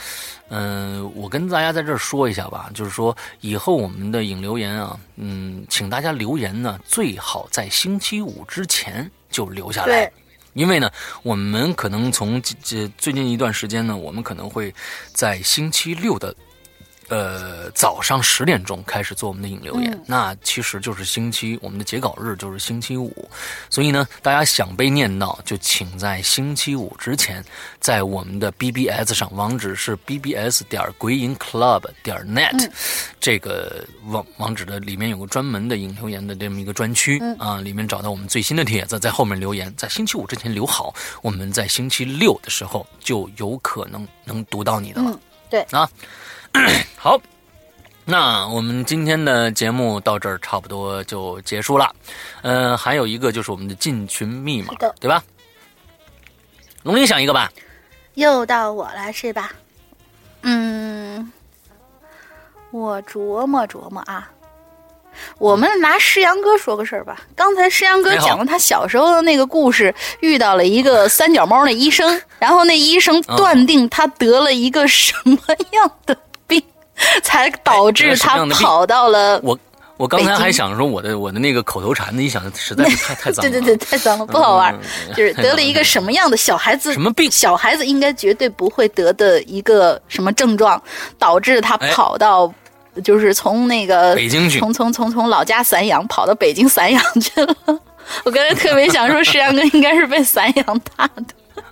[0.50, 10.12] 嗯、我跟大家在这儿说一下吧，就是说以后我们的引留言啊，嗯，请大家留言呢，最好在星期五之前就留下来。
[10.54, 10.90] 因为呢，
[11.24, 14.72] 我们可能从这这最近一段时间呢，我们可能会
[15.12, 16.34] 在星期六的
[17.10, 20.04] 呃早上十点钟开始做我们的引流言，嗯。
[20.08, 23.30] 那其实就是星期我们的截稿日就是星期五，
[23.70, 27.44] 所以呢，大家想被念到，就请在星期五之前，
[27.80, 32.70] 在我们的 BBS 上，网址是 BBS 点鬼影 Club 点 net，、
[33.20, 45.12] 这个网网址的里面有个专门的引流言的这么一个专区、啊，里面找到我们最新的帖子，在后面留言，在星期五之前留好，我们在星期六的时候就有可能能读到你的了。
[45.12, 45.20] 嗯，
[45.50, 45.90] 对啊，
[46.98, 47.20] 好，
[48.04, 51.94] 那我们今天的节目到这儿差不多就结束了。
[52.42, 55.24] 呃，还有一个就是我们的进群密码，对吧？
[56.84, 57.52] 龙鳞想一个吧。
[58.16, 59.52] 又到我了是吧？
[60.44, 61.32] 嗯，
[62.72, 64.30] 我琢磨琢磨啊。
[65.38, 67.22] 我们拿诗阳哥说个事儿吧。
[67.38, 75.38] 刚才诗阳哥讲了他小时候的那个故事，遇到了一个三脚猫的医生，然后那医生嗯断定他得了一个什么
[75.72, 76.25] 样的病，
[77.24, 79.40] 才导致他跑到了。
[79.44, 79.58] 我
[79.98, 83.52] 我刚才还想说我的我的那个口头禅呢，一想实在是太 太脏了。
[83.52, 84.78] 对对对，太脏了，不好玩
[85.16, 90.82] 就是得了一个什么样的小孩子什么病小孩子应该绝对不会得的一个什么症状，
[91.18, 92.54] 导致他哎跑到，
[93.04, 97.56] 就是从那个北京去从从从从老家散养跑到北京散养去了。
[98.24, 101.24] 我刚才特别想说，石阳哥应该是被散养大的。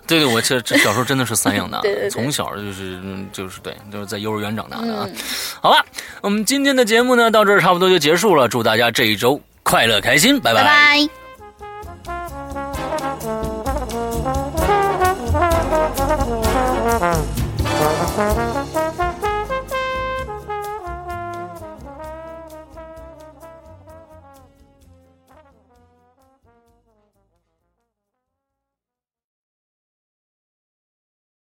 [0.08, 3.00] 对对我其实小时候真的是散养的 从小就是
[3.32, 5.08] 就是对就是在幼儿园长大的啊
[5.60, 5.84] 好了
[6.20, 11.08] 我们今天的节目呢到这儿差不多就结束了祝大家这一周快乐开心拜拜。